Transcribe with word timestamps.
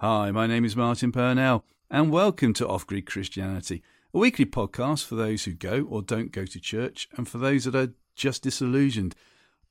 Hi, 0.00 0.30
my 0.30 0.46
name 0.46 0.66
is 0.66 0.76
Martin 0.76 1.10
Purnell, 1.10 1.64
and 1.90 2.12
welcome 2.12 2.52
to 2.52 2.68
Off 2.68 2.86
Grid 2.86 3.06
Christianity, 3.06 3.82
a 4.12 4.18
weekly 4.18 4.44
podcast 4.44 5.06
for 5.06 5.14
those 5.14 5.44
who 5.44 5.54
go 5.54 5.86
or 5.88 6.02
don't 6.02 6.32
go 6.32 6.44
to 6.44 6.60
church, 6.60 7.08
and 7.16 7.26
for 7.26 7.38
those 7.38 7.64
that 7.64 7.74
are 7.74 7.94
just 8.14 8.42
disillusioned. 8.42 9.14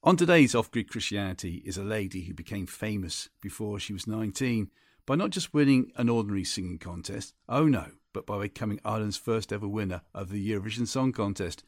On 0.04 0.18
today's 0.18 0.56
Off 0.56 0.72
Grid 0.72 0.90
Christianity 0.90 1.62
is 1.64 1.78
a 1.78 1.84
lady 1.84 2.24
who 2.24 2.34
became 2.34 2.66
famous 2.66 3.30
before 3.40 3.80
she 3.80 3.94
was 3.94 4.08
19 4.08 4.72
by 5.06 5.14
not 5.14 5.30
just 5.30 5.54
winning 5.54 5.92
an 5.96 6.10
ordinary 6.10 6.44
singing 6.44 6.80
contest, 6.80 7.36
oh 7.48 7.68
no, 7.68 7.92
but 8.12 8.26
by 8.26 8.42
becoming 8.42 8.80
Ireland's 8.84 9.18
first 9.18 9.54
ever 9.54 9.68
winner 9.68 10.02
of 10.16 10.32
the 10.32 10.50
Eurovision 10.50 10.88
Song 10.88 11.12
Contest. 11.12 11.64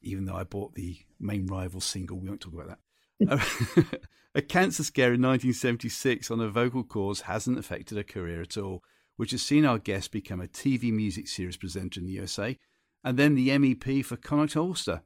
Even 0.00 0.24
though 0.24 0.34
I 0.34 0.42
bought 0.42 0.74
the 0.74 0.98
main 1.20 1.46
rival 1.46 1.80
single, 1.80 2.18
we 2.18 2.28
won't 2.28 2.40
talk 2.40 2.54
about 2.54 2.66
that. 2.66 2.80
A 4.34 4.40
cancer 4.40 4.82
scare 4.82 5.12
in 5.12 5.20
1976 5.20 6.30
on 6.30 6.40
a 6.40 6.48
vocal 6.48 6.82
cords 6.84 7.22
hasn't 7.22 7.58
affected 7.58 7.98
her 7.98 8.02
career 8.02 8.40
at 8.40 8.56
all, 8.56 8.82
which 9.16 9.32
has 9.32 9.42
seen 9.42 9.66
our 9.66 9.78
guest 9.78 10.10
become 10.10 10.40
a 10.40 10.46
TV 10.46 10.90
music 10.90 11.28
series 11.28 11.58
presenter 11.58 12.00
in 12.00 12.06
the 12.06 12.12
USA 12.12 12.56
and 13.04 13.18
then 13.18 13.34
the 13.34 13.50
MEP 13.50 14.02
for 14.04 14.16
Connacht 14.16 14.56
Ulster. 14.56 15.02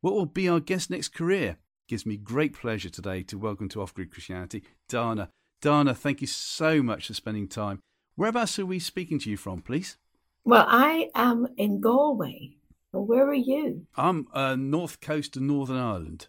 What 0.00 0.14
will 0.14 0.24
be 0.24 0.48
our 0.48 0.60
guest's 0.60 0.88
next 0.88 1.08
career? 1.08 1.58
Gives 1.88 2.06
me 2.06 2.16
great 2.16 2.54
pleasure 2.54 2.88
today 2.88 3.22
to 3.24 3.36
welcome 3.36 3.68
to 3.70 3.82
Off 3.82 3.92
Grid 3.92 4.10
Christianity, 4.10 4.62
Dana. 4.88 5.28
Dana, 5.60 5.94
thank 5.94 6.22
you 6.22 6.26
so 6.26 6.82
much 6.82 7.08
for 7.08 7.14
spending 7.14 7.48
time. 7.48 7.80
Whereabouts 8.16 8.58
are 8.58 8.66
we 8.66 8.78
speaking 8.78 9.18
to 9.20 9.30
you 9.30 9.36
from, 9.36 9.60
please? 9.60 9.98
Well, 10.44 10.64
I 10.66 11.10
am 11.14 11.48
in 11.58 11.82
Galway. 11.82 12.56
Where 12.92 13.28
are 13.28 13.34
you? 13.34 13.86
I'm 13.96 14.28
uh, 14.32 14.56
north 14.56 15.00
coast 15.00 15.36
of 15.36 15.42
Northern 15.42 15.76
Ireland. 15.76 16.28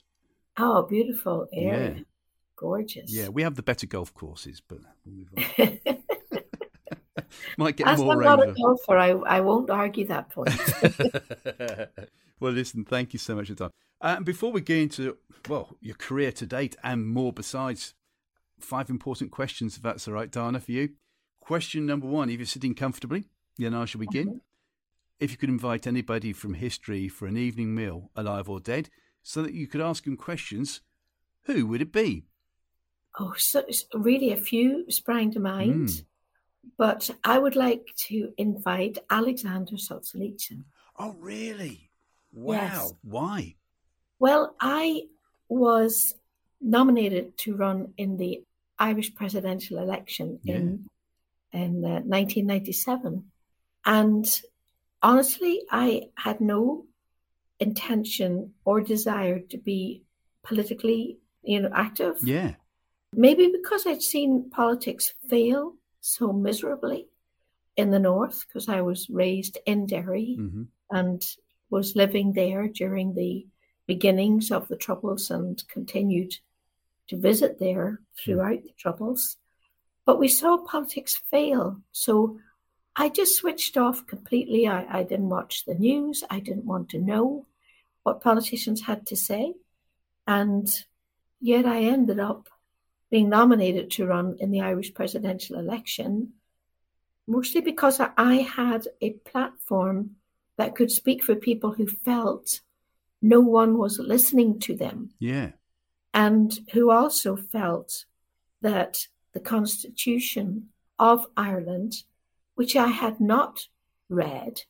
Oh, 0.58 0.84
beautiful 0.84 1.48
area. 1.54 1.96
Yeah. 1.98 2.04
Gorgeous. 2.56 3.14
Yeah, 3.14 3.28
we 3.30 3.42
have 3.42 3.56
the 3.56 3.64
better 3.64 3.86
golf 3.86 4.14
courses, 4.14 4.62
but 4.66 4.80
we'll 5.06 5.16
move 5.16 5.30
on. 5.36 5.98
Might 7.58 7.76
get 7.76 7.88
As 7.88 8.00
more 8.00 8.14
I'm 8.14 8.20
rain. 8.20 8.26
not 8.26 8.44
a 8.44 8.46
though. 8.48 8.54
golfer, 8.54 8.98
I, 8.98 9.10
I 9.10 9.42
won't 9.42 9.70
argue 9.70 10.08
that 10.08 10.30
point. 10.30 10.50
well, 12.40 12.54
listen, 12.54 12.86
thank 12.86 13.14
you 13.14 13.20
so 13.20 13.36
much 13.36 13.48
for 13.48 13.52
your 13.52 13.58
time. 13.58 13.72
Uh, 14.02 14.16
and 14.18 14.26
before 14.26 14.52
we 14.52 14.62
get 14.62 14.78
into, 14.78 15.18
well, 15.50 15.76
your 15.82 15.96
career 15.96 16.32
to 16.34 16.46
date 16.46 16.76
and 16.84 17.08
more 17.08 17.34
besides, 17.34 17.94
five 18.60 18.90
important 18.90 19.32
questions, 19.32 19.76
if 19.78 19.84
that's 19.84 20.08
all 20.08 20.14
right, 20.14 20.32
Dana, 20.32 20.60
for 20.60 20.72
you. 20.72 20.90
Question 21.40 21.86
number 21.86 22.08
one, 22.08 22.30
if 22.30 22.38
you're 22.40 22.46
sitting 22.46 22.74
comfortably, 22.74 23.26
then 23.58 23.74
I 23.74 23.86
shall 23.86 24.00
begin. 24.00 24.42
If 25.20 25.32
you 25.32 25.38
could 25.38 25.50
invite 25.50 25.88
anybody 25.88 26.34
from 26.34 26.56
history 26.56 27.08
for 27.08 27.26
an 27.26 27.38
evening 27.38 27.74
meal, 27.74 28.12
alive 28.16 28.50
or 28.50 28.60
dead, 28.60 28.90
so 29.28 29.42
that 29.42 29.54
you 29.56 29.66
could 29.68 29.82
ask 29.82 30.06
him 30.06 30.16
questions, 30.16 30.82
who 31.46 31.66
would 31.68 31.82
it 31.82 31.92
be? 31.92 32.26
oh, 33.18 33.34
so 33.38 33.64
really 33.94 34.32
a 34.34 34.38
few 34.52 34.86
sprang 34.92 35.32
to 35.32 35.40
mind, 35.40 35.88
Mm. 35.88 36.06
but 36.78 37.10
I 37.24 37.40
would 37.40 37.56
like 37.56 37.86
to 38.08 38.34
invite 38.38 38.98
Alexander 39.10 39.78
Solzhenitsyn. 39.78 40.66
Oh, 41.00 41.14
really? 41.18 41.90
Wow. 42.34 42.56
Yes. 42.58 42.94
Why? 43.04 43.56
Well, 44.20 44.56
I 44.60 45.04
was 45.48 46.14
nominated 46.60 47.38
to 47.44 47.56
run 47.56 47.94
in 47.98 48.18
the 48.18 48.44
Irish 48.78 49.16
presidential 49.16 49.78
election 49.78 50.40
in 50.44 50.90
in 51.54 51.72
uh, 51.86 52.02
1997, 52.04 53.32
and 53.86 54.42
honestly, 55.02 55.62
I 55.72 56.10
had 56.16 56.42
no 56.42 56.86
intention 57.60 58.54
or 58.66 58.82
desire 58.82 59.40
to 59.40 59.58
be 59.58 60.04
politically, 60.44 61.20
you 61.44 61.62
know, 61.62 61.72
active. 61.74 62.18
Yeah. 62.24 62.56
Maybe 63.14 63.52
because 63.52 63.86
I'd 63.88 64.02
seen 64.02 64.50
politics 64.50 65.14
fail 65.30 65.76
so 66.02 66.34
miserably 66.34 67.08
in 67.78 67.92
the 67.92 68.00
north, 68.00 68.46
because 68.48 68.70
I 68.70 68.82
was 68.82 69.10
raised 69.10 69.58
in 69.66 69.86
Derry 69.86 70.36
hmm 70.36 70.64
and 70.92 71.26
was 71.72 71.96
living 71.96 72.34
there 72.34 72.68
during 72.68 73.16
the 73.16 73.48
beginnings 73.88 74.52
of 74.52 74.68
the 74.68 74.76
Troubles 74.76 75.32
and 75.32 75.68
continued 75.68 76.38
to 77.08 77.18
visit 77.18 77.60
there 77.60 78.02
throughout 78.24 78.62
the 78.64 78.74
Troubles. 78.78 79.38
But 80.06 80.20
we 80.20 80.28
saw 80.28 80.58
politics 80.58 81.20
fail. 81.32 81.82
So 81.92 82.38
I 82.96 83.10
just 83.10 83.36
switched 83.36 83.78
off 83.78 84.06
completely. 84.06 84.68
I, 84.68 85.00
I 85.00 85.04
didn't 85.04 85.30
watch 85.30 85.66
the 85.66 85.74
news. 85.74 86.24
I 86.30 86.40
didn't 86.40 86.66
want 86.66 86.90
to 86.90 87.00
know 87.00 87.48
what 88.06 88.22
politicians 88.22 88.82
had 88.84 89.04
to 89.08 89.16
say. 89.16 89.56
And 90.28 90.68
yet 91.42 91.66
I 91.66 91.80
ended 91.82 92.20
up 92.20 92.48
being 93.10 93.30
nominated 93.30 93.90
to 93.92 94.06
run 94.06 94.38
in 94.40 94.52
the 94.52 94.62
Irish 94.62 94.94
presidential 94.94 95.58
election, 95.58 96.34
mostly 97.28 97.62
because 97.62 98.00
I- 98.00 98.48
had 98.62 98.88
a 99.02 99.10
platform 99.32 100.18
that 100.58 100.76
could 100.76 100.92
speak 100.92 101.24
for 101.24 101.36
people 101.36 101.72
who 101.74 101.88
felt 101.88 102.62
no 103.22 103.40
one 103.42 103.78
was 103.80 103.98
listening 103.98 104.60
to 104.60 104.76
them 104.76 105.10
Yeah. 105.20 105.54
and 106.14 106.60
who 106.74 106.92
also 106.92 107.36
felt 107.36 108.06
that 108.62 109.08
the 109.34 109.40
Constitution 109.40 110.70
of 111.00 111.26
Ireland, 111.36 112.04
which 112.54 112.76
I 112.76 112.88
had 113.04 113.20
not 113.20 113.68
read, 114.10 114.62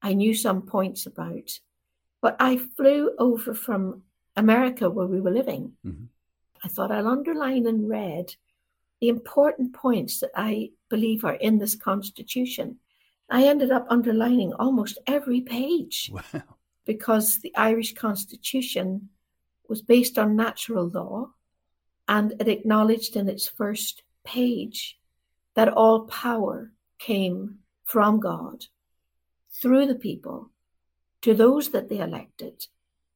I 0.00 0.14
knew 0.14 0.34
some 0.34 0.62
points 0.62 1.04
about, 1.04 1.60
but 2.20 2.36
I 2.40 2.56
flew 2.56 3.14
over 3.18 3.54
from 3.54 4.02
America 4.36 4.88
where 4.90 5.06
we 5.06 5.20
were 5.20 5.30
living. 5.30 5.76
Mhm. 5.84 6.08
I 6.62 6.68
thought 6.68 6.90
I'll 6.92 7.08
underline 7.08 7.66
in 7.66 7.88
red 7.88 8.34
the 9.00 9.08
important 9.08 9.72
points 9.72 10.20
that 10.20 10.30
I 10.34 10.72
believe 10.90 11.24
are 11.24 11.34
in 11.36 11.58
this 11.58 11.74
Constitution. 11.74 12.78
I 13.30 13.46
ended 13.46 13.70
up 13.70 13.86
underlining 13.88 14.52
almost 14.54 14.98
every 15.06 15.40
page 15.40 16.10
Wow. 16.12 16.42
because 16.84 17.38
the 17.38 17.54
Irish 17.56 17.94
Constitution 17.94 19.08
was 19.68 19.80
based 19.80 20.18
on 20.18 20.36
natural 20.36 20.88
law 20.88 21.32
and 22.08 22.32
it 22.40 22.48
acknowledged 22.48 23.16
in 23.16 23.28
its 23.28 23.48
first 23.48 24.02
page 24.24 24.98
that 25.54 25.68
all 25.68 26.06
power 26.06 26.72
came 26.98 27.60
from 27.84 28.20
God 28.20 28.66
through 29.50 29.86
the 29.86 29.94
people 29.94 30.50
to 31.22 31.34
those 31.34 31.70
that 31.70 31.88
they 31.88 31.98
elected 31.98 32.66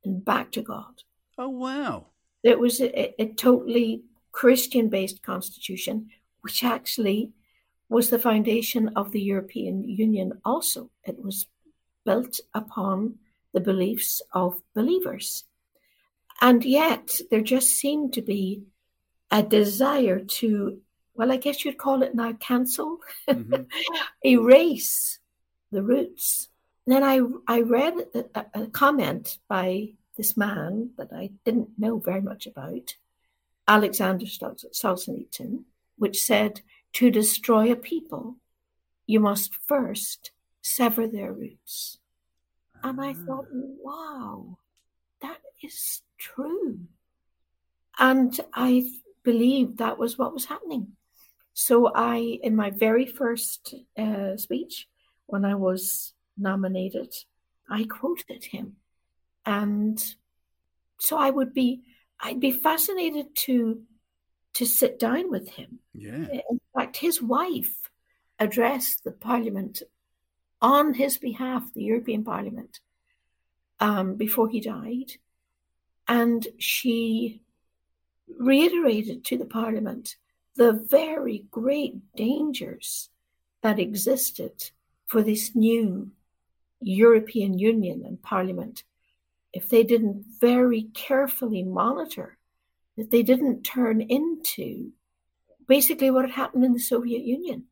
and 0.05 0.25
back 0.25 0.53
to 0.53 0.63
God. 0.63 1.03
Oh, 1.39 1.49
wow. 1.49 2.07
It 2.43 2.59
was 2.59 2.81
a, 2.81 3.21
a 3.23 3.33
totally 3.35 4.03
Christian 4.33 4.89
based 4.89 5.23
constitution, 5.23 6.11
which 6.43 6.63
actually 6.63 7.31
was 7.89 8.11
the 8.11 8.19
foundation 8.19 8.91
of 8.97 9.13
the 9.13 9.21
European 9.21 9.85
Union 9.85 10.41
also. 10.45 10.91
It 11.05 11.23
was 11.23 11.47
built 12.05 12.41
upon 12.53 13.17
the 13.53 13.61
beliefs 13.61 14.21
of 14.33 14.61
believers. 14.75 15.45
And 16.41 16.65
yet, 16.65 17.21
there 17.31 17.41
just 17.41 17.71
seemed 17.71 18.13
to 18.15 18.23
be 18.23 18.63
a 19.31 19.43
desire 19.43 20.19
to, 20.21 20.81
well, 21.15 21.33
I 21.33 21.37
guess 21.37 21.65
you'd 21.65 21.79
call 21.79 22.03
it 22.03 22.15
now 22.15 22.33
cancel, 22.35 22.99
Mhm. 23.29 23.67
erase 24.25 25.19
the 25.71 25.83
roots. 25.83 26.49
Then 26.87 27.03
I, 27.03 27.21
I 27.49 27.61
read 27.61 27.95
a, 28.15 28.45
a- 28.55 28.67
comment 28.69 29.39
by 29.49 29.95
this 30.17 30.37
man 30.37 30.91
that 30.99 31.13
I 31.13 31.31
didn't 31.45 31.71
know 31.79 31.99
very 31.99 32.21
much 32.21 32.47
about, 32.47 32.97
Alexander 33.67 34.27
Sol- 34.27 34.57
Solzhenitsyn, 34.73 35.65
which 35.97 36.23
said, 36.23 36.61
To 36.95 37.11
destroy 37.11 37.73
a 37.73 37.77
people, 37.77 38.37
you 39.07 39.21
must 39.21 39.55
first 39.67 40.31
sever 40.63 41.07
their 41.07 41.33
roots. 41.33 41.99
And 42.83 43.01
I 43.01 43.15
thought, 43.15 43.47
wow, 43.51 44.59
that 45.23 45.39
is 45.63 46.03
true. 46.19 46.81
And 47.99 48.39
I 48.53 48.91
believed 49.23 49.79
that 49.79 49.99
was 49.99 50.19
what 50.19 50.35
was 50.35 50.47
happening. 50.47 50.89
So 51.55 51.93
I, 51.95 52.17
in 52.43 52.57
my 52.57 52.71
very 52.71 53.07
first 53.07 53.75
uh, 53.97 54.37
speech, 54.37 54.89
when 55.27 55.45
I 55.45 55.55
was 55.55 56.14
nominated, 56.37 57.15
I 57.69 57.85
quoted 57.85 58.45
him. 58.45 58.77
And 59.47 60.03
so 60.99 61.19
I 61.19 61.31
would 61.31 61.53
be, 61.53 61.83
I'd 62.21 62.41
be 62.41 62.53
fascinated 62.53 63.35
to, 63.37 63.83
to 64.55 64.67
sit 64.67 64.99
down 64.99 65.31
with 65.31 65.51
him. 65.51 65.81
Yeah. 65.93 66.27
In 66.51 66.61
fact, 66.75 66.97
his 66.97 67.21
wife 67.21 67.91
addressed 68.39 69.05
the 69.05 69.13
Parliament 69.13 69.83
on 70.61 70.95
his 70.95 71.19
behalf, 71.19 71.73
the 71.75 71.85
European 71.85 72.25
Parliament, 72.25 72.81
um, 73.81 74.15
before 74.15 74.49
he 74.49 74.61
died. 74.61 75.13
And 76.09 76.47
she 76.59 77.43
reiterated 78.39 79.25
to 79.27 79.37
the 79.37 79.45
Parliament 79.45 80.17
the 80.57 80.73
very 80.73 81.47
great 81.51 82.15
dangers 82.17 83.11
that 83.63 83.79
existed 83.79 84.71
for 85.07 85.23
this 85.23 85.55
new 85.55 86.11
European 86.87 87.59
Union 87.59 88.05
and 88.07 88.23
Parliament 88.23 88.85
if 89.53 89.69
they 89.69 89.85
didn't 89.85 90.25
very 90.41 90.89
carefully 90.95 91.63
monitor 91.63 92.37
that 92.97 93.11
they 93.11 93.23
didn't 93.23 93.63
turn 93.63 94.01
into 94.01 94.91
basically 95.67 96.11
what 96.11 96.25
had 96.25 96.35
happened 96.35 96.65
in 96.65 96.73
the 96.73 96.81
Soviet 96.81 97.25
Union, 97.25 97.65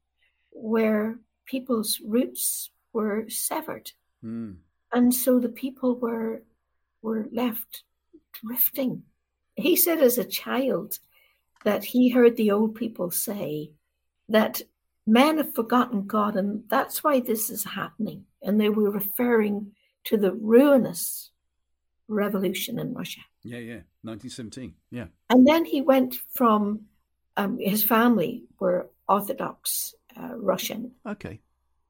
where 0.51 1.19
people's 1.45 2.01
roots 2.05 2.71
were 2.93 3.29
severed. 3.29 3.91
Mm. 4.25 4.57
And 4.93 5.15
so 5.15 5.39
the 5.39 5.49
people 5.49 5.97
were 5.97 6.43
were 7.03 7.27
left 7.33 7.83
drifting. 8.45 9.03
He 9.57 9.75
said 9.75 10.01
as 10.01 10.19
a 10.19 10.25
child 10.25 10.99
that 11.65 11.85
he 11.85 12.11
heard 12.11 12.37
the 12.37 12.53
old 12.53 12.77
people 12.77 13.11
say 13.11 13.73
that 14.29 14.63
men 15.07 15.39
have 15.39 15.55
forgotten 15.55 16.07
God 16.07 16.37
and 16.37 16.65
that's 16.69 17.03
why 17.03 17.21
this 17.21 17.51
is 17.51 17.65
happening. 17.65 18.25
And 18.43 18.61
they 18.61 18.69
were 18.69 18.91
referring 18.91 19.73
to 20.05 20.17
the 20.17 20.33
ruinous 20.33 21.31
revolution 22.09 22.79
in 22.79 22.95
Russia. 22.95 23.21
Yeah, 23.43 23.59
yeah, 23.59 23.81
1917. 24.03 24.75
Yeah. 24.91 25.07
And 25.31 25.47
then 25.47 25.65
he 25.65 25.81
went 25.81 26.21
from 26.35 26.83
um, 27.37 27.59
his 27.59 27.83
family 27.83 28.45
were 28.59 28.91
Orthodox 29.09 29.95
uh, 30.17 30.37
Russian. 30.37 30.93
Okay. 31.07 31.41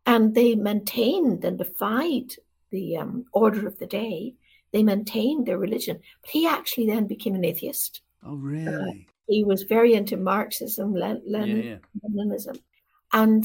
And 0.07 0.35
they 0.35 0.55
maintained 0.55 1.45
and 1.45 1.59
defied 1.59 2.35
the 2.71 2.97
um, 2.97 3.27
order 3.33 3.67
of 3.67 3.79
the 3.79 3.87
day. 3.87 4.35
They 4.73 4.83
maintained 4.83 5.47
their 5.47 5.59
religion. 5.59 6.01
But 6.23 6.31
he 6.31 6.47
actually 6.47 6.87
then 6.87 7.07
became 7.07 7.35
an 7.35 7.45
atheist. 7.45 8.01
Oh, 8.25 8.35
really? 8.35 8.75
Uh, 8.75 8.93
he 9.29 9.45
was 9.45 9.63
very 9.63 9.95
into 9.95 10.17
Marxism, 10.17 10.95
Len- 10.95 11.23
Lenin- 11.27 11.57
yeah, 11.59 11.77
yeah. 12.03 12.11
Leninism. 12.11 12.59
And 13.13 13.45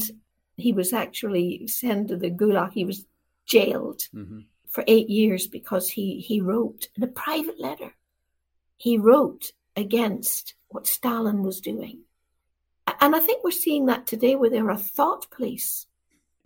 he 0.56 0.72
was 0.72 0.92
actually 0.92 1.66
sent 1.68 2.08
to 2.08 2.16
the 2.16 2.30
Gulag. 2.30 2.72
He 2.72 2.84
was 2.84 3.06
jailed 3.46 4.02
hmm 4.12 4.40
for 4.68 4.84
eight 4.86 5.08
years 5.08 5.46
because 5.46 5.88
he, 5.88 6.20
he 6.20 6.40
wrote 6.40 6.88
in 6.96 7.02
a 7.02 7.08
private 7.08 7.58
letter, 7.58 7.94
he 8.76 8.98
wrote 8.98 9.52
against 9.76 10.54
what 10.68 10.86
Stalin 10.86 11.42
was 11.42 11.60
doing. 11.60 12.00
And 13.00 13.14
I 13.14 13.20
think 13.20 13.42
we're 13.42 13.50
seeing 13.50 13.86
that 13.86 14.06
today 14.06 14.34
where 14.36 14.50
there 14.50 14.70
are 14.70 14.76
thought 14.76 15.30
police. 15.30 15.86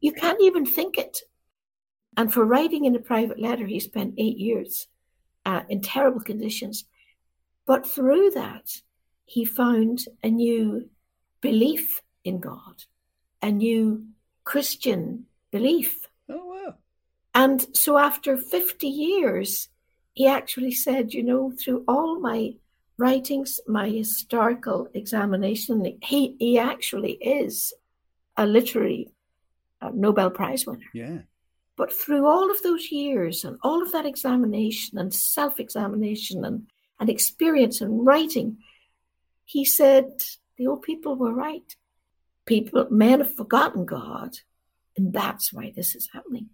You 0.00 0.12
can't 0.12 0.40
even 0.40 0.66
think 0.66 0.98
it. 0.98 1.18
And 2.16 2.32
for 2.32 2.44
writing 2.44 2.84
in 2.84 2.94
a 2.94 3.00
private 3.00 3.40
letter, 3.40 3.66
he 3.66 3.80
spent 3.80 4.14
eight 4.18 4.38
years 4.38 4.86
uh, 5.46 5.62
in 5.68 5.80
terrible 5.80 6.20
conditions. 6.20 6.84
But 7.66 7.86
through 7.86 8.32
that, 8.32 8.82
he 9.24 9.44
found 9.44 10.04
a 10.22 10.28
new 10.28 10.90
belief 11.40 12.02
in 12.24 12.38
God, 12.40 12.84
a 13.42 13.50
new 13.50 14.06
Christian 14.44 15.26
belief. 15.50 16.06
Oh, 16.28 16.46
wow. 16.46 16.74
And 17.34 17.66
so 17.76 17.98
after 17.98 18.36
50 18.36 18.86
years, 18.86 19.68
he 20.14 20.26
actually 20.26 20.72
said, 20.72 21.12
you 21.12 21.22
know, 21.22 21.52
through 21.58 21.84
all 21.88 22.20
my 22.20 22.54
writings, 22.98 23.60
my 23.66 23.88
historical 23.88 24.88
examination, 24.94 25.98
he, 26.02 26.36
he 26.38 26.58
actually 26.58 27.12
is 27.12 27.72
a 28.36 28.46
literary 28.46 29.10
uh, 29.80 29.90
Nobel 29.92 30.30
Prize 30.30 30.66
winner. 30.66 30.90
Yeah. 30.94 31.18
But 31.76 31.92
through 31.92 32.26
all 32.26 32.50
of 32.50 32.62
those 32.62 32.92
years 32.92 33.44
and 33.44 33.58
all 33.62 33.82
of 33.82 33.92
that 33.92 34.06
examination 34.06 34.98
and 34.98 35.12
self 35.12 35.58
examination 35.58 36.44
and, 36.44 36.66
and 37.00 37.08
experience 37.08 37.80
and 37.80 38.06
writing, 38.06 38.58
he 39.44 39.64
said 39.64 40.22
the 40.58 40.66
old 40.66 40.82
people 40.82 41.16
were 41.16 41.32
right. 41.32 41.74
People, 42.46 42.88
men 42.90 43.20
have 43.20 43.34
forgotten 43.34 43.84
God, 43.84 44.30
and 44.96 45.12
that's 45.12 45.52
why 45.52 45.72
this 45.74 45.94
is 45.94 46.08
happening. 46.12 46.50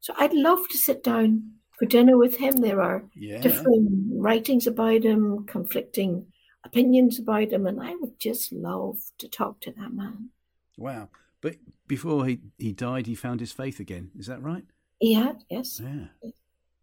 So 0.00 0.14
I'd 0.16 0.34
love 0.34 0.68
to 0.68 0.78
sit 0.78 1.02
down 1.02 1.52
for 1.78 1.86
dinner 1.86 2.16
with 2.16 2.36
him. 2.36 2.56
There 2.56 2.80
are 2.82 3.04
Yeah. 3.14 3.40
different 3.40 3.90
writings 4.12 4.66
about 4.66 5.02
him, 5.02 5.46
conflicting 5.46 6.26
opinions 6.64 7.18
about 7.18 7.52
him, 7.52 7.66
and 7.66 7.80
I 7.80 7.94
would 7.96 8.18
just 8.18 8.52
love 8.52 8.98
to 9.18 9.28
talk 9.28 9.60
to 9.60 9.72
that 9.72 9.92
man. 9.92 10.30
Wow. 10.76 11.08
But 11.40 11.56
before 11.86 12.26
he, 12.26 12.40
he 12.58 12.72
died, 12.72 13.06
he 13.06 13.14
found 13.14 13.40
his 13.40 13.52
faith 13.52 13.80
again. 13.80 14.10
Is 14.18 14.26
that 14.26 14.42
right? 14.42 14.64
He 14.98 15.14
had, 15.14 15.44
yes. 15.48 15.80
Yeah. 15.82 16.30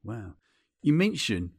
Wow. 0.03 0.33
You 0.81 0.93
mentioned 0.93 1.51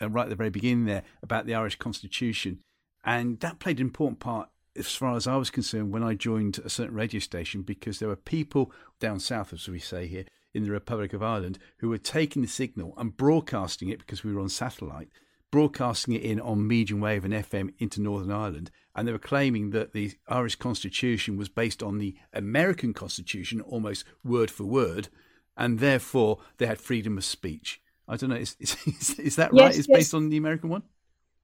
uh, 0.00 0.10
right 0.10 0.24
at 0.24 0.30
the 0.30 0.36
very 0.36 0.50
beginning 0.50 0.86
there 0.86 1.04
about 1.22 1.46
the 1.46 1.54
Irish 1.54 1.76
Constitution, 1.76 2.60
and 3.04 3.38
that 3.40 3.58
played 3.60 3.78
an 3.78 3.86
important 3.86 4.18
part 4.18 4.48
as 4.76 4.94
far 4.94 5.16
as 5.16 5.26
I 5.26 5.36
was 5.36 5.50
concerned 5.50 5.92
when 5.92 6.02
I 6.02 6.14
joined 6.14 6.58
a 6.64 6.70
certain 6.70 6.94
radio 6.94 7.20
station 7.20 7.62
because 7.62 7.98
there 7.98 8.08
were 8.08 8.16
people 8.16 8.72
down 9.00 9.20
south, 9.20 9.52
as 9.52 9.68
we 9.68 9.78
say 9.78 10.06
here, 10.06 10.24
in 10.54 10.64
the 10.64 10.70
Republic 10.70 11.12
of 11.12 11.22
Ireland 11.22 11.58
who 11.78 11.88
were 11.88 11.98
taking 11.98 12.42
the 12.42 12.48
signal 12.48 12.94
and 12.96 13.16
broadcasting 13.16 13.88
it 13.88 13.98
because 13.98 14.24
we 14.24 14.32
were 14.32 14.40
on 14.40 14.48
satellite, 14.48 15.08
broadcasting 15.50 16.14
it 16.14 16.22
in 16.22 16.40
on 16.40 16.66
medium 16.66 17.00
wave 17.00 17.24
and 17.24 17.34
FM 17.34 17.72
into 17.78 18.00
Northern 18.00 18.32
Ireland. 18.32 18.70
And 18.94 19.06
they 19.06 19.12
were 19.12 19.18
claiming 19.18 19.70
that 19.70 19.92
the 19.92 20.12
Irish 20.28 20.56
Constitution 20.56 21.36
was 21.36 21.48
based 21.48 21.82
on 21.82 21.98
the 21.98 22.16
American 22.32 22.92
Constitution 22.92 23.60
almost 23.60 24.04
word 24.24 24.50
for 24.50 24.64
word, 24.64 25.08
and 25.56 25.78
therefore 25.78 26.38
they 26.58 26.66
had 26.66 26.78
freedom 26.78 27.16
of 27.16 27.24
speech. 27.24 27.80
I 28.08 28.16
don't 28.16 28.30
know, 28.30 28.36
is, 28.36 28.56
is, 28.60 29.18
is 29.18 29.36
that 29.36 29.50
Yes, 29.54 29.62
right? 29.62 29.78
It's 29.78 29.88
yes. 29.88 29.98
based 29.98 30.14
on 30.14 30.28
the 30.28 30.36
American 30.36 30.68
one? 30.68 30.82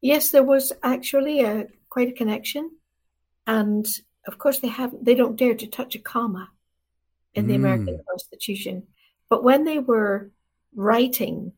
Yes, 0.00 0.30
there 0.30 0.44
was 0.44 0.72
actually 0.82 1.40
a 1.40 1.66
quite 1.88 2.08
a 2.08 2.12
connection, 2.12 2.70
and 3.48 3.86
of 4.28 4.38
course 4.38 4.60
they 4.60 4.68
have 4.68 4.92
they 5.02 5.16
don't 5.16 5.34
dare 5.36 5.54
to 5.54 5.66
touch 5.66 5.96
a 5.96 5.98
comma 5.98 6.50
in 7.34 7.46
the 7.48 7.54
American 7.54 7.98
Constitution. 8.10 8.86
But 9.30 9.42
when 9.42 9.64
they 9.64 9.78
were 9.78 10.30
writing 10.74 11.52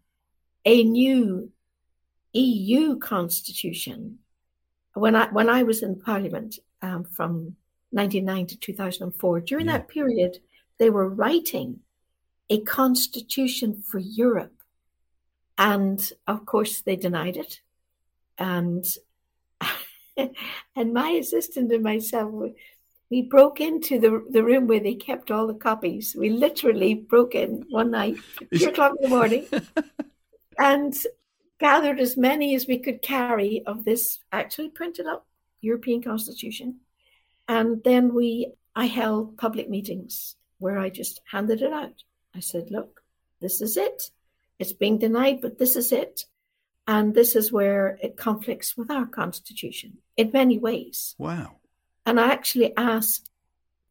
a 0.65 0.85
new 0.85 1.51
EU 2.33 2.99
Constitution, 2.99 4.19
when 4.95 5.15
I 5.17 5.27
when 5.33 5.51
I 5.51 5.65
was 5.65 5.83
in 5.83 6.01
Parliament 6.01 6.59
um, 6.81 7.05
from 7.05 7.57
1999 7.91 8.47
to 8.47 8.57
two 8.59 8.73
thousand 8.73 9.03
and 9.05 9.15
four, 9.15 9.41
during 9.41 9.67
Yeah. 9.67 9.79
that 9.79 9.89
period, 9.89 10.39
they 10.79 10.91
were 10.91 11.09
writing 11.09 11.81
a 12.49 12.61
constitution 12.61 13.83
for 13.83 13.99
Europe, 13.99 14.63
and 15.59 15.99
of 16.27 16.47
course 16.47 16.81
they 16.83 16.97
denied 16.97 17.37
it 17.37 17.61
and 18.39 18.85
and 20.77 20.93
my 20.93 21.11
assistant 21.11 21.73
and 21.73 21.83
myself 21.83 22.33
we, 23.11 23.23
broke 23.23 23.61
into 23.61 23.99
the 23.99 24.25
the 24.31 24.43
room 24.43 24.67
where 24.67 24.81
they 24.81 24.95
kept 24.95 25.31
all 25.31 25.47
the 25.47 25.55
copies. 25.55 26.15
We 26.17 26.31
literally 26.31 26.95
broke 26.95 27.35
in 27.35 27.65
one 27.69 27.91
night 27.91 28.17
two 28.57 28.69
o'clock 28.69 28.95
in 28.97 29.03
the 29.03 29.17
morning 29.17 29.47
and 30.59 30.95
gathered 31.59 31.99
as 31.99 32.17
many 32.17 32.55
as 32.55 32.69
we 32.69 32.79
could 32.79 33.03
carry 33.03 33.63
of 33.67 33.85
this 33.85 34.21
actually 34.33 34.69
printed 34.69 35.07
up 35.07 35.27
european 35.61 36.03
constitution. 36.03 36.77
And 37.49 37.83
then 37.85 38.15
we 38.15 38.53
i 38.77 38.87
held 38.87 39.37
public 39.37 39.69
meetings 39.69 40.37
where 40.59 40.79
i 40.79 40.89
just 40.89 41.21
handed 41.33 41.63
it 41.63 41.73
out. 41.73 42.05
I 42.35 42.41
said 42.41 42.71
look 42.71 43.03
this 43.41 43.61
is 43.61 43.77
it. 43.77 44.11
It's 44.61 44.73
being 44.73 44.99
denied 44.99 45.41
but 45.41 45.59
this 45.59 45.75
is 45.75 45.91
it 45.91 46.27
and 46.91 47.15
this 47.15 47.37
is 47.37 47.53
where 47.53 47.97
it 48.03 48.17
conflicts 48.17 48.77
with 48.77 48.91
our 48.91 49.07
Constitution 49.07 49.99
in 50.17 50.33
many 50.33 50.59
ways. 50.59 51.15
Wow. 51.19 51.59
And 52.05 52.19
I 52.19 52.33
actually 52.33 52.77
asked 52.77 53.31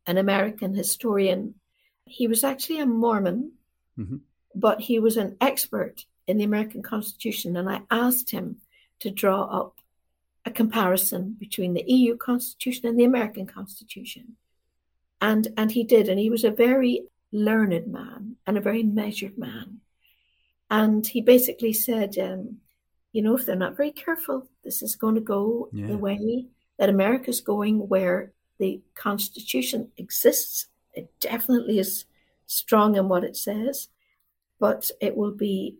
an 0.05 0.17
American 0.17 0.73
historian, 0.73 1.55
he 2.03 2.27
was 2.27 2.43
actually 2.43 2.81
a 2.81 2.85
Mormon, 2.85 3.53
Mhm. 3.97 4.19
but 4.53 4.81
he 4.81 4.99
was 4.99 5.15
an 5.15 5.37
expert 5.39 6.05
in 6.27 6.37
the 6.37 6.43
American 6.43 6.81
Constitution. 6.81 7.55
And 7.55 7.69
I 7.69 7.83
asked 7.89 8.31
him 8.31 8.59
to 8.99 9.09
draw 9.09 9.43
up 9.43 9.75
a 10.43 10.51
comparison 10.51 11.37
between 11.39 11.73
the 11.73 11.85
EU 11.87 12.17
Constitution 12.17 12.85
and 12.85 12.99
the 12.99 13.05
American 13.05 13.47
Constitution. 13.47 14.35
And, 15.21 15.43
and 15.55 15.71
he 15.71 15.85
did. 15.85 16.09
And 16.09 16.19
he 16.19 16.29
was 16.29 16.43
a 16.43 16.51
very 16.67 17.07
learned 17.31 17.87
man 17.87 18.35
and 18.45 18.57
a 18.57 18.67
very 18.69 18.83
measured 18.83 19.37
man. 19.37 19.79
And 20.69 21.07
he 21.07 21.21
basically 21.21 21.71
said, 21.71 22.17
um, 22.17 22.59
you 23.11 23.21
know, 23.21 23.35
if 23.35 23.45
they're 23.45 23.55
not 23.55 23.77
very 23.77 23.91
careful, 23.91 24.47
this 24.63 24.81
is 24.81 24.95
going 24.95 25.15
to 25.15 25.21
go 25.21 25.69
Yeah. 25.71 25.87
the 25.87 25.97
way 25.97 26.45
that 26.77 26.89
America's 26.89 27.41
going, 27.41 27.87
where 27.89 28.31
the 28.59 28.81
Constitution 28.95 29.91
exists. 29.97 30.67
It 30.93 31.11
definitely 31.19 31.79
is 31.79 32.05
strong 32.45 32.95
in 32.95 33.09
what 33.09 33.23
it 33.23 33.35
says, 33.35 33.89
but 34.59 34.91
it 35.01 35.15
will 35.15 35.31
be 35.31 35.77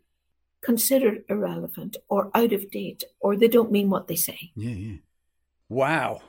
considered 0.61 1.23
irrelevant 1.29 1.97
or 2.09 2.31
out 2.35 2.51
of 2.53 2.69
date, 2.71 3.03
or 3.19 3.35
they 3.35 3.47
don't 3.47 3.71
mean 3.71 3.89
what 3.89 4.07
they 4.07 4.15
say. 4.15 4.51
Yeah, 4.55 4.71
yeah. 4.71 4.97
Wow. 5.69 6.21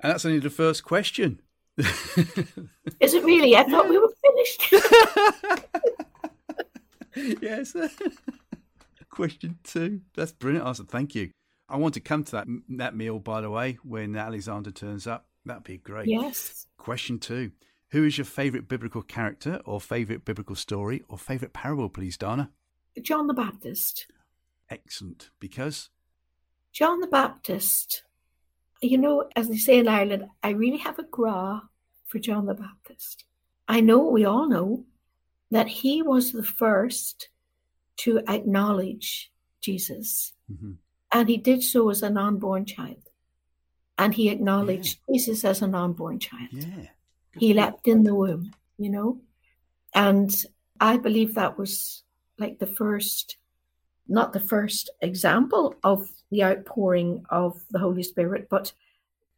And 0.00 0.12
that's 0.12 0.24
only 0.24 0.38
the 0.40 0.50
first 0.50 0.84
question. 0.84 1.40
Is 1.78 3.14
it 3.14 3.24
really? 3.24 3.56
I 3.56 3.64
thought 3.64 3.88
we 3.88 3.98
were 3.98 4.12
finished. 4.26 4.74
yes. 7.42 7.74
Question 9.18 9.58
two. 9.64 10.00
That's 10.14 10.32
brilliant 10.32 10.66
answer. 10.66 10.84
Thank 10.84 11.14
you. 11.14 11.30
I 11.68 11.76
want 11.76 11.94
to 11.94 12.00
come 12.00 12.24
to 12.24 12.32
that 12.32 12.46
that 12.70 12.96
meal, 12.96 13.18
by 13.18 13.40
the 13.40 13.50
way, 13.50 13.78
when 13.82 14.16
Alexander 14.16 14.70
turns 14.70 15.06
up. 15.06 15.26
That'd 15.44 15.64
be 15.64 15.78
great. 15.78 16.08
yes. 16.08 16.66
Question 16.76 17.18
two. 17.18 17.52
Who 17.90 18.04
is 18.04 18.18
your 18.18 18.24
favourite 18.24 18.68
biblical 18.68 19.02
character 19.02 19.60
or 19.64 19.80
favourite 19.80 20.24
biblical 20.24 20.54
story 20.54 21.02
or 21.08 21.18
favourite 21.18 21.52
parable, 21.52 21.88
please, 21.88 22.16
Dana? 22.16 22.50
John 23.02 23.26
the 23.26 23.34
Baptist. 23.34 24.06
Excellent. 24.70 25.30
Because? 25.40 25.90
John 26.72 27.00
the 27.00 27.06
Baptist 27.06 28.02
you 28.80 28.98
know, 28.98 29.28
as 29.34 29.48
they 29.48 29.56
say 29.56 29.78
in 29.78 29.88
Ireland, 29.88 30.26
I 30.42 30.50
really 30.50 30.78
have 30.78 30.98
a 30.98 31.02
gra 31.04 31.62
for 32.06 32.18
John 32.18 32.46
the 32.46 32.54
Baptist. 32.54 33.24
I 33.66 33.80
know, 33.80 33.98
we 33.98 34.24
all 34.24 34.48
know, 34.48 34.84
that 35.50 35.68
he 35.68 36.02
was 36.02 36.32
the 36.32 36.44
first 36.44 37.28
to 37.98 38.20
acknowledge 38.28 39.30
Jesus. 39.60 40.32
Mm-hmm. 40.50 40.72
And 41.12 41.28
he 41.28 41.36
did 41.36 41.62
so 41.62 41.90
as 41.90 42.02
an 42.02 42.16
unborn 42.16 42.64
child. 42.64 43.02
And 43.96 44.14
he 44.14 44.28
acknowledged 44.28 44.98
yeah. 45.08 45.14
Jesus 45.14 45.44
as 45.44 45.62
an 45.62 45.74
unborn 45.74 46.18
child. 46.20 46.48
Yeah. 46.52 46.86
he 47.36 47.54
leapt 47.54 47.88
in 47.88 48.04
the 48.04 48.14
womb, 48.14 48.52
you 48.78 48.90
know? 48.90 49.20
And 49.94 50.34
I 50.80 50.96
believe 50.96 51.34
that 51.34 51.58
was 51.58 52.02
like 52.38 52.58
the 52.58 52.66
first, 52.66 53.36
not 54.06 54.32
the 54.32 54.40
first 54.40 54.90
example 55.00 55.74
of 55.82 56.08
the 56.30 56.44
outpouring 56.44 57.24
of 57.30 57.60
the 57.70 57.78
Holy 57.78 58.02
Spirit, 58.02 58.48
but 58.48 58.72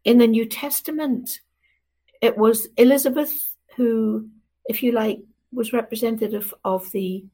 in 0.05 0.19
the 0.19 0.27
New 0.27 0.45
Testament, 0.47 1.41
it 2.21 2.37
was 2.37 2.69
Elizabeth 2.77 3.55
who, 3.77 4.29
if 4.67 4.83
you 4.83 4.93
like, 4.93 5.21
was 5.53 5.73
representative 5.73 6.53
of 6.65 6.91
the 6.93 7.25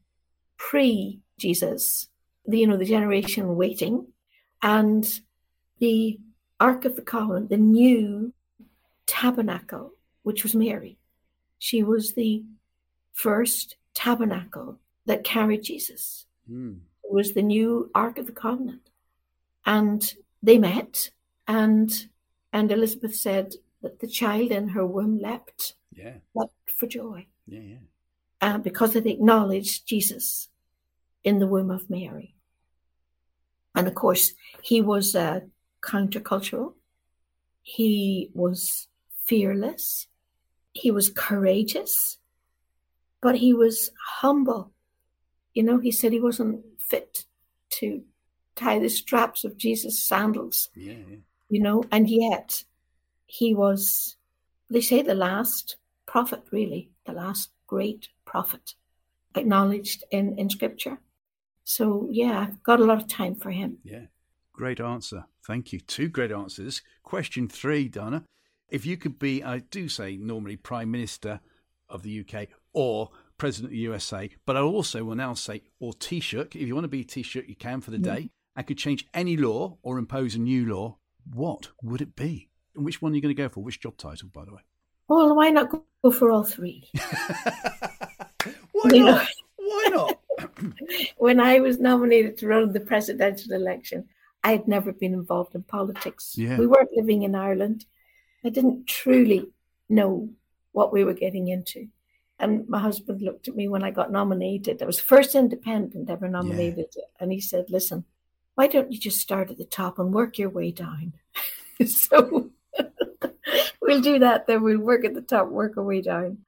pre 0.57 1.21
Jesus, 1.39 2.09
the, 2.47 2.59
you 2.59 2.67
know, 2.67 2.77
the 2.77 2.85
generation 2.85 3.57
waiting, 3.57 4.07
and 4.63 5.21
the 5.79 6.19
Ark 6.59 6.85
of 6.85 6.97
the 6.97 7.03
Covenant, 7.03 7.51
the 7.51 7.57
new 7.57 8.33
tabernacle, 9.07 9.93
which 10.23 10.43
was 10.43 10.55
Mary. 10.55 10.99
She 11.59 11.83
was 11.83 12.13
the 12.13 12.45
first 13.13 13.77
tabernacle 13.95 14.79
that 15.07 15.25
carried 15.25 15.63
Jesus. 15.63 16.27
Mm. 16.51 16.79
It 17.05 17.13
was 17.13 17.33
the 17.33 17.43
new 17.43 17.91
Ark 17.95 18.19
of 18.19 18.27
the 18.27 18.33
Covenant. 18.33 18.91
And 19.65 20.15
they 20.43 20.59
met, 20.59 21.11
and 21.47 22.07
and 22.53 22.71
Elizabeth 22.71 23.17
said 23.17 23.55
that 23.83 24.01
the 24.01 24.07
child 24.07 24.51
in 24.51 24.69
her 24.69 24.87
womb 24.87 25.19
leapt, 25.21 25.75
yeah. 25.93 26.15
leapt 26.35 26.71
for 26.71 26.87
joy. 26.87 27.27
Yeah, 27.47 27.61
yeah. 27.61 27.77
Uh, 28.41 28.59
because 28.59 28.95
it 28.95 29.07
acknowledged 29.07 29.89
Jesus 29.89 30.49
in 31.25 31.39
the 31.39 31.47
womb 31.47 31.71
of 31.71 31.89
Mary. 31.89 32.35
And 33.75 33.89
of 33.89 33.95
course, 33.95 34.35
he 34.63 34.81
was 34.81 35.17
uh, 35.17 35.41
countercultural. 35.81 36.75
He 37.63 38.31
was 38.35 38.89
fearless. 39.25 40.07
He 40.73 40.91
was 40.91 41.09
courageous, 41.09 42.19
but 43.23 43.37
he 43.37 43.55
was 43.55 43.91
humble. 44.21 44.73
You 45.55 45.63
know, 45.63 45.79
he 45.79 45.91
said 45.91 46.13
he 46.13 46.21
wasn't 46.21 46.63
fit 46.79 47.25
to 47.71 48.03
tie 48.55 48.79
the 48.79 48.91
straps 48.91 49.45
of 49.45 49.57
Jesus' 49.57 50.03
sandals. 50.05 50.69
Yeah, 50.75 50.93
yeah. 51.09 51.17
You 51.49 51.63
know, 51.63 51.85
and 51.91 52.09
yet 52.09 52.65
he 53.27 53.55
was, 53.55 54.17
they 54.69 54.83
say, 54.83 55.03
the 55.03 55.15
last 55.15 55.77
prophet, 56.07 56.43
really, 56.51 56.91
the 57.07 57.13
last 57.13 57.51
great 57.67 58.09
prophet 58.37 58.75
acknowledged 59.35 60.05
in, 60.11 60.39
in 60.39 60.51
scripture. 60.51 60.99
So, 61.65 62.07
yeah, 62.11 62.39
I've 62.41 62.63
got 62.63 62.81
a 62.81 62.85
lot 62.85 63.01
of 63.01 63.09
time 63.09 63.35
for 63.35 63.51
him. 63.51 63.79
Yeah. 63.83 64.07
Great 64.53 64.79
answer. 64.79 65.25
Thank 65.47 65.73
you. 65.73 65.81
Two 65.81 66.09
great 66.09 66.31
answers. 66.31 66.83
Question 67.03 67.49
three, 67.49 67.89
Dana. 67.89 68.25
If 68.69 68.85
you 68.85 68.99
could 68.99 69.19
be, 69.19 69.43
I 69.43 69.61
do 69.61 69.89
say 69.89 70.19
normally 70.19 70.57
Prime 70.57 70.91
Minister 70.91 71.41
of 71.89 72.03
the 72.03 72.21
UK 72.21 72.49
or 72.75 73.11
President 73.39 73.69
of 73.69 73.73
the 73.73 73.79
USA, 73.79 74.29
but 74.45 74.57
I 74.57 74.61
also 74.61 75.03
will 75.03 75.15
now 75.15 75.33
say, 75.33 75.63
or 75.81 75.95
Taoiseach, 75.95 76.55
if 76.55 76.67
you 76.69 76.75
want 76.75 76.85
to 76.85 76.89
be 76.89 77.05
Taoiseach, 77.05 77.49
you 77.49 77.57
can 77.57 77.81
for 77.81 77.93
the 77.93 77.99
yeah. 77.99 78.15
day. 78.17 78.31
I 78.55 78.63
could 78.63 78.77
change 78.77 79.07
any 79.15 79.39
law 79.39 79.79
or 79.83 79.99
impose 79.99 80.35
a 80.35 80.41
new 80.41 80.67
law. 80.67 80.99
What 81.33 81.69
would 81.83 82.03
it 82.03 82.15
be? 82.15 82.51
And 82.75 82.85
which 82.85 83.01
one 83.01 83.13
are 83.13 83.15
you 83.15 83.23
going 83.23 83.35
to 83.35 83.43
go 83.43 83.49
for? 83.49 83.63
Which 83.63 83.81
job 83.81 83.97
title, 83.97 84.29
by 84.29 84.45
the 84.45 84.53
way? 84.53 84.61
Well, 85.09 85.35
why 85.35 85.51
not 85.51 85.71
go 85.71 86.11
for 86.11 86.31
all 86.31 86.45
three? 86.45 86.91
why 88.91 88.97
you 88.97 89.05
not? 89.05 89.23
Know? 89.23 89.29
Why 89.57 89.89
not? 89.91 90.21
when 91.19 91.41
I 91.41 91.61
was 91.61 91.79
nominated 91.79 92.39
to 92.39 92.47
run 92.47 92.73
the 92.73 92.81
presidential 92.81 93.53
election, 93.53 94.09
I 94.45 94.53
had 94.53 94.69
never 94.69 94.93
been 94.93 95.15
involved 95.15 95.55
in 95.55 95.63
politics. 95.63 96.35
Yeah. 96.37 96.59
We 96.59 96.67
weren't 96.67 96.93
living 96.95 97.23
in 97.23 97.35
Ireland. 97.35 97.85
I 98.45 98.49
didn't 98.49 98.87
truly 98.87 99.49
know 99.89 100.31
what 100.73 100.93
we 100.93 101.05
were 101.05 101.15
getting 101.15 101.49
into. 101.49 101.89
And 102.39 102.69
my 102.69 102.79
husband 102.79 103.23
looked 103.23 103.49
at 103.49 103.57
me 103.57 103.67
when 103.67 103.83
I 103.83 103.91
got 103.91 104.13
nominated. 104.13 104.83
I 104.83 104.87
was 104.87 105.01
first 105.01 105.35
independent 105.35 106.11
ever 106.11 106.29
nominated. 106.29 106.87
Yeah. 106.95 107.05
And 107.19 107.33
he 107.33 107.41
said, 107.41 107.71
Listen, 107.71 108.05
why 108.55 108.67
don't 108.67 108.93
you 108.93 108.99
just 108.99 109.21
start 109.21 109.51
at 109.51 109.59
the 109.59 109.65
top 109.65 109.99
and 109.99 110.13
work 110.13 110.39
your 110.39 110.51
way 110.51 110.71
down? 110.71 111.15
so 111.87 112.51
we'll 113.81 114.01
do 114.01 114.19
that, 114.19 114.47
then 114.47 114.63
we'll 114.63 114.79
work 114.79 115.05
at 115.05 115.15
the 115.15 115.23
top, 115.23 115.49
work 115.49 115.77
our 115.77 115.83
way 115.83 116.03
down. 116.03 116.39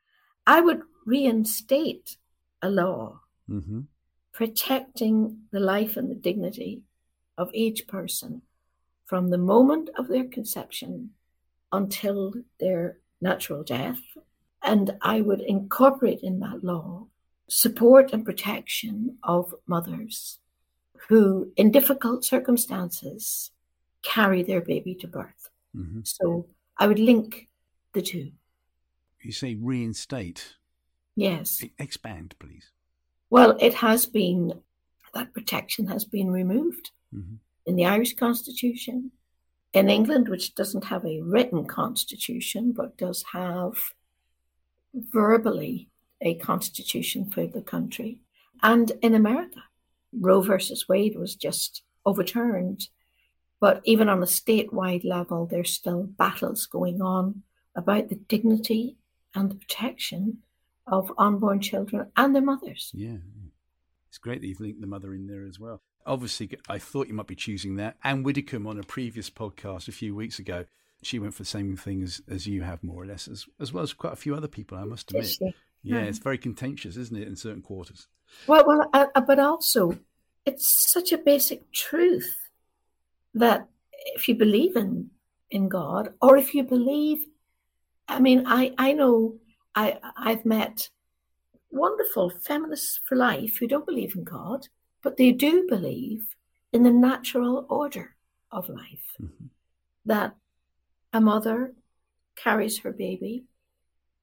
I 0.47 0.61
would 0.61 0.83
reinstate 1.07 2.17
a 2.63 2.71
law 2.71 3.21
mm-hmm. 3.49 3.81
protecting 4.33 5.39
the 5.51 5.61
life 5.61 5.97
and 5.97 6.11
the 6.11 6.15
dignity 6.15 6.83
of 7.37 7.51
each 7.55 7.87
person 7.87 8.43
from 9.07 9.31
the 9.31 9.39
moment 9.39 9.89
of 9.97 10.09
their 10.09 10.25
conception 10.25 11.11
until 11.73 12.35
their 12.61 12.99
natural 13.21 13.63
death. 13.63 14.01
And 14.63 14.97
I 15.01 15.21
would 15.21 15.41
incorporate 15.41 16.21
in 16.23 16.41
that 16.41 16.63
law 16.63 17.07
support 17.49 18.13
and 18.13 18.25
protection 18.25 19.17
of 19.23 19.55
mothers 19.67 20.39
who, 21.09 21.51
in 21.57 21.71
difficult 21.71 22.25
circumstances, 22.25 23.51
carry 24.03 24.43
their 24.43 24.61
baby 24.61 24.95
to 24.97 25.07
birth. 25.07 25.49
Mm-hmm. 25.75 26.01
So 26.05 26.47
I 26.77 26.87
would 26.87 26.99
link 26.99 27.49
the 27.95 28.03
two. 28.03 28.33
You 29.23 29.33
say 29.33 29.55
reinstate? 29.55 30.55
Yes. 31.19 31.65
Expand, 31.81 32.37
please. 32.39 32.71
Well, 33.29 33.57
it 33.61 33.75
has 33.75 34.07
been, 34.07 34.55
that 35.15 35.35
protection 35.35 35.89
has 35.89 36.05
been 36.05 36.31
removed 36.31 36.93
mm-hmm. 37.13 37.35
in 37.67 37.75
the 37.75 37.87
Irish 37.87 38.15
Constitution. 38.15 39.11
In 39.73 39.91
England, 39.91 40.29
which 40.29 40.55
doesn't 40.55 40.85
have 40.85 41.05
a 41.05 41.21
written 41.21 41.67
constitution, 41.67 42.73
but 42.73 42.97
does 42.97 43.25
have 43.33 43.75
verbally 44.95 45.91
a 46.21 46.37
constitution 46.37 47.29
for 47.29 47.49
the 47.49 47.63
country. 47.63 48.21
And 48.63 48.93
in 49.03 49.15
America, 49.15 49.65
Roe 50.13 50.41
versus 50.41 50.89
Wade 50.89 51.19
was 51.19 51.35
just 51.35 51.83
overturned. 52.07 52.89
But 53.61 53.81
even 53.85 54.09
on 54.09 54.23
a 54.23 54.27
statewide 54.27 55.05
level, 55.05 55.47
there's 55.47 55.75
still 55.75 56.05
battles 56.05 56.67
going 56.67 57.03
on 57.03 57.43
about 57.75 58.09
the 58.09 58.15
dignity 58.15 58.97
and 59.35 59.51
the 59.51 59.57
protection 59.57 60.39
of 60.91 61.13
unborn 61.19 61.61
children 61.61 62.11
and 62.17 62.35
their 62.35 62.43
mothers. 62.43 62.91
Yeah. 62.95 63.19
It's 64.09 64.19
great 64.19 64.41
that 64.41 64.47
you've 64.47 64.61
linked 64.61 64.81
the 64.81 64.87
mother 64.87 65.15
in 65.15 65.27
there 65.27 65.47
as 65.47 65.59
well. 65.59 65.83
Obviously, 66.07 66.51
I 66.69 66.79
thought 66.79 67.09
you 67.09 67.15
might 67.15 67.27
be 67.27 67.35
choosing 67.35 67.77
that. 67.77 67.97
Anne 68.03 68.23
Widdecombe 68.23 68.67
on 68.67 68.79
a 68.79 68.83
previous 68.83 69.29
podcast 69.29 69.89
a 69.89 69.93
few 69.93 70.15
weeks 70.15 70.39
ago, 70.39 70.65
she 71.03 71.19
went 71.19 71.35
for 71.35 71.43
the 71.43 71.49
same 71.49 71.77
thing 71.77 72.03
as, 72.03 72.23
as 72.29 72.47
you 72.47 72.63
have, 72.63 72.83
more 72.83 73.03
or 73.03 73.07
less, 73.07 73.29
as, 73.29 73.47
as 73.61 73.73
well 73.73 73.85
as 73.85 73.93
quite 73.93 74.15
a 74.15 74.17
few 74.17 74.35
other 74.35 74.49
people, 74.49 74.79
I 74.79 74.85
must 74.85 75.11
admit. 75.11 75.37
Yeah, 75.83 75.99
it's 75.99 76.19
very 76.19 76.39
contentious, 76.39 76.97
isn't 76.97 77.17
it, 77.17 77.29
in 77.29 77.37
certain 77.37 77.63
quarters? 77.63 78.09
Well, 78.47 78.65
well, 78.67 78.89
uh, 78.93 79.07
uh, 79.15 79.21
but 79.21 79.39
also, 79.39 79.99
it's 80.45 80.91
such 80.91 81.13
a 81.13 81.19
basic 81.19 81.71
truth 81.73 82.49
that 83.35 83.69
if 84.15 84.29
you 84.29 84.35
believe 84.35 84.77
in 84.77 85.11
in 85.51 85.69
God, 85.69 86.15
or 86.21 86.37
if 86.37 86.55
you 86.55 86.63
believe, 86.63 87.25
I 88.09 88.21
mean, 88.21 88.45
I 88.47 88.75
I 88.77 88.93
know 88.93 89.37
I 89.79 89.99
I've 90.17 90.45
met 90.45 90.91
wonderful 91.71 92.31
feminists 92.31 93.01
for 93.05 93.15
life 93.17 93.59
who 93.59 93.69
don't 93.69 93.87
believe 93.87 94.17
in 94.17 94.25
God, 94.25 94.69
but 95.03 95.17
they 95.17 95.31
do 95.31 95.67
believe 95.69 96.35
in 96.73 96.83
the 96.83 96.91
natural 96.91 97.65
order 97.69 98.17
of 98.51 98.69
life. 98.69 99.09
Mm-hmm. 99.23 99.47
That 100.07 100.35
a 101.13 101.21
mother 101.21 101.75
carries 102.35 102.79
her 102.79 102.93
baby 102.93 103.45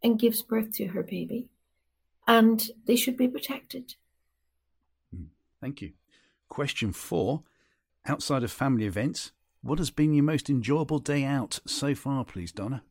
and 0.04 0.20
gives 0.20 0.42
birth 0.42 0.74
to 0.74 0.88
her 0.88 1.04
baby, 1.04 1.48
and 2.28 2.62
they 2.86 2.98
should 2.98 3.18
be 3.18 3.28
protected. 3.28 3.96
Hmm. 5.16 5.26
Thank 5.62 5.82
you. 5.82 5.94
Question 6.50 6.92
four 6.92 7.44
Outside 8.08 8.44
of 8.44 8.52
family 8.52 8.86
events, 8.86 9.32
what 9.64 9.80
has 9.80 9.90
been 9.90 10.14
your 10.14 10.24
most 10.24 10.48
enjoyable 10.48 11.00
day 11.00 11.24
out 11.24 11.60
so 11.66 11.96
far, 11.96 12.24
please, 12.24 12.52
Dana? 12.52 12.84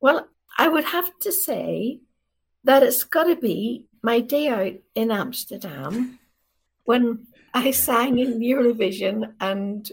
Well, 0.00 0.27
I 0.58 0.68
would 0.68 0.84
have 0.84 1.16
to 1.20 1.32
say 1.32 2.00
that 2.64 2.82
it's 2.82 3.04
got 3.04 3.24
to 3.24 3.36
be 3.36 3.86
my 4.02 4.20
day 4.20 4.48
out 4.48 4.74
in 4.94 5.10
Amsterdam 5.10 6.18
when 6.84 7.26
I 7.54 7.70
sang 7.70 8.18
in 8.18 8.40
Eurovision 8.40 9.34
and 9.40 9.90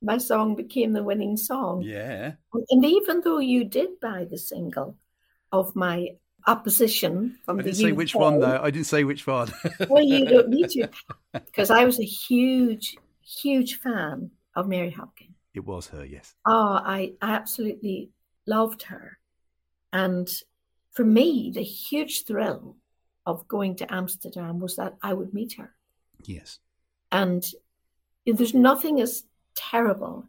my 0.00 0.18
song 0.18 0.54
became 0.54 0.92
the 0.92 1.02
winning 1.02 1.36
song. 1.36 1.82
Yeah. 1.82 2.34
And 2.70 2.84
even 2.84 3.20
though 3.22 3.38
you 3.38 3.64
did 3.64 4.00
buy 4.00 4.26
the 4.30 4.38
single 4.38 4.96
of 5.50 5.74
my 5.74 6.10
opposition 6.46 7.38
from 7.44 7.58
I 7.58 7.62
the 7.62 7.72
didn't 7.72 7.84
say 7.86 7.92
which 7.92 8.14
one 8.14 8.38
though. 8.40 8.60
I 8.62 8.70
didn't 8.70 8.86
say 8.86 9.04
which 9.04 9.26
one. 9.26 9.52
well, 9.88 10.02
you 10.02 10.24
don't 10.26 10.48
need 10.50 10.70
to, 10.70 10.88
because 11.32 11.70
I 11.70 11.84
was 11.84 11.98
a 11.98 12.04
huge, 12.04 12.96
huge 13.22 13.80
fan 13.80 14.30
of 14.54 14.68
Mary 14.68 14.90
Hopkin. 14.92 15.32
It 15.54 15.64
was 15.64 15.86
her, 15.88 16.04
yes. 16.04 16.34
Oh, 16.46 16.80
I 16.84 17.14
absolutely 17.22 18.10
loved 18.46 18.82
her. 18.84 19.18
And 19.94 20.28
for 20.90 21.04
me, 21.04 21.52
the 21.54 21.62
huge 21.62 22.24
thrill 22.24 22.76
of 23.24 23.46
going 23.48 23.76
to 23.76 23.94
Amsterdam 23.94 24.58
was 24.58 24.76
that 24.76 24.96
I 25.00 25.14
would 25.14 25.32
meet 25.32 25.54
her. 25.54 25.72
Yes. 26.24 26.58
And 27.12 27.46
there's 28.26 28.54
nothing 28.54 29.00
as 29.00 29.22
terrible 29.54 30.28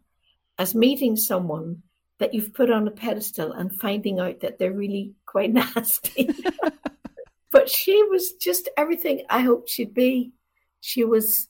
as 0.56 0.74
meeting 0.74 1.16
someone 1.16 1.82
that 2.18 2.32
you've 2.32 2.54
put 2.54 2.70
on 2.70 2.86
a 2.86 2.92
pedestal 2.92 3.52
and 3.52 3.74
finding 3.74 4.20
out 4.20 4.40
that 4.40 4.58
they're 4.58 4.72
really 4.72 5.14
quite 5.26 5.52
nasty. 5.74 6.30
but 7.50 7.68
she 7.68 8.02
was 8.04 8.34
just 8.34 8.68
everything 8.76 9.24
I 9.28 9.40
hoped 9.40 9.68
she'd 9.68 9.94
be. 9.94 10.32
She 10.80 11.04
was 11.04 11.48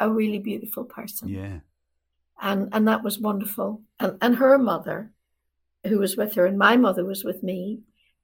a 0.00 0.10
really 0.10 0.38
beautiful 0.38 0.84
person. 0.84 1.28
Yeah. 1.28 1.58
And 2.40 2.70
and 2.72 2.88
that 2.88 3.04
was 3.04 3.18
wonderful. 3.18 3.82
And 4.00 4.16
and 4.22 4.36
her 4.36 4.56
mother, 4.56 5.12
who 5.86 5.98
was 5.98 6.16
with 6.16 6.34
her, 6.34 6.46
and 6.46 6.58
my 6.58 6.76
mother 6.76 7.04
was 7.04 7.24
with 7.24 7.42
me, 7.42 7.80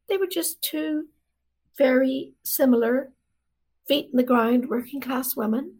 they 0.08 0.16
were 0.16 0.26
just 0.26 0.60
two 0.62 1.06
very 1.76 2.32
similar, 2.44 3.10
feet 3.88 4.08
in 4.10 4.16
the 4.16 4.22
ground, 4.22 4.68
working 4.68 5.00
class 5.00 5.34
women. 5.36 5.76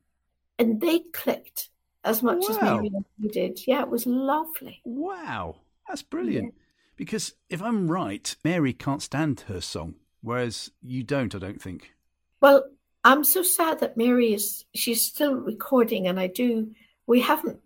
And 0.59 0.81
they 0.81 1.01
clicked 1.13 1.71
as 2.05 2.23
much 2.23 2.43
Wow. 2.43 2.49
as 2.49 2.61
Mary 2.63 2.87
and 2.89 3.05
you 3.19 3.29
did. 3.31 3.61
Yeah, 3.67 3.83
it 3.83 3.89
was 3.89 4.07
lovely. 4.07 4.81
Wow. 4.85 5.57
That's 5.89 6.03
brilliant. 6.03 6.55
Because 6.97 7.35
if 7.51 7.61
I'm 7.63 7.91
right, 7.91 8.35
Mary 8.45 8.73
can't 8.73 9.03
stand 9.03 9.41
her 9.49 9.61
song, 9.61 9.97
whereas 10.23 10.71
you 10.81 11.03
don't, 11.03 11.35
I 11.35 11.39
don't 11.39 11.61
think. 11.61 11.93
Well, 12.41 12.65
I'm 13.05 13.25
so 13.25 13.43
sad 13.43 13.81
that 13.81 13.97
Mary 13.97 14.33
is 14.33 14.65
she's 14.75 15.03
still 15.03 15.35
recording 15.35 16.07
and 16.07 16.19
I 16.19 16.27
do 16.29 16.71
we 17.07 17.21
haven't 17.21 17.61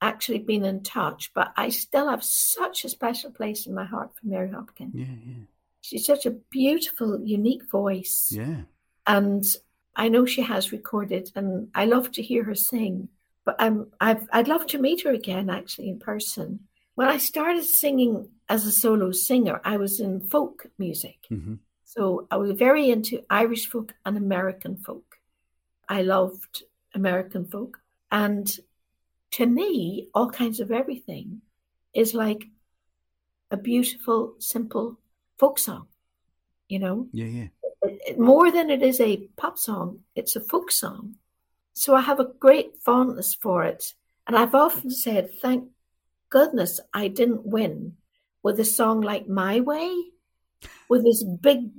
actually 0.00 0.38
been 0.38 0.64
in 0.64 0.82
touch, 0.82 1.32
but 1.34 1.52
I 1.56 1.70
still 1.70 2.08
have 2.08 2.22
such 2.22 2.84
a 2.84 2.88
special 2.88 3.30
place 3.30 3.66
in 3.66 3.74
my 3.74 3.84
heart 3.84 4.10
for 4.14 4.26
Mary 4.26 4.50
Hopkins. 4.50 4.94
Yeah, 4.94 5.06
yeah. 5.24 5.44
She's 5.80 6.06
such 6.06 6.26
a 6.26 6.30
beautiful, 6.30 7.20
unique 7.22 7.68
voice. 7.70 8.30
Yeah. 8.30 8.62
And 9.06 9.44
I 9.96 10.08
know 10.08 10.24
she 10.24 10.42
has 10.42 10.72
recorded 10.72 11.30
and 11.34 11.68
I 11.74 11.84
love 11.84 12.10
to 12.12 12.22
hear 12.22 12.44
her 12.44 12.54
sing. 12.54 13.08
But 13.44 13.56
I'm 13.58 13.88
I've 14.00 14.26
I'd 14.32 14.48
love 14.48 14.66
to 14.68 14.78
meet 14.78 15.02
her 15.02 15.10
again 15.10 15.50
actually 15.50 15.90
in 15.90 15.98
person. 15.98 16.60
When 16.94 17.08
I 17.08 17.18
started 17.18 17.64
singing 17.64 18.28
as 18.48 18.64
a 18.66 18.72
solo 18.72 19.10
singer, 19.12 19.60
I 19.64 19.76
was 19.76 20.00
in 20.00 20.20
folk 20.20 20.66
music. 20.78 21.18
hmm 21.28 21.56
So 21.84 22.26
I 22.30 22.36
was 22.36 22.52
very 22.52 22.90
into 22.90 23.22
Irish 23.28 23.68
folk 23.68 23.94
and 24.06 24.16
American 24.16 24.76
folk. 24.76 25.18
I 25.88 26.02
loved 26.02 26.62
American 26.94 27.44
folk. 27.44 27.80
And 28.10 28.46
to 29.34 29.46
me, 29.46 30.08
all 30.14 30.30
kinds 30.30 30.60
of 30.60 30.70
everything 30.70 31.42
is 31.92 32.14
like 32.14 32.44
a 33.50 33.56
beautiful, 33.56 34.34
simple 34.38 34.98
folk 35.38 35.58
song, 35.58 35.88
you 36.68 36.78
know? 36.78 37.08
Yeah, 37.12 37.26
yeah. 37.26 37.48
It- 37.82 38.00
it- 38.08 38.18
More 38.18 38.52
than 38.52 38.70
it 38.70 38.82
is 38.82 39.00
a 39.00 39.28
pop 39.36 39.58
song, 39.58 40.04
it's 40.14 40.36
a 40.36 40.40
folk 40.40 40.70
song. 40.70 41.16
So 41.72 41.94
I 41.96 42.00
have 42.02 42.20
a 42.20 42.32
great 42.38 42.80
fondness 42.80 43.34
for 43.34 43.64
it. 43.64 43.94
And 44.26 44.36
I've 44.36 44.54
often 44.54 44.90
said, 44.90 45.30
thank 45.42 45.68
goodness 46.30 46.78
I 46.92 47.08
didn't 47.08 47.44
win 47.44 47.96
with 48.42 48.60
a 48.60 48.64
song 48.64 49.00
like 49.00 49.28
My 49.28 49.60
Way, 49.60 49.90
with 50.88 51.02
this 51.02 51.24
big 51.24 51.70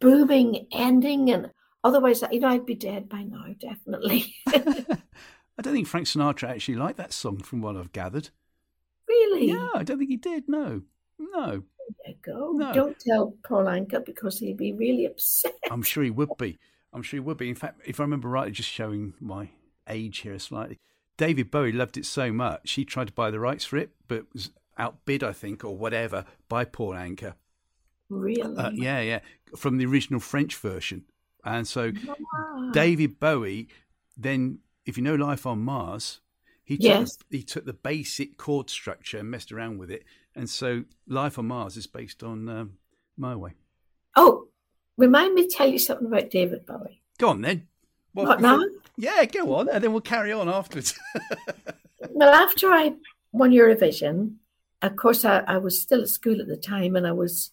booming 0.00 0.66
ending. 0.72 1.30
And 1.30 1.50
otherwise, 1.84 2.24
you 2.32 2.40
know, 2.40 2.48
I'd 2.48 2.64
be 2.64 2.74
dead 2.74 3.08
by 3.10 3.22
now, 3.22 3.54
definitely. 3.60 4.34
I 5.58 5.62
don't 5.62 5.72
think 5.74 5.86
Frank 5.88 6.06
Sinatra 6.06 6.48
actually 6.50 6.74
liked 6.76 6.98
that 6.98 7.12
song 7.12 7.38
from 7.38 7.60
what 7.62 7.76
I've 7.76 7.92
gathered. 7.92 8.30
really? 9.08 9.48
Yeah, 9.48 9.68
I 9.74 9.82
don't 9.82 9.98
think 9.98 10.10
he 10.10 10.16
did. 10.16 10.44
No. 10.48 10.82
No. 11.18 11.62
There 12.04 12.08
you 12.08 12.16
go. 12.22 12.52
No. 12.52 12.72
Don't 12.72 12.98
tell 12.98 13.34
Paul 13.46 13.64
Anka 13.64 14.04
because 14.04 14.38
he'd 14.38 14.56
be 14.56 14.72
really 14.72 15.06
upset. 15.06 15.54
I'm 15.70 15.82
sure 15.82 16.02
he 16.04 16.10
would 16.10 16.36
be. 16.38 16.58
I'm 16.92 17.02
sure 17.02 17.16
he 17.16 17.20
would 17.20 17.36
be. 17.38 17.48
In 17.48 17.54
fact, 17.54 17.80
if 17.86 18.00
I 18.00 18.02
remember 18.02 18.28
rightly, 18.28 18.52
just 18.52 18.68
showing 18.68 19.14
my 19.20 19.50
age 19.88 20.18
here 20.18 20.38
slightly, 20.38 20.78
David 21.16 21.50
Bowie 21.50 21.72
loved 21.72 21.96
it 21.96 22.04
so 22.04 22.32
much 22.32 22.72
he 22.72 22.84
tried 22.84 23.06
to 23.06 23.12
buy 23.12 23.30
the 23.30 23.40
rights 23.40 23.64
for 23.64 23.76
it, 23.76 23.90
but 24.08 24.26
was 24.32 24.50
outbid, 24.78 25.22
I 25.24 25.32
think, 25.32 25.64
or 25.64 25.76
whatever, 25.76 26.24
by 26.48 26.64
Paul 26.64 26.90
Anka. 26.92 27.34
Really? 28.10 28.56
Uh, 28.56 28.70
yeah, 28.74 29.00
yeah, 29.00 29.20
from 29.56 29.78
the 29.78 29.86
original 29.86 30.20
French 30.20 30.56
version. 30.56 31.04
And 31.44 31.66
so 31.66 31.92
Wow. 32.06 32.70
David 32.72 33.18
Bowie, 33.20 33.68
then, 34.16 34.58
if 34.86 34.96
you 34.96 35.02
know 35.02 35.14
Life 35.16 35.44
on 35.44 35.60
Mars, 35.60 36.20
he 36.64 36.76
took, 36.76 36.84
Yes. 36.84 37.18
he 37.30 37.42
took 37.42 37.66
the 37.66 37.72
basic 37.72 38.38
chord 38.38 38.70
structure 38.70 39.18
and 39.18 39.30
messed 39.30 39.52
around 39.52 39.78
with 39.78 39.90
it. 39.90 40.04
And 40.34 40.48
so 40.48 40.84
Life 41.06 41.38
on 41.38 41.46
Mars 41.46 41.76
is 41.76 41.86
based 41.86 42.22
on 42.22 42.48
um, 42.48 42.72
My 43.16 43.36
Way. 43.36 43.54
Oh, 44.14 44.48
remind 44.96 45.34
me 45.34 45.46
to 45.46 45.54
tell 45.54 45.66
you 45.68 45.78
something 45.78 46.06
about 46.06 46.30
David 46.30 46.64
Bowie. 46.64 47.02
Go 47.18 47.28
on 47.28 47.42
then. 47.42 47.66
Well, 48.14 48.26
What 48.26 48.40
now? 48.40 48.62
Yeah, 48.96 49.24
go 49.26 49.54
on, 49.56 49.68
and 49.68 49.84
then 49.84 49.92
we'll 49.92 50.00
carry 50.00 50.32
on 50.32 50.48
afterwards. 50.48 50.98
Well, 52.10 52.32
after 52.32 52.68
I 52.68 52.94
won 53.32 53.50
Eurovision, 53.50 54.36
of 54.82 54.96
course, 54.96 55.24
I, 55.24 55.40
I 55.40 55.58
was 55.58 55.80
still 55.80 56.02
at 56.02 56.08
school 56.08 56.40
at 56.40 56.46
the 56.46 56.56
time, 56.56 56.94
and 56.94 57.06
I 57.06 57.12
was, 57.12 57.52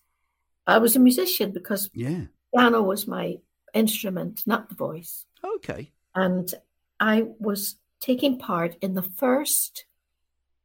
I 0.67 0.77
was 0.77 0.95
a 0.95 0.99
musician 0.99 1.51
because 1.51 1.89
yeah. 1.93 2.25
piano 2.53 2.81
was 2.81 3.07
my 3.07 3.37
instrument, 3.73 4.43
not 4.45 4.69
the 4.69 4.75
voice. 4.75 5.25
Okay. 5.43 5.91
And 6.13 6.53
I 6.99 7.27
was 7.39 7.77
taking 7.99 8.37
part 8.37 8.75
in 8.81 8.93
the 8.93 9.03
first 9.03 9.85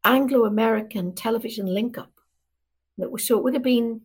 Anglo-American 0.05 1.15
television 1.15 1.67
link-up. 1.67 2.13
So 3.19 3.39
it 3.39 3.45
would 3.45 3.55
have 3.55 3.63
been 3.63 4.01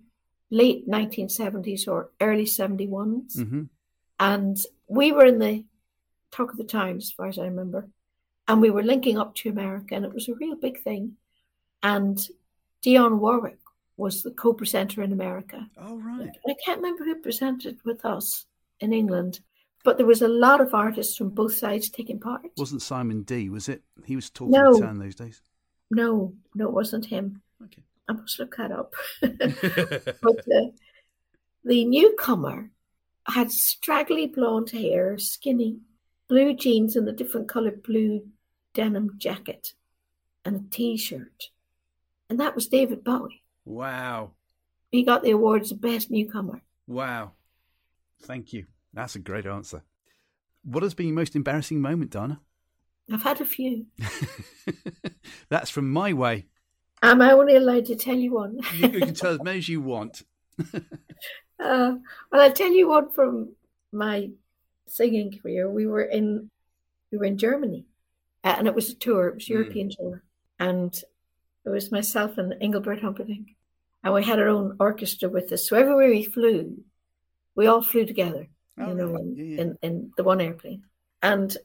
late 0.50 0.88
1970s 0.88 1.88
or 1.88 2.12
early 2.22 2.46
71s. 2.46 3.36
hmm 3.36 3.64
And 4.20 4.58
we 4.88 5.12
were 5.12 5.26
in 5.26 5.40
the 5.40 5.66
talk 6.32 6.52
of 6.52 6.58
the 6.58 6.64
town, 6.64 6.98
as 6.98 7.12
far 7.12 7.28
as 7.28 7.40
I 7.40 7.46
remember. 7.46 7.88
And 8.48 8.62
we 8.62 8.70
were 8.70 8.84
linking 8.84 9.18
up 9.18 9.36
to 9.36 9.50
America, 9.50 9.96
and 9.96 10.06
it 10.06 10.14
was 10.14 10.28
a 10.28 10.36
real 10.36 10.56
big 10.56 10.82
thing. 10.84 11.18
And 11.82 12.18
Dionne 12.84 13.20
Warwick 13.20 13.60
was 13.98 14.22
the 14.22 14.32
co 14.32 14.54
presenter 14.54 15.02
in 15.04 15.14
America. 15.14 15.70
Oh 15.78 15.98
right. 15.98 16.36
I 16.48 16.56
can't 16.64 16.82
remember 16.82 17.06
who 17.06 17.16
presented 17.16 17.80
with 17.86 18.06
us 18.06 18.46
in 18.80 18.94
England, 18.94 19.40
but 19.84 19.98
there 19.98 20.06
was 20.06 20.22
a 20.22 20.28
lot 20.28 20.62
of 20.62 20.74
artists 20.74 21.16
from 21.18 21.30
both 21.30 21.54
sides 21.56 21.90
taking 21.90 22.20
part. 22.20 22.42
Wasn't 22.58 22.82
Simon 22.82 23.24
Dee? 23.24 23.50
Was 23.50 23.70
it? 23.70 23.84
He 24.06 24.16
was 24.16 24.30
talking 24.30 24.52
No. 24.52 24.74
those 24.78 25.16
days. 25.16 25.42
No, 25.92 26.34
no, 26.56 26.68
it 26.68 26.74
wasn't 26.74 27.06
him. 27.06 27.42
Okay. 27.64 27.84
I 28.10 28.14
must 28.14 28.40
look 28.40 28.56
that 28.58 28.72
up. 28.72 28.94
but 29.22 30.40
uh, 30.40 30.72
the 31.64 31.86
newcomer 31.86 32.70
had 33.28 33.52
straggly 33.52 34.28
blonde 34.28 34.72
hair, 34.72 35.18
skinny, 35.18 35.78
blue 36.28 36.54
jeans 36.56 36.96
and 36.96 37.08
a 37.08 37.12
different 37.14 37.48
coloured 37.48 37.84
blue 37.84 38.26
denim 38.74 39.12
jacket 39.18 39.74
and 40.46 40.56
a 40.56 40.70
t-shirt. 40.76 41.50
And 42.30 42.40
that 42.40 42.56
was 42.56 42.68
David 42.68 43.04
Bowie. 43.04 43.44
wow. 43.66 44.32
He 44.92 45.04
got 45.04 45.24
the 45.24 45.32
award 45.32 45.64
as 45.64 45.74
best 45.74 46.12
newcomer. 46.12 46.62
Wow. 46.88 47.32
Thank 48.24 48.54
you. 48.54 48.66
That's 48.94 49.16
a 49.16 49.20
great 49.20 49.46
answer. 49.46 49.84
What 50.64 50.84
has 50.84 50.94
been 50.94 51.08
your 51.08 51.16
most 51.16 51.36
embarrassing 51.36 51.82
moment, 51.82 52.12
Dana? 52.12 52.40
I've 53.12 53.24
had 53.24 53.42
a 53.42 53.46
few. 53.46 53.88
That's 55.50 55.70
from 55.70 55.90
my 55.92 56.14
way. 56.14 56.46
Am 57.02 57.22
I 57.22 57.32
only 57.34 57.56
allowed 57.56 57.86
to 57.88 57.96
tell 57.96 58.16
you 58.16 58.34
one? 58.34 58.60
You, 58.78 58.88
you 58.90 59.00
can 59.02 59.14
tell 59.14 59.34
as 59.34 59.44
many 59.44 59.58
as 59.58 59.70
you 59.70 59.82
want. 59.82 60.24
Uh, 61.60 61.96
well, 62.30 62.42
I'll 62.42 62.52
tell 62.52 62.72
you 62.74 62.90
one 62.90 63.10
from 63.12 63.56
my 63.94 64.30
singing 64.88 65.40
career. 65.40 65.70
We 65.70 65.88
were 65.88 66.02
in 66.02 66.50
we 67.10 67.18
were 67.18 67.24
in 67.26 67.38
Germany, 67.38 67.86
uh, 68.44 68.56
and 68.58 68.68
it 68.68 68.76
was 68.76 68.90
a 68.90 68.96
tour. 68.96 69.30
It 69.30 69.36
was 69.36 69.44
a 69.44 69.46
Mm. 69.48 69.50
European 69.54 69.90
tour, 69.92 70.24
and 70.60 70.94
it 71.64 71.70
was 71.70 71.90
myself 71.92 72.38
and 72.38 72.54
Engelbert 72.60 73.00
Humperdinck, 73.02 73.56
and 74.04 74.14
we 74.14 74.26
had 74.26 74.40
our 74.40 74.50
own 74.50 74.76
orchestra 74.78 75.30
with 75.30 75.54
us. 75.54 75.70
So 75.70 75.78
everywhere 75.78 76.10
we 76.10 76.24
flew, 76.24 76.84
we 77.56 77.68
all 77.68 77.82
flew 77.84 78.06
together. 78.06 78.48
Oh, 78.80 78.88
you 78.88 78.94
know, 78.96 79.14
right. 79.14 79.22
in, 79.22 79.36
Yeah, 79.36 79.44
yeah. 79.44 79.62
in 79.62 79.78
in 79.82 80.12
the 80.18 80.24
one 80.24 80.42
airplane, 80.42 80.84
and 81.22 81.56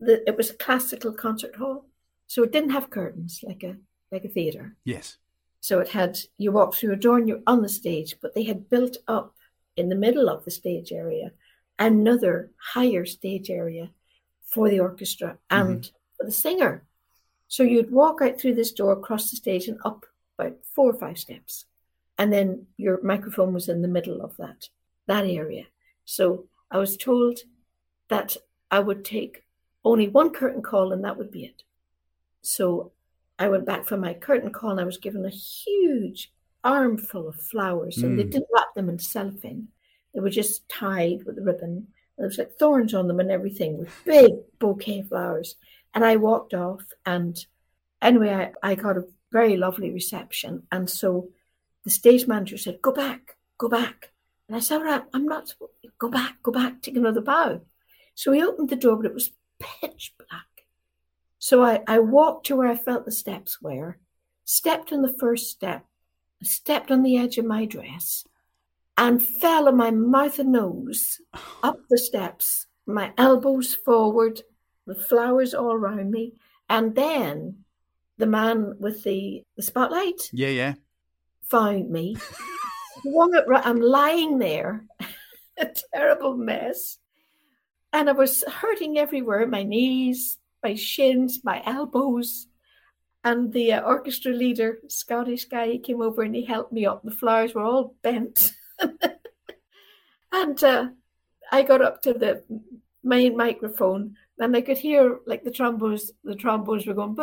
the, 0.00 0.26
it 0.28 0.36
was 0.36 0.50
a 0.50 0.54
classical 0.54 1.12
concert 1.12 1.56
hall, 1.56 1.86
so 2.26 2.42
it 2.42 2.52
didn't 2.52 2.70
have 2.70 2.90
curtains 2.90 3.40
like 3.42 3.62
a 3.62 3.76
like 4.10 4.24
a 4.24 4.28
theater. 4.28 4.76
Yes. 4.84 5.18
So 5.60 5.80
it 5.80 5.88
had 5.88 6.18
you 6.38 6.52
walk 6.52 6.74
through 6.74 6.92
a 6.92 6.96
door 6.96 7.18
and 7.18 7.28
you're 7.28 7.42
on 7.46 7.62
the 7.62 7.68
stage, 7.68 8.16
but 8.20 8.34
they 8.34 8.44
had 8.44 8.68
built 8.68 8.98
up 9.08 9.34
in 9.76 9.88
the 9.88 9.96
middle 9.96 10.28
of 10.28 10.44
the 10.44 10.50
stage 10.50 10.92
area 10.92 11.32
another 11.78 12.50
higher 12.56 13.04
stage 13.04 13.50
area 13.50 13.90
for 14.46 14.68
the 14.68 14.80
orchestra 14.80 15.38
mm-hmm. 15.50 15.70
and 15.70 15.90
for 16.16 16.26
the 16.26 16.32
singer. 16.32 16.84
So 17.48 17.62
you'd 17.62 17.90
walk 17.90 18.20
out 18.22 18.40
through 18.40 18.54
this 18.54 18.72
door, 18.72 18.92
across 18.92 19.30
the 19.30 19.36
stage, 19.36 19.68
and 19.68 19.78
up 19.84 20.06
about 20.38 20.56
four 20.74 20.90
or 20.90 20.98
five 20.98 21.18
steps, 21.18 21.66
and 22.18 22.32
then 22.32 22.66
your 22.76 23.00
microphone 23.02 23.52
was 23.52 23.68
in 23.68 23.82
the 23.82 23.88
middle 23.88 24.22
of 24.22 24.36
that 24.38 24.68
that 25.06 25.26
area. 25.26 25.64
So 26.04 26.46
I 26.74 26.78
was 26.78 26.96
told 26.96 27.38
that 28.08 28.36
I 28.70 28.80
would 28.80 29.04
take 29.04 29.44
only 29.84 30.08
one 30.08 30.30
curtain 30.30 30.60
call, 30.60 30.92
and 30.92 31.04
that 31.04 31.16
would 31.16 31.30
be 31.30 31.44
it. 31.44 31.62
So 32.42 32.92
I 33.38 33.48
went 33.48 33.64
back 33.64 33.84
for 33.84 33.96
my 33.96 34.12
curtain 34.12 34.50
call 34.52 34.70
and 34.72 34.80
I 34.80 34.84
was 34.84 34.98
given 34.98 35.24
a 35.24 35.30
huge 35.30 36.32
armful 36.62 37.28
of 37.28 37.36
flowers 37.36 37.98
and 37.98 38.18
they 38.18 38.24
Mm. 38.24 38.30
didn't 38.30 38.48
wrap 38.54 38.74
them 38.74 38.88
in 38.88 38.98
cellophane. 38.98 39.68
They 40.12 40.20
were 40.20 40.30
just 40.30 40.68
tied 40.68 41.24
with 41.24 41.38
a 41.38 41.42
ribbon. 41.42 41.88
There 42.16 42.26
was 42.26 42.38
like 42.38 42.56
thorns 42.58 42.94
on 42.94 43.06
them 43.08 43.20
and 43.20 43.30
everything 43.30 43.78
with 43.78 43.90
big 44.04 44.32
bouquet 44.58 45.02
flowers. 45.02 45.56
And 45.94 46.04
I 46.04 46.16
walked 46.16 46.54
off 46.54 46.82
and 47.04 47.36
anyway, 48.00 48.52
I, 48.62 48.70
I 48.70 48.74
got 48.76 48.96
a 48.96 49.06
very 49.32 49.56
lovely 49.56 49.90
reception. 49.90 50.66
And 50.72 50.88
so 50.88 51.28
the 51.84 51.90
stage 51.90 52.26
manager 52.26 52.56
said, 52.58 52.80
Go 52.82 52.92
back, 52.92 53.36
go 53.58 53.68
back. 53.68 54.10
And 54.48 54.56
I 54.56 54.60
said, 54.60 54.78
All 54.78 54.84
right, 54.84 55.02
I'm 55.12 55.26
not 55.26 55.54
go 55.98 56.08
back, 56.08 56.42
go 56.42 56.52
back, 56.52 56.82
take 56.82 56.96
another 56.96 57.20
bow. 57.20 57.60
So 58.14 58.32
he 58.32 58.42
opened 58.42 58.68
the 58.70 58.76
door, 58.76 58.96
but 58.96 59.06
it 59.06 59.14
was 59.14 59.30
pitch 59.58 60.14
black. 60.18 60.66
So 61.38 61.62
I, 61.62 61.82
I 61.86 61.98
walked 61.98 62.46
to 62.46 62.56
where 62.56 62.68
I 62.68 62.76
felt 62.76 63.04
the 63.04 63.12
steps 63.12 63.60
were, 63.60 63.98
stepped 64.44 64.92
on 64.92 65.02
the 65.02 65.16
first 65.18 65.50
step, 65.50 65.84
stepped 66.42 66.90
on 66.90 67.02
the 67.02 67.16
edge 67.16 67.38
of 67.38 67.44
my 67.44 67.64
dress, 67.64 68.24
and 68.96 69.22
fell 69.22 69.68
on 69.68 69.76
my 69.76 69.90
mouth 69.90 70.38
and 70.38 70.52
nose 70.52 71.20
up 71.62 71.78
the 71.90 71.98
steps, 71.98 72.66
my 72.86 73.12
elbows 73.18 73.74
forward, 73.74 74.42
the 74.86 74.94
flowers 74.94 75.54
all 75.54 75.72
around 75.72 76.10
me. 76.10 76.34
And 76.68 76.94
then 76.94 77.64
the 78.18 78.26
man 78.26 78.76
with 78.78 79.02
the, 79.02 79.42
the 79.56 79.62
spotlight 79.62 80.30
Yeah, 80.32 80.48
yeah. 80.48 80.74
found 81.42 81.90
me. 81.90 82.16
I'm 83.64 83.80
lying 83.80 84.38
there, 84.38 84.84
a 85.58 85.66
terrible 85.92 86.36
mess. 86.36 86.98
And 87.92 88.08
I 88.08 88.12
was 88.12 88.42
hurting 88.44 88.98
everywhere 88.98 89.46
my 89.46 89.62
knees, 89.62 90.38
my 90.62 90.74
shins, 90.74 91.40
my 91.44 91.62
elbows. 91.64 92.48
And 93.22 93.52
the 93.52 93.74
uh, 93.74 93.80
orchestra 93.82 94.32
leader, 94.32 94.78
Scottish 94.88 95.46
guy, 95.46 95.68
he 95.68 95.78
came 95.78 96.02
over 96.02 96.22
and 96.22 96.34
he 96.34 96.44
helped 96.44 96.72
me 96.72 96.84
up. 96.84 97.02
The 97.04 97.10
flowers 97.10 97.54
were 97.54 97.62
all 97.62 97.94
bent. 98.02 98.52
and 100.32 100.62
uh, 100.62 100.88
I 101.50 101.62
got 101.62 101.80
up 101.80 102.02
to 102.02 102.12
the 102.12 102.42
main 103.02 103.36
microphone 103.36 104.16
and 104.38 104.56
I 104.56 104.60
could 104.60 104.78
hear 104.78 105.20
like 105.26 105.44
the 105.44 105.50
trombones, 105.50 106.10
the 106.24 106.34
trombones 106.34 106.86
were 106.86 106.94
going, 106.94 107.16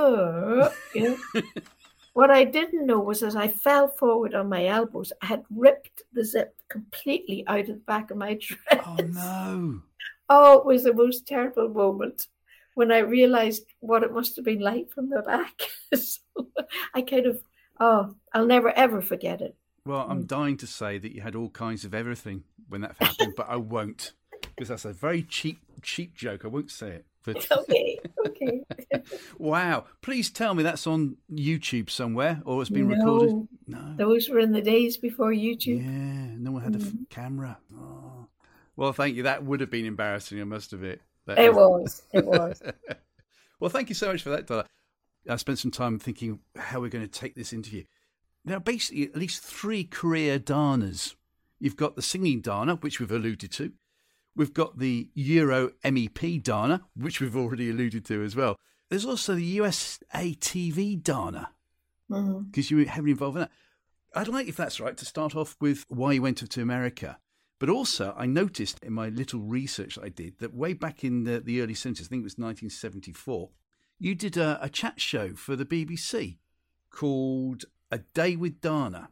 you 0.95 1.17
know. 1.35 1.41
What 2.13 2.29
I 2.29 2.43
didn't 2.43 2.85
know 2.85 2.99
was 2.99 3.23
as 3.23 3.35
I 3.35 3.47
fell 3.47 3.87
forward 3.87 4.35
on 4.35 4.49
my 4.49 4.65
elbows, 4.65 5.13
I 5.21 5.27
had 5.27 5.43
ripped 5.49 6.01
the 6.11 6.25
zip 6.25 6.55
completely 6.69 7.45
out 7.47 7.61
of 7.61 7.67
the 7.67 7.73
back 7.75 8.11
of 8.11 8.17
my 8.17 8.33
dress. 8.41 8.83
Oh 8.85 8.97
no. 8.97 9.81
Oh, 10.29 10.59
it 10.59 10.65
was 10.65 10.83
the 10.83 10.93
most 10.93 11.27
terrible 11.27 11.69
moment 11.69 12.27
when 12.75 12.91
I 12.91 12.99
realized 12.99 13.63
what 13.79 14.03
it 14.03 14.13
must 14.13 14.35
have 14.37 14.45
been 14.45 14.59
like 14.61 14.89
from 14.91 15.09
the 15.09 15.21
back. 15.21 15.61
so 15.95 16.19
I 16.93 17.01
kind 17.01 17.25
of, 17.25 17.41
oh, 17.79 18.15
I'll 18.33 18.45
never 18.45 18.71
ever 18.71 19.01
forget 19.01 19.41
it. 19.41 19.55
Well, 19.85 20.05
I'm 20.07 20.23
Mm. 20.23 20.27
dying 20.27 20.57
to 20.57 20.67
say 20.67 20.97
that 20.99 21.13
you 21.15 21.21
had 21.21 21.35
all 21.35 21.49
kinds 21.49 21.85
of 21.85 21.93
everything 21.93 22.43
when 22.69 22.81
that 22.81 22.95
happened, 22.99 23.33
but 23.35 23.49
I 23.49 23.55
won't 23.55 24.13
because 24.55 24.67
that's 24.69 24.85
a 24.85 24.93
very 24.93 25.23
cheap, 25.23 25.59
cheap 25.81 26.13
joke. 26.15 26.45
I 26.45 26.49
won't 26.49 26.71
say 26.71 26.89
it. 26.89 27.05
But 27.23 27.47
Okay, 27.57 27.99
okay. 28.25 28.61
wow! 29.37 29.85
Please 30.01 30.29
tell 30.31 30.53
me 30.53 30.63
that's 30.63 30.87
on 30.87 31.17
YouTube 31.31 31.89
somewhere 31.89 32.41
or 32.45 32.61
it's 32.61 32.69
been 32.71 32.87
recorded. 32.87 33.47
No, 33.67 33.77
No. 33.79 33.95
those 33.95 34.27
were 34.29 34.39
in 34.39 34.51
the 34.51 34.61
days 34.61 34.97
before 34.97 35.31
YouTube. 35.31 35.83
Yeah, 35.83 36.35
no 36.37 36.51
one 36.51 36.63
had 36.63 36.75
a 36.75 36.79
f- 36.79 36.85
Mm. 36.85 37.09
camera. 37.09 37.57
Oh. 37.75 38.27
Well, 38.75 38.93
thank 38.93 39.15
you. 39.15 39.23
That 39.23 39.43
would 39.43 39.59
have 39.59 39.69
been 39.69 39.85
embarrassing, 39.85 40.41
I 40.41 40.45
must 40.45 40.73
admit. 40.73 41.01
That 41.27 41.37
It 41.37 41.53
was, 41.53 42.01
it 42.13 42.25
was. 42.25 42.61
well, 43.59 43.69
thank 43.69 43.89
you 43.89 43.95
so 43.95 44.07
much 44.11 44.23
for 44.23 44.29
that, 44.31 44.47
Dana. 44.47 44.65
I 45.29 45.35
spent 45.35 45.59
some 45.59 45.69
time 45.69 45.99
thinking 45.99 46.39
how 46.55 46.79
we're 46.81 46.89
going 46.89 47.07
to 47.07 47.19
take 47.19 47.35
this 47.35 47.53
interview. 47.53 47.83
Now, 48.43 48.57
basically, 48.57 49.03
at 49.03 49.15
least 49.15 49.43
three 49.43 49.83
career 49.83 50.39
Danas. 50.39 51.13
You've 51.59 51.75
got 51.75 51.95
the 51.95 52.01
singing 52.01 52.41
Dana, 52.41 52.77
which 52.77 52.99
we've 52.99 53.11
alluded 53.11 53.51
to. 53.51 53.71
We've 54.35 54.53
got 54.53 54.79
the 54.79 55.09
Euro 55.13 55.71
MEP 55.83 56.43
Dana, 56.43 56.81
which 56.95 57.19
we've 57.19 57.35
already 57.35 57.69
alluded 57.69 58.05
to 58.05 58.23
as 58.23 58.35
well. 58.35 58.55
There's 58.89 59.05
also 59.05 59.35
the 59.35 59.43
USA 59.43 60.35
TV 60.39 61.01
Dana, 61.01 61.51
mm-hmm. 62.09 62.43
because 62.43 62.71
you 62.71 62.77
were 62.77 62.85
heavily 62.85 63.11
involved 63.11 63.37
in 63.37 63.41
that. 63.41 63.51
I'd 64.13 64.27
like, 64.27 64.47
if 64.47 64.57
that's 64.57 64.79
right, 64.79 64.97
to 64.97 65.05
start 65.05 65.35
off 65.35 65.55
with 65.61 65.85
why 65.87 66.13
you 66.13 66.21
went 66.21 66.37
to 66.37 66.61
America. 66.61 67.17
But 67.59 67.69
also, 67.69 68.13
I 68.17 68.25
noticed 68.25 68.79
in 68.83 68.93
my 68.93 69.09
little 69.09 69.39
research 69.39 69.95
that 69.95 70.03
I 70.03 70.09
did 70.09 70.39
that 70.39 70.53
way 70.53 70.73
back 70.73 71.03
in 71.03 71.25
the, 71.25 71.39
the 71.39 71.61
early 71.61 71.75
70s, 71.75 72.01
I 72.01 72.07
think 72.07 72.21
it 72.21 72.23
was 72.23 72.37
1974, 72.37 73.49
you 73.99 74.15
did 74.15 74.35
a, 74.35 74.57
a 74.61 74.67
chat 74.67 74.99
show 74.99 75.35
for 75.35 75.55
the 75.55 75.65
BBC 75.65 76.37
called 76.89 77.65
A 77.91 77.99
Day 77.99 78.35
with 78.35 78.61
Dana. 78.61 79.09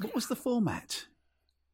What 0.00 0.14
was 0.14 0.26
the 0.26 0.36
format? 0.36 1.06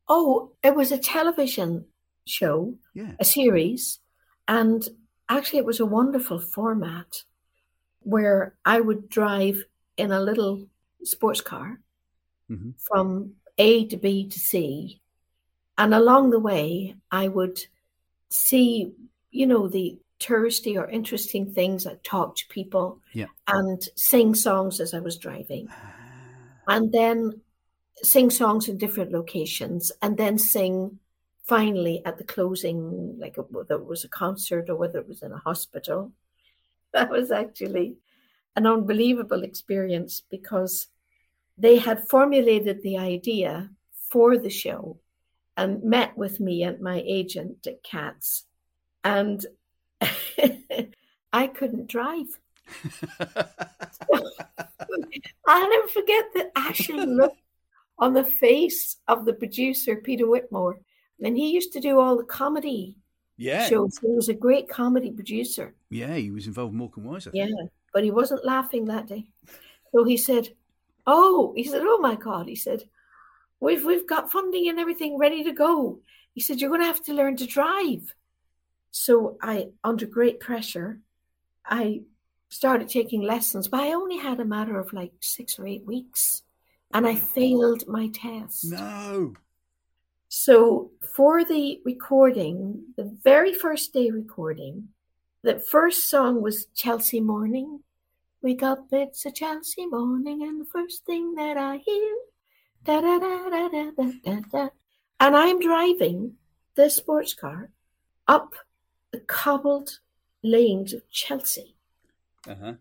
Oh, 0.08 0.52
it 0.62 0.74
was 0.76 0.92
a 0.92 0.98
television 0.98 1.86
show, 2.28 2.74
Yeah. 2.94 3.14
a 3.18 3.24
series, 3.24 4.00
and 4.46 4.88
actually, 5.28 5.58
it 5.58 5.64
was 5.66 5.80
a 5.80 5.86
wonderful 5.86 6.38
format 6.40 7.24
where 8.00 8.54
I 8.64 8.80
would 8.80 9.08
drive 9.08 9.64
in 9.96 10.12
a 10.12 10.20
little 10.20 10.68
sports 11.04 11.40
car 11.40 11.80
Mhm. 12.50 12.74
from 12.80 13.36
A 13.58 13.86
to 13.86 13.96
B 13.96 14.28
to 14.28 14.38
C. 14.38 15.00
And 15.76 15.94
along 15.94 16.30
the 16.30 16.40
way, 16.40 16.96
I 17.10 17.28
would 17.28 17.58
see, 18.30 18.92
you 19.30 19.46
know, 19.46 19.68
the 19.68 19.98
touristy 20.18 20.76
or 20.76 20.88
interesting 20.88 21.52
things. 21.52 21.86
I 21.86 21.94
talk 22.02 22.36
to 22.36 22.48
people 22.48 23.00
Yeah. 23.12 23.26
and 23.46 23.80
sing 23.96 24.34
songs 24.34 24.80
as 24.80 24.94
I 24.94 25.00
was 25.00 25.16
driving. 25.18 25.68
Ah, 25.70 25.94
and 26.66 26.92
then 26.92 27.40
sing 28.02 28.30
songs 28.30 28.68
in 28.68 28.78
different 28.78 29.12
locations 29.12 29.90
and 30.02 30.16
then 30.16 30.38
sing 30.38 30.98
finally 31.48 32.02
at 32.04 32.18
the 32.18 32.24
closing 32.24 33.18
like 33.18 33.38
uh, 33.38 33.42
whether 33.50 33.76
it 33.76 33.86
was 33.86 34.04
a 34.04 34.08
concert 34.08 34.68
or 34.68 34.76
whether 34.76 34.98
it 34.98 35.08
was 35.08 35.22
in 35.22 35.32
a 35.32 35.38
hospital 35.38 36.12
that 36.92 37.10
was 37.10 37.30
actually 37.30 37.96
an 38.54 38.66
unbelievable 38.66 39.42
experience 39.42 40.22
because 40.30 40.88
they 41.56 41.78
had 41.78 42.08
formulated 42.08 42.82
the 42.82 42.98
idea 42.98 43.70
for 44.10 44.36
the 44.36 44.50
show 44.50 44.98
and 45.56 45.82
met 45.82 46.16
with 46.16 46.38
me 46.38 46.62
and 46.62 46.80
my 46.80 47.02
agent 47.06 47.66
at 47.66 47.82
Katz 47.82 48.44
and 49.02 49.44
I 51.32 51.46
couldn't 51.48 51.88
drive 51.88 52.38
I'll 55.46 55.70
never 55.70 55.88
forget 55.88 56.24
the 56.34 56.50
actual 56.54 57.06
look 57.06 57.34
on 57.98 58.12
the 58.12 58.24
face 58.24 58.96
of 59.08 59.24
the 59.24 59.32
producer, 59.32 59.96
Peter 59.96 60.28
Whitmore. 60.28 60.78
And 61.22 61.36
he 61.36 61.50
used 61.50 61.72
to 61.72 61.80
do 61.80 61.98
all 61.98 62.16
the 62.16 62.24
comedy 62.24 62.96
yeah. 63.36 63.66
shows. 63.68 63.98
He 63.98 64.08
was 64.08 64.28
a 64.28 64.34
great 64.34 64.68
comedy 64.68 65.10
producer. 65.10 65.74
Yeah, 65.90 66.14
he 66.14 66.30
was 66.30 66.46
involved 66.46 66.72
with 66.72 66.78
Morecambe 66.78 67.04
Wise. 67.04 67.26
I 67.26 67.30
Yeah. 67.32 67.48
But 67.92 68.04
he 68.04 68.10
wasn't 68.10 68.44
laughing 68.44 68.84
that 68.86 69.06
day. 69.06 69.30
So 69.94 70.04
he 70.04 70.16
said, 70.16 70.50
Oh, 71.06 71.54
he 71.56 71.64
said, 71.64 71.82
Oh 71.84 71.98
my 71.98 72.14
God. 72.14 72.48
He 72.48 72.56
said, 72.56 72.84
We've 73.60 73.84
we've 73.84 74.06
got 74.06 74.30
funding 74.30 74.68
and 74.68 74.78
everything 74.78 75.18
ready 75.18 75.42
to 75.44 75.52
go. 75.52 76.00
He 76.34 76.40
said, 76.40 76.60
You're 76.60 76.70
gonna 76.70 76.84
have 76.84 77.02
to 77.04 77.14
learn 77.14 77.36
to 77.36 77.46
drive. 77.46 78.14
So 78.90 79.38
I, 79.42 79.68
under 79.84 80.06
great 80.06 80.40
pressure, 80.40 81.00
I 81.64 82.02
started 82.48 82.88
taking 82.88 83.22
lessons, 83.22 83.68
but 83.68 83.80
I 83.80 83.92
only 83.92 84.16
had 84.16 84.40
a 84.40 84.44
matter 84.44 84.78
of 84.78 84.92
like 84.92 85.12
six 85.20 85.58
or 85.58 85.66
eight 85.66 85.84
weeks. 85.86 86.42
And 86.92 87.06
I 87.06 87.16
failed 87.16 87.84
my 87.86 88.08
test. 88.08 88.64
No. 88.64 89.34
So 90.28 90.90
for 91.14 91.44
the 91.44 91.80
recording, 91.84 92.84
the 92.96 93.16
very 93.24 93.54
first 93.54 93.92
day 93.92 94.10
recording, 94.10 94.88
the 95.42 95.58
first 95.58 96.08
song 96.10 96.42
was 96.42 96.66
Chelsea 96.74 97.20
Morning. 97.20 97.80
Wake 98.42 98.62
up, 98.62 98.86
it's 98.92 99.24
a 99.26 99.32
Chelsea 99.32 99.86
morning, 99.86 100.42
and 100.42 100.60
the 100.60 100.64
first 100.66 101.04
thing 101.04 101.34
that 101.34 101.56
I 101.56 101.78
hear, 101.78 102.14
da 102.84 103.00
da 103.00 103.18
da 103.18 103.48
da 103.48 103.68
da 103.68 103.90
da 103.90 104.12
da 104.24 104.40
da. 104.52 104.68
And 105.18 105.36
I'm 105.36 105.58
driving 105.58 106.34
the 106.76 106.88
sports 106.88 107.34
car 107.34 107.70
up 108.28 108.54
the 109.10 109.18
cobbled 109.20 109.98
lanes 110.44 110.92
of 110.92 111.10
Chelsea 111.10 111.74
Uh 112.46 112.54
huh. 112.54 112.72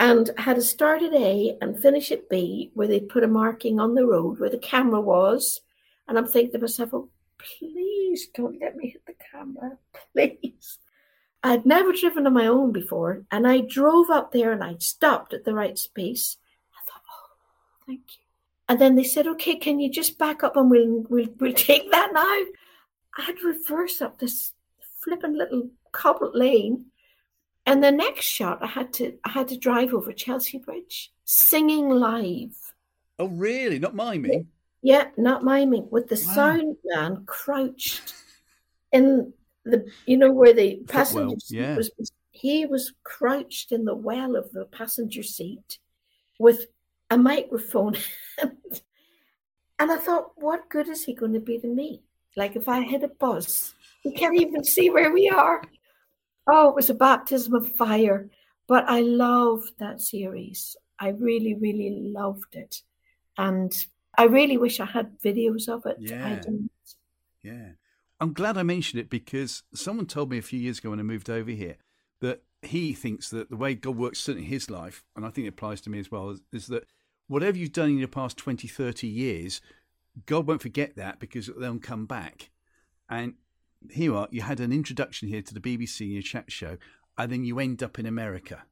and 0.00 0.30
had 0.38 0.56
to 0.56 0.62
start 0.62 1.02
at 1.02 1.12
A 1.12 1.56
and 1.60 1.78
finish 1.80 2.10
at 2.10 2.28
B, 2.28 2.72
where 2.74 2.88
they 2.88 2.98
put 2.98 3.22
a 3.22 3.28
marking 3.28 3.78
on 3.78 3.94
the 3.94 4.06
road 4.06 4.40
where 4.40 4.50
the 4.50 4.58
camera 4.58 5.00
was. 5.00 5.60
And 6.08 6.18
I'm 6.18 6.26
thinking 6.26 6.52
to 6.52 6.58
myself, 6.58 6.94
oh, 6.94 7.08
please 7.38 8.28
don't 8.34 8.60
let 8.60 8.76
me 8.76 8.90
hit 8.90 9.06
the 9.06 9.14
camera, 9.32 9.78
please. 10.12 10.78
I'd 11.42 11.66
never 11.66 11.92
driven 11.92 12.26
on 12.26 12.32
my 12.32 12.46
own 12.46 12.72
before, 12.72 13.24
and 13.30 13.46
I 13.46 13.60
drove 13.60 14.10
up 14.10 14.32
there 14.32 14.52
and 14.52 14.64
I 14.64 14.76
stopped 14.78 15.34
at 15.34 15.44
the 15.44 15.54
right 15.54 15.78
space. 15.78 16.38
I 16.72 16.80
thought, 16.90 17.02
oh, 17.10 17.30
thank 17.86 18.00
you. 18.16 18.24
And 18.68 18.80
then 18.80 18.96
they 18.96 19.04
said, 19.04 19.26
okay, 19.26 19.56
can 19.56 19.78
you 19.78 19.90
just 19.90 20.18
back 20.18 20.42
up 20.42 20.56
and 20.56 20.70
we'll 20.70 21.04
we'll, 21.08 21.28
we'll 21.38 21.52
take 21.54 21.90
that 21.90 22.12
now? 22.14 22.22
I 23.16 23.22
had 23.26 23.38
to 23.38 23.46
reverse 23.46 24.00
up 24.02 24.18
this 24.18 24.52
flippin' 25.02 25.36
little 25.36 25.70
cobbled 25.92 26.34
lane 26.34 26.86
And 27.66 27.82
the 27.84 27.92
next 27.92 28.26
shot, 28.26 28.62
I 28.62 28.66
had 28.66 28.92
to 28.94 29.18
I 29.24 29.30
had 29.30 29.48
to 29.48 29.58
drive 29.58 29.94
over 29.94 30.12
Chelsea 30.12 30.58
Bridge, 30.58 31.12
singing 31.24 31.88
live. 31.90 32.56
Oh, 33.18 33.28
really? 33.28 33.78
Not 33.78 33.94
miming? 33.94 34.48
Yeah, 34.84 35.08
not 35.16 35.42
miming. 35.42 35.88
With 35.90 36.08
the 36.08 36.22
Wow. 36.26 36.34
sound 36.34 36.76
man 36.84 37.24
crouched 37.24 38.12
in 38.92 39.32
the, 39.64 39.90
you 40.04 40.18
know, 40.18 40.30
where 40.30 40.52
the 40.52 40.76
passenger 40.86 41.40
seat 41.40 41.58
yeah. 41.58 41.74
was. 41.74 41.90
He 42.32 42.66
was 42.66 42.92
crouched 43.02 43.72
in 43.72 43.86
the 43.86 43.94
well 43.94 44.36
of 44.36 44.52
the 44.52 44.66
passenger 44.66 45.22
seat 45.22 45.78
with 46.38 46.66
a 47.08 47.16
microphone. 47.16 47.96
and 48.42 49.90
I 49.90 49.96
thought, 49.96 50.32
what 50.36 50.68
good 50.68 50.88
is 50.88 51.04
he 51.04 51.14
going 51.14 51.32
to 51.32 51.40
be 51.40 51.58
to 51.60 51.66
me? 51.66 52.02
Like 52.36 52.54
if 52.54 52.68
I 52.68 52.82
hit 52.82 53.04
a 53.04 53.08
bus, 53.08 53.72
he 54.02 54.12
can't 54.12 54.38
even 54.38 54.64
see 54.64 54.90
where 54.90 55.12
we 55.12 55.30
are. 55.30 55.62
Oh, 56.46 56.68
it 56.68 56.74
was 56.74 56.90
a 56.90 56.94
baptism 56.94 57.54
of 57.54 57.74
fire. 57.74 58.28
But 58.66 58.84
I 58.86 59.00
loved 59.00 59.78
that 59.78 60.02
series. 60.02 60.76
I 60.98 61.08
really, 61.08 61.54
really 61.54 62.10
loved 62.12 62.54
it. 62.54 62.82
And 63.38 63.72
I 64.18 64.24
really 64.24 64.56
wish 64.56 64.80
I 64.80 64.86
had 64.86 65.18
videos 65.20 65.68
of 65.68 65.86
it. 65.86 65.96
I 66.00 66.02
Yeah. 66.02 66.42
Yeah. 67.42 67.68
I'm 68.20 68.32
glad 68.32 68.56
I 68.56 68.62
mentioned 68.62 69.00
it 69.00 69.10
because 69.10 69.62
someone 69.74 70.06
told 70.06 70.30
me 70.30 70.38
a 70.38 70.42
few 70.42 70.58
years 70.58 70.78
ago 70.78 70.90
when 70.90 71.00
I 71.00 71.02
moved 71.02 71.28
over 71.28 71.50
here 71.50 71.76
that 72.20 72.42
he 72.62 72.94
thinks 72.94 73.28
that 73.30 73.50
the 73.50 73.56
way 73.56 73.74
God 73.74 73.96
works, 73.96 74.20
certainly 74.20 74.46
in 74.46 74.52
his 74.52 74.70
life, 74.70 75.04
and 75.16 75.26
I 75.26 75.30
think 75.30 75.46
it 75.46 75.50
applies 75.50 75.80
to 75.82 75.90
me 75.90 75.98
as 75.98 76.10
well, 76.10 76.30
is, 76.30 76.40
is 76.52 76.66
that 76.68 76.86
whatever 77.26 77.58
you've 77.58 77.72
done 77.72 77.90
in 77.90 77.98
your 77.98 78.08
past 78.08 78.36
20, 78.36 78.66
30 78.68 79.06
years, 79.06 79.60
God 80.26 80.46
won't 80.46 80.62
forget 80.62 80.96
that 80.96 81.20
because 81.20 81.50
they'll 81.58 81.78
come 81.78 82.06
back. 82.06 82.50
And 83.10 83.34
here 83.90 84.04
you 84.04 84.16
are, 84.16 84.28
you 84.30 84.42
had 84.42 84.60
an 84.60 84.72
introduction 84.72 85.28
here 85.28 85.42
to 85.42 85.54
the 85.54 85.60
BBC 85.60 86.02
in 86.02 86.12
your 86.12 86.22
chat 86.22 86.50
show, 86.50 86.78
and 87.18 87.30
then 87.30 87.44
you 87.44 87.58
end 87.58 87.82
up 87.82 87.98
in 87.98 88.06
America. 88.06 88.64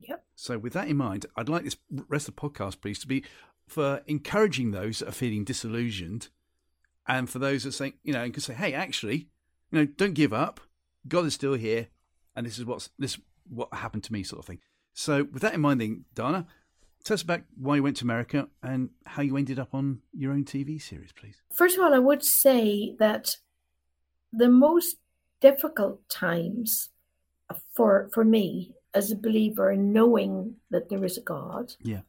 Yep. 0.00 0.24
So, 0.34 0.58
with 0.58 0.72
that 0.72 0.88
in 0.88 0.96
mind, 0.96 1.26
I'd 1.36 1.48
like 1.48 1.64
this 1.64 1.76
rest 2.08 2.28
of 2.28 2.34
the 2.34 2.40
podcast, 2.40 2.80
please, 2.80 2.98
to 3.00 3.06
be 3.06 3.22
for 3.70 4.02
encouraging 4.06 4.72
those 4.72 4.98
that 4.98 5.08
are 5.08 5.12
feeling 5.12 5.44
disillusioned, 5.44 6.28
and 7.06 7.30
for 7.30 7.38
those 7.38 7.62
that 7.62 7.72
say, 7.72 7.94
you 8.02 8.12
know, 8.12 8.22
and 8.22 8.34
can 8.34 8.42
say, 8.42 8.54
hey, 8.54 8.74
actually, 8.74 9.28
you 9.70 9.78
know, 9.78 9.84
don't 9.84 10.14
give 10.14 10.32
up. 10.32 10.60
God 11.06 11.24
is 11.24 11.34
still 11.34 11.54
here, 11.54 11.86
and 12.34 12.44
this 12.44 12.58
is 12.58 12.64
what's 12.64 12.90
this 12.98 13.18
what 13.48 13.72
happened 13.72 14.04
to 14.04 14.12
me, 14.12 14.22
sort 14.22 14.40
of 14.40 14.46
thing. 14.46 14.58
So, 14.92 15.24
with 15.32 15.42
that 15.42 15.54
in 15.54 15.60
mind, 15.60 15.80
then, 15.80 16.04
Dana, 16.14 16.46
tell 17.04 17.14
us 17.14 17.22
about 17.22 17.42
why 17.56 17.76
you 17.76 17.82
went 17.82 17.96
to 17.98 18.04
America 18.04 18.48
and 18.62 18.90
how 19.06 19.22
you 19.22 19.36
ended 19.36 19.58
up 19.58 19.72
on 19.72 20.00
your 20.12 20.32
own 20.32 20.44
TV 20.44 20.82
series, 20.82 21.12
please. 21.12 21.36
First 21.54 21.78
of 21.78 21.84
all, 21.84 21.94
I 21.94 21.98
would 21.98 22.24
say 22.24 22.96
that 22.98 23.36
the 24.32 24.48
most 24.48 24.96
difficult 25.40 26.08
times 26.08 26.90
for 27.74 28.10
for 28.12 28.24
me 28.24 28.72
as 28.94 29.10
a 29.10 29.16
believer 29.16 29.70
in 29.70 29.92
knowing 29.92 30.56
that 30.70 30.88
there 30.88 31.04
is 31.04 31.16
a 31.16 31.22
God, 31.22 31.74
Yeah. 31.82 32.00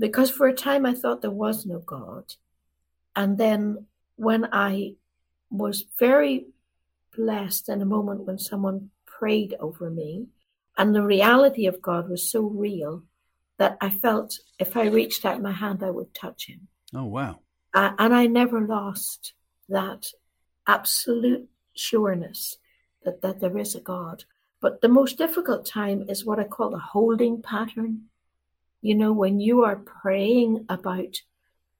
Because 0.00 0.30
for 0.30 0.48
a 0.48 0.54
time 0.54 0.84
I 0.84 0.94
thought 0.94 1.22
there 1.22 1.30
was 1.30 1.64
no 1.64 1.78
God, 1.78 2.34
and 3.14 3.38
then 3.38 3.86
when 4.16 4.48
I 4.52 4.94
was 5.50 5.84
very 5.98 6.46
blessed 7.16 7.68
in 7.68 7.82
a 7.82 7.86
moment 7.86 8.26
when 8.26 8.38
someone 8.38 8.90
prayed 9.06 9.54
over 9.60 9.90
me, 9.90 10.26
and 10.76 10.94
the 10.94 11.02
reality 11.02 11.66
of 11.66 11.82
God 11.82 12.08
was 12.08 12.28
so 12.28 12.40
real 12.40 13.04
that 13.58 13.76
I 13.80 13.90
felt 13.90 14.38
if 14.58 14.76
I 14.76 14.86
reached 14.86 15.24
out 15.26 15.42
my 15.42 15.52
hand, 15.52 15.82
I 15.82 15.90
would 15.90 16.14
touch 16.14 16.46
Him. 16.46 16.68
Oh, 16.94 17.04
wow. 17.04 17.40
Uh, 17.74 17.92
and 17.98 18.14
I 18.14 18.26
never 18.26 18.66
lost 18.66 19.34
that 19.68 20.06
absolute 20.66 21.48
sureness 21.76 22.56
that, 23.04 23.22
that 23.22 23.40
there 23.40 23.58
is 23.58 23.74
a 23.74 23.80
God. 23.80 24.24
But 24.60 24.80
the 24.80 24.88
most 24.88 25.18
difficult 25.18 25.66
time 25.66 26.06
is 26.08 26.24
what 26.24 26.38
I 26.38 26.44
call 26.44 26.70
the 26.70 26.78
holding 26.78 27.42
pattern. 27.42 28.06
You 28.82 28.94
know, 28.94 29.12
when 29.12 29.40
you 29.40 29.64
are 29.64 29.76
praying 29.76 30.66
about 30.68 31.20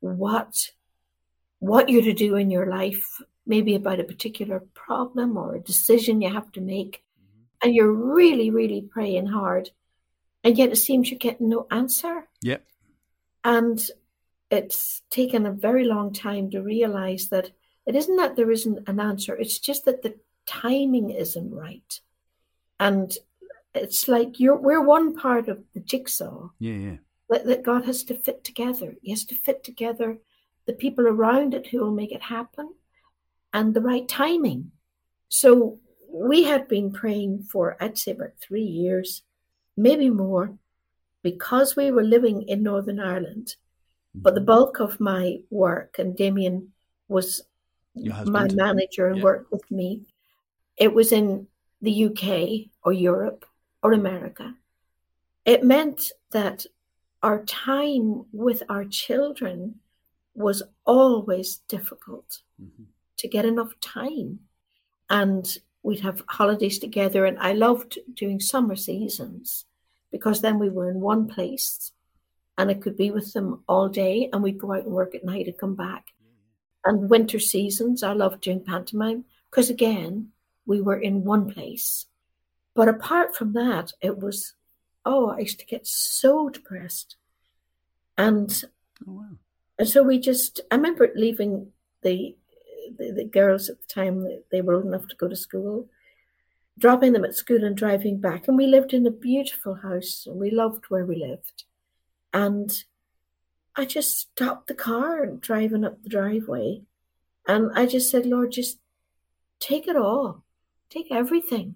what 0.00 0.70
what 1.58 1.88
you're 1.90 2.02
to 2.02 2.14
do 2.14 2.36
in 2.36 2.50
your 2.50 2.66
life, 2.66 3.20
maybe 3.46 3.74
about 3.74 4.00
a 4.00 4.04
particular 4.04 4.60
problem 4.74 5.36
or 5.36 5.54
a 5.54 5.60
decision 5.60 6.22
you 6.22 6.32
have 6.32 6.50
to 6.52 6.60
make, 6.60 7.04
mm-hmm. 7.20 7.42
and 7.62 7.74
you're 7.74 7.92
really, 7.92 8.50
really 8.50 8.80
praying 8.82 9.26
hard, 9.26 9.70
and 10.42 10.56
yet 10.56 10.70
it 10.70 10.76
seems 10.76 11.10
you're 11.10 11.18
getting 11.18 11.50
no 11.50 11.66
answer. 11.70 12.28
Yep. 12.42 12.64
And 13.44 13.80
it's 14.50 15.02
taken 15.10 15.46
a 15.46 15.52
very 15.52 15.84
long 15.84 16.12
time 16.12 16.50
to 16.50 16.62
realize 16.62 17.28
that 17.28 17.50
it 17.86 17.94
isn't 17.94 18.16
that 18.16 18.36
there 18.36 18.50
isn't 18.50 18.88
an 18.88 19.00
answer, 19.00 19.36
it's 19.36 19.58
just 19.58 19.84
that 19.84 20.02
the 20.02 20.14
timing 20.46 21.10
isn't 21.10 21.52
right. 21.52 22.00
And 22.78 23.12
it's 23.74 24.08
like 24.08 24.40
you're 24.40 24.56
we're 24.56 24.82
one 24.82 25.14
part 25.14 25.48
of 25.48 25.62
the 25.74 25.80
jigsaw 25.80 26.48
Yeah, 26.58 26.74
yeah. 26.74 26.96
that, 27.28 27.46
that 27.46 27.62
God 27.62 27.84
has 27.84 28.02
to 28.04 28.14
fit 28.14 28.44
together. 28.44 28.96
He 29.02 29.10
has 29.10 29.24
to 29.26 29.34
fit 29.34 29.62
together 29.62 30.18
the 30.66 30.72
people 30.72 31.06
around 31.06 31.54
it 31.54 31.68
who 31.68 31.78
will 31.80 31.92
make 31.92 32.12
it 32.12 32.22
happen 32.22 32.74
and 33.52 33.74
the 33.74 33.80
right 33.80 34.08
timing. 34.08 34.72
So 35.28 35.78
we 36.12 36.44
had 36.44 36.68
been 36.68 36.92
praying 36.92 37.44
for, 37.44 37.76
I'd 37.80 37.98
say, 37.98 38.12
about 38.12 38.32
three 38.40 38.64
years, 38.64 39.22
maybe 39.76 40.10
more, 40.10 40.54
because 41.22 41.76
we 41.76 41.90
were 41.90 42.02
living 42.02 42.42
in 42.42 42.62
Northern 42.62 43.00
Ireland. 43.00 43.54
But 44.14 44.34
the 44.34 44.40
mm-hmm. 44.40 44.46
bulk 44.46 44.80
of 44.80 44.98
my 44.98 45.38
work, 45.50 45.98
and 46.00 46.16
Damien 46.16 46.72
was 47.06 47.42
my 47.94 48.48
manager 48.52 49.06
and 49.06 49.18
Yeah. 49.18 49.22
worked 49.22 49.52
with 49.52 49.70
me, 49.70 50.02
it 50.76 50.92
was 50.92 51.12
in 51.12 51.46
the 51.80 52.04
UK 52.06 52.70
or 52.82 52.92
Europe 52.92 53.44
or 53.82 53.92
America. 53.92 54.56
It 55.44 55.64
meant 55.64 56.12
that 56.32 56.66
our 57.22 57.44
time 57.44 58.24
with 58.32 58.62
our 58.68 58.84
children 58.84 59.80
was 60.34 60.62
always 60.84 61.56
difficult 61.68 62.42
Mhm. 62.60 62.86
to 63.16 63.28
get 63.28 63.44
enough 63.44 63.78
time. 63.80 64.40
And 65.08 65.58
we'd 65.82 66.00
have 66.00 66.24
holidays 66.28 66.78
together, 66.78 67.24
and 67.24 67.38
I 67.38 67.52
loved 67.52 67.98
doing 68.14 68.40
summer 68.40 68.76
seasons 68.76 69.66
because 70.10 70.40
then 70.40 70.58
we 70.58 70.68
were 70.68 70.90
in 70.90 71.00
one 71.00 71.26
place 71.26 71.92
and 72.58 72.70
I 72.70 72.74
could 72.74 72.96
be 72.96 73.10
with 73.10 73.32
them 73.32 73.64
all 73.66 73.88
day, 73.88 74.28
and 74.30 74.42
we'd 74.42 74.58
go 74.58 74.72
out 74.74 74.84
and 74.84 74.92
work 74.92 75.14
at 75.14 75.24
night 75.24 75.46
and 75.46 75.56
come 75.56 75.74
back. 75.74 76.12
And 76.84 77.08
winter 77.08 77.38
seasons, 77.38 78.02
I 78.02 78.12
loved 78.12 78.42
doing 78.42 78.62
pantomime 78.62 79.24
because, 79.50 79.70
again, 79.70 80.32
we 80.66 80.80
were 80.82 80.98
in 80.98 81.24
one 81.24 81.50
place. 81.50 82.06
But 82.80 82.88
apart 82.88 83.36
from 83.36 83.52
that, 83.52 83.92
it 84.00 84.16
was, 84.16 84.54
oh, 85.04 85.28
I 85.28 85.40
used 85.40 85.58
to 85.58 85.66
get 85.66 85.86
so 85.86 86.48
depressed. 86.48 87.16
And 88.16 88.50
Oh, 89.06 89.12
wow. 89.12 89.36
and 89.78 89.86
so 89.86 90.02
we 90.02 90.18
just, 90.18 90.62
I 90.70 90.76
remember 90.76 91.10
leaving 91.14 91.72
the, 92.00 92.38
the, 92.96 93.12
the 93.12 93.24
girls 93.24 93.68
at 93.68 93.82
the 93.82 93.86
time, 93.86 94.26
they 94.50 94.62
were 94.62 94.72
old 94.72 94.86
enough 94.86 95.06
to 95.08 95.16
go 95.16 95.28
to 95.28 95.36
school, 95.36 95.90
dropping 96.78 97.12
them 97.12 97.26
at 97.26 97.34
school 97.34 97.64
and 97.64 97.76
driving 97.76 98.18
back. 98.18 98.48
And 98.48 98.56
we 98.56 98.66
lived 98.66 98.94
in 98.94 99.06
a 99.06 99.10
beautiful 99.10 99.74
house 99.74 100.24
and 100.26 100.40
we 100.40 100.50
loved 100.50 100.86
where 100.88 101.04
we 101.04 101.16
lived. 101.16 101.64
And 102.32 102.72
I 103.76 103.84
just 103.84 104.18
stopped 104.18 104.68
the 104.68 104.74
car 104.74 105.22
and 105.22 105.38
driving 105.38 105.84
up 105.84 106.02
the 106.02 106.08
driveway. 106.08 106.80
And 107.46 107.72
I 107.74 107.84
just 107.84 108.10
said, 108.10 108.24
Lord, 108.24 108.52
just 108.52 108.78
take 109.58 109.86
it 109.86 109.96
all, 109.96 110.44
take 110.88 111.08
everything. 111.10 111.74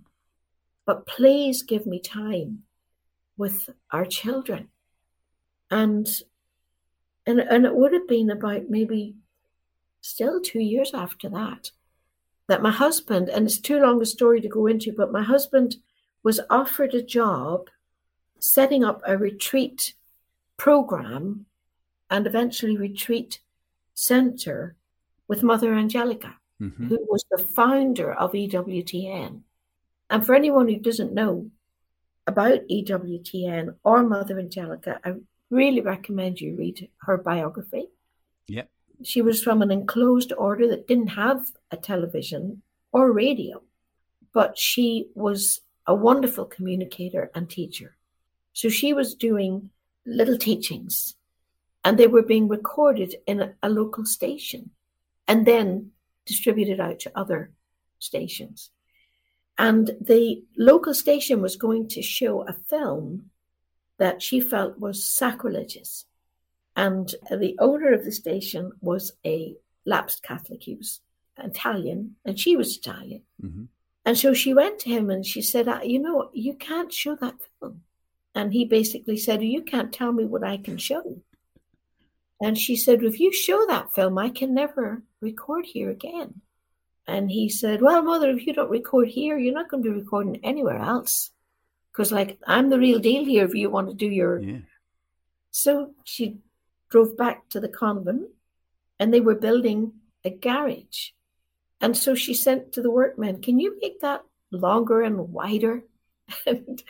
But 0.86 1.06
please 1.06 1.62
give 1.62 1.86
me 1.86 1.98
time 2.00 2.64
with 3.36 3.70
our 3.90 4.04
children. 4.04 4.68
And 5.70 6.06
and 7.26 7.40
and 7.40 7.64
it 7.64 7.74
would 7.74 7.92
have 7.92 8.06
been 8.06 8.30
about 8.30 8.68
maybe 8.68 9.16
still 10.02 10.40
two 10.40 10.60
years 10.60 10.92
after 10.92 11.28
that 11.30 11.70
that 12.46 12.60
my 12.62 12.70
husband 12.70 13.30
and 13.30 13.46
it's 13.46 13.58
too 13.58 13.80
long 13.80 14.02
a 14.02 14.06
story 14.06 14.38
to 14.42 14.48
go 14.48 14.66
into 14.66 14.92
but 14.92 15.10
my 15.10 15.22
husband 15.22 15.76
was 16.22 16.38
offered 16.50 16.92
a 16.92 17.00
job 17.02 17.70
setting 18.38 18.84
up 18.84 19.00
a 19.06 19.16
retreat 19.16 19.94
program 20.58 21.46
and 22.10 22.26
eventually 22.26 22.76
retreat 22.76 23.40
center 23.94 24.76
with 25.26 25.42
mother 25.42 25.72
angelica 25.74 26.36
Mhm. 26.60 26.88
who 26.88 26.98
was 27.08 27.24
the 27.30 27.38
founder 27.42 28.12
of 28.12 28.32
ewtn 28.32 29.40
and 30.10 30.24
for 30.24 30.34
anyone 30.34 30.68
who 30.68 30.78
doesn't 30.78 31.14
know 31.14 31.50
about 32.26 32.60
ewtn 32.70 33.74
or 33.84 34.02
mother 34.02 34.38
angelica 34.38 35.00
i 35.04 35.12
really 35.50 35.80
recommend 35.80 36.40
you 36.40 36.56
read 36.56 36.88
her 36.98 37.16
biography 37.18 37.88
Yep. 38.48 38.68
she 39.02 39.22
was 39.22 39.42
from 39.42 39.62
an 39.62 39.70
enclosed 39.70 40.32
order 40.36 40.68
that 40.68 40.86
didn't 40.86 41.08
have 41.08 41.46
a 41.70 41.76
television 41.76 42.62
or 42.94 43.12
radio, 43.12 43.60
but 44.32 44.56
she 44.56 45.08
was 45.14 45.60
a 45.86 45.94
wonderful 45.94 46.44
communicator 46.44 47.30
and 47.34 47.50
teacher. 47.50 47.96
So 48.52 48.68
she 48.68 48.94
was 48.94 49.14
doing 49.14 49.70
little 50.06 50.38
teachings, 50.38 51.16
and 51.84 51.98
they 51.98 52.06
were 52.06 52.22
being 52.22 52.48
recorded 52.48 53.16
in 53.26 53.42
a, 53.42 53.54
a 53.62 53.68
local 53.68 54.06
station 54.06 54.70
and 55.26 55.44
then 55.44 55.90
distributed 56.24 56.78
out 56.78 57.00
to 57.00 57.18
other 57.18 57.50
stations. 57.98 58.70
And 59.56 59.92
the 60.00 60.42
local 60.56 60.94
station 60.94 61.40
was 61.40 61.56
going 61.56 61.88
to 61.88 62.02
show 62.02 62.42
a 62.42 62.52
film 62.52 63.30
that 63.98 64.20
she 64.22 64.40
felt 64.40 64.78
was 64.80 65.04
sacrilegious. 65.04 66.06
And 66.76 67.14
the 67.30 67.56
owner 67.60 67.92
of 67.92 68.04
the 68.04 68.12
station 68.12 68.72
was 68.80 69.12
a 69.24 69.54
lapsed 69.86 70.22
Catholic. 70.22 70.64
He 70.64 70.74
was 70.74 71.00
Italian, 71.38 72.16
and 72.24 72.38
she 72.38 72.56
was 72.56 72.76
Italian. 72.76 73.22
hmm 73.40 73.64
And 74.04 74.18
so 74.18 74.34
she 74.34 74.52
went 74.52 74.80
to 74.80 74.90
him 74.90 75.08
and 75.10 75.24
she 75.24 75.40
said, 75.42 75.68
"Uh, 75.68 75.80
You 75.84 76.00
know, 76.00 76.30
you 76.32 76.54
can't 76.54 76.92
show 76.92 77.14
that 77.16 77.36
film. 77.60 77.82
And 78.34 78.52
he 78.52 78.64
basically 78.64 79.16
said, 79.16 79.42
You 79.42 79.62
can't 79.62 79.92
tell 79.92 80.12
me 80.12 80.24
what 80.24 80.44
I 80.44 80.56
can 80.56 80.76
show. 80.78 81.22
And 82.40 82.58
she 82.58 82.76
said, 82.76 83.02
If 83.02 83.20
you 83.20 83.32
show 83.32 83.64
that 83.66 83.92
film, 83.94 84.18
I 84.18 84.30
can 84.30 84.52
never 84.52 85.02
record 85.20 85.66
here 85.66 85.90
again. 85.90 86.42
And 87.06 87.30
he 87.30 87.48
said, 87.48 87.82
Well, 87.82 88.02
mother, 88.02 88.30
if 88.30 88.46
you 88.46 88.52
don't 88.52 88.70
record 88.70 89.08
here, 89.08 89.38
you're 89.38 89.54
not 89.54 89.68
going 89.68 89.82
to 89.82 89.90
be 89.90 89.94
recording 89.94 90.40
anywhere 90.42 90.78
else. 90.78 91.30
Because, 91.92 92.10
like, 92.10 92.38
I'm 92.46 92.70
the 92.70 92.78
real 92.78 92.98
deal 92.98 93.24
here 93.24 93.44
if 93.44 93.54
you 93.54 93.70
want 93.70 93.88
to 93.88 93.94
do 93.94 94.06
your. 94.06 94.38
Yeah. 94.38 94.58
So 95.50 95.94
she 96.04 96.38
drove 96.90 97.16
back 97.16 97.48
to 97.50 97.60
the 97.60 97.68
convent 97.68 98.28
and 98.98 99.12
they 99.12 99.20
were 99.20 99.34
building 99.34 99.92
a 100.24 100.30
garage. 100.30 101.10
And 101.80 101.96
so 101.96 102.14
she 102.14 102.34
sent 102.34 102.72
to 102.72 102.82
the 102.82 102.90
workmen, 102.90 103.42
Can 103.42 103.60
you 103.60 103.78
make 103.80 104.00
that 104.00 104.22
longer 104.50 105.02
and 105.02 105.32
wider? 105.32 105.84
And, 106.46 106.82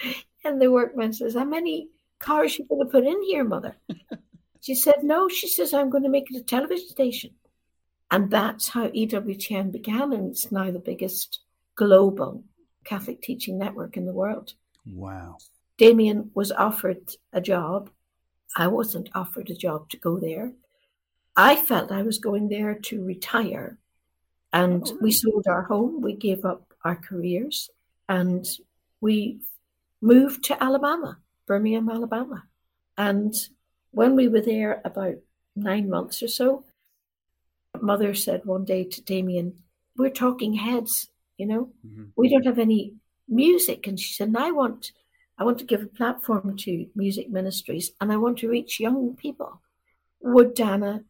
and 0.45 0.61
the 0.61 0.71
workman 0.71 1.13
says, 1.13 1.35
How 1.35 1.45
many 1.45 1.89
cars 2.21 2.57
you 2.57 2.67
going 2.67 2.87
to 2.87 2.91
put 2.91 3.05
in 3.05 3.21
here, 3.25 3.43
mother? 3.43 3.77
she 4.61 4.75
said, 4.75 5.03
No, 5.03 5.29
she 5.29 5.49
says, 5.49 5.75
I'm 5.75 5.91
going 5.91 6.05
to 6.05 6.09
make 6.09 6.31
it 6.31 6.41
a 6.41 6.45
television 6.45 6.89
station. 6.89 7.31
And 8.15 8.31
that's 8.31 8.69
how 8.69 8.87
EWTN 8.91 9.73
began. 9.73 10.13
And 10.13 10.31
it's 10.31 10.53
now 10.53 10.71
the 10.71 10.79
biggest 10.79 11.41
global 11.75 12.45
Catholic 12.85 13.21
teaching 13.21 13.59
network 13.59 13.97
in 13.97 14.07
the 14.07 14.13
world. 14.13 14.53
Wow. 14.87 15.39
Damien 15.79 16.31
was 16.33 16.53
offered 16.53 17.11
a 17.33 17.41
job. 17.41 17.91
I 18.55 18.69
wasn't 18.69 19.09
offered 19.17 19.51
a 19.51 19.57
job 19.57 19.89
to 19.89 19.97
go 19.97 20.21
there. 20.21 20.53
I 21.35 21.57
felt 21.57 21.91
I 21.91 22.03
was 22.03 22.19
going 22.19 22.49
there 22.49 22.77
to 22.83 23.05
retire. 23.05 23.79
And 24.53 24.85
Oh, 24.87 24.99
we 25.03 25.11
sold 25.11 25.49
our 25.49 25.63
home, 25.63 26.01
we 26.01 26.15
gave 26.15 26.45
up 26.45 26.73
our 26.85 26.95
careers, 26.95 27.69
and 28.09 28.47
we 29.01 29.41
moved 30.01 30.45
to 30.45 30.63
Alabama, 30.63 31.19
Birmingham, 31.47 31.91
Alabama. 31.91 32.45
And 32.97 33.35
when 33.91 34.15
we 34.15 34.29
were 34.29 34.41
there 34.41 34.81
about 34.85 35.17
nine 35.57 35.91
months 35.91 36.23
or 36.23 36.29
so, 36.29 36.65
mother 37.85 38.15
said 38.15 38.45
one 38.45 38.65
day 38.65 38.85
to 38.85 39.03
Damien, 39.03 39.61
We're 39.97 40.11
talking 40.11 40.55
heads, 40.55 41.09
you 41.39 41.47
know, 41.47 41.73
Mhm. 41.87 42.11
we 42.17 42.29
don't 42.29 42.47
have 42.47 42.59
any 42.59 42.95
music. 43.29 43.87
And 43.87 43.99
she 43.99 44.13
said, 44.13 44.27
and 44.29 44.37
I 44.37 44.51
want, 44.51 44.91
I 45.39 45.45
want 45.45 45.59
to 45.61 45.65
give 45.65 45.83
a 45.83 45.87
platform 45.87 46.57
to 46.57 46.91
music 46.97 47.31
ministries 47.31 47.93
and 48.01 48.11
I 48.11 48.17
want 48.17 48.39
to 48.39 48.49
reach 48.49 48.81
young 48.81 49.15
people. 49.15 49.61
Would 50.21 50.55
Dana 50.55 51.05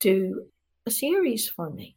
do 0.00 0.50
a 0.84 0.90
series 0.90 1.48
for 1.48 1.70
me 1.70 1.96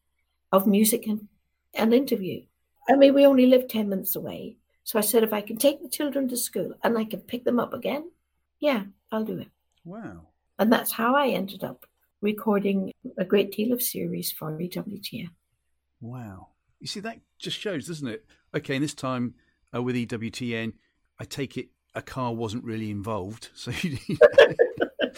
of 0.54 0.66
music 0.66 1.08
and 1.08 1.28
an 1.74 1.92
interview? 1.92 2.46
I 2.88 2.96
mean, 2.96 3.14
we 3.14 3.26
only 3.26 3.46
live 3.46 3.68
10 3.68 3.90
minutes 3.90 4.16
away. 4.16 4.56
So 4.86 4.98
I 4.98 5.02
said, 5.02 5.24
if 5.24 5.34
I 5.34 5.42
can 5.42 5.58
take 5.58 5.82
the 5.82 5.90
children 5.90 6.30
to 6.30 6.38
school 6.38 6.74
and 6.84 6.98
I 6.98 7.04
can 7.04 7.20
pick 7.22 7.44
them 7.44 7.60
up 7.60 7.74
again, 7.74 8.10
yeah, 8.62 8.86
I'll 9.12 9.26
do 9.26 9.40
it. 9.40 9.50
Wow. 9.84 10.30
And 10.58 10.72
that's 10.72 10.92
how 10.92 11.16
I 11.16 11.28
ended 11.30 11.64
up 11.66 11.86
recording 12.22 12.94
a 13.18 13.26
great 13.26 13.52
deal 13.52 13.74
of 13.74 13.82
series 13.82 14.32
for 14.32 14.52
EWTN. 14.52 15.30
Wow. 16.02 16.50
You 16.80 16.88
see, 16.88 17.00
that 17.02 17.20
just 17.38 17.58
shows, 17.60 17.88
doesn't 17.88 18.08
it? 18.08 18.26
Okay, 18.56 18.76
and 18.76 18.84
this 18.84 18.94
time 18.94 19.36
uh, 19.76 19.82
with 19.82 19.96
EWTN, 19.96 20.74
I 21.20 21.24
take 21.26 21.58
it 21.58 21.70
a 21.96 22.02
car 22.02 22.34
wasn't 22.34 22.64
really 22.64 22.90
involved. 22.92 23.50
So, 23.56 23.72
you- 23.82 23.98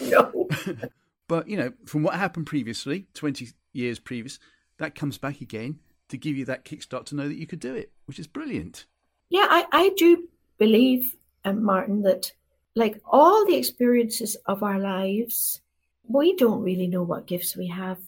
no. 0.02 0.48
but 1.28 1.48
you 1.48 1.56
know, 1.56 1.72
from 1.86 2.02
what 2.02 2.14
happened 2.14 2.46
previously, 2.46 3.06
twenty 3.14 3.48
years 3.72 3.98
previous, 3.98 4.38
that 4.78 4.94
comes 4.94 5.18
back 5.18 5.40
again 5.40 5.78
to 6.08 6.16
give 6.16 6.36
you 6.36 6.44
that 6.46 6.64
kickstart 6.64 7.06
to 7.06 7.14
know 7.14 7.28
that 7.28 7.36
you 7.36 7.46
could 7.46 7.60
do 7.60 7.74
it, 7.74 7.92
which 8.06 8.18
is 8.18 8.26
brilliant. 8.26 8.86
Yeah, 9.30 9.46
I, 9.48 9.64
I 9.72 9.90
do 9.96 10.28
believe, 10.58 11.16
um, 11.44 11.64
Martin, 11.64 12.02
that 12.02 12.32
like 12.74 13.00
all 13.06 13.46
the 13.46 13.56
experiences 13.56 14.36
of 14.46 14.62
our 14.62 14.78
lives, 14.78 15.60
we 16.06 16.36
don't 16.36 16.62
really 16.62 16.86
know 16.86 17.02
what 17.02 17.26
gifts 17.26 17.56
we 17.56 17.68
have. 17.68 17.98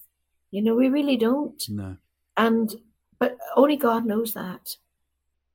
You 0.50 0.62
know, 0.62 0.74
we 0.74 0.88
really 0.88 1.16
don't. 1.16 1.62
No. 1.68 1.96
And, 2.37 2.74
but 3.18 3.38
only 3.57 3.76
God 3.76 4.04
knows 4.04 4.35
that. 4.35 4.76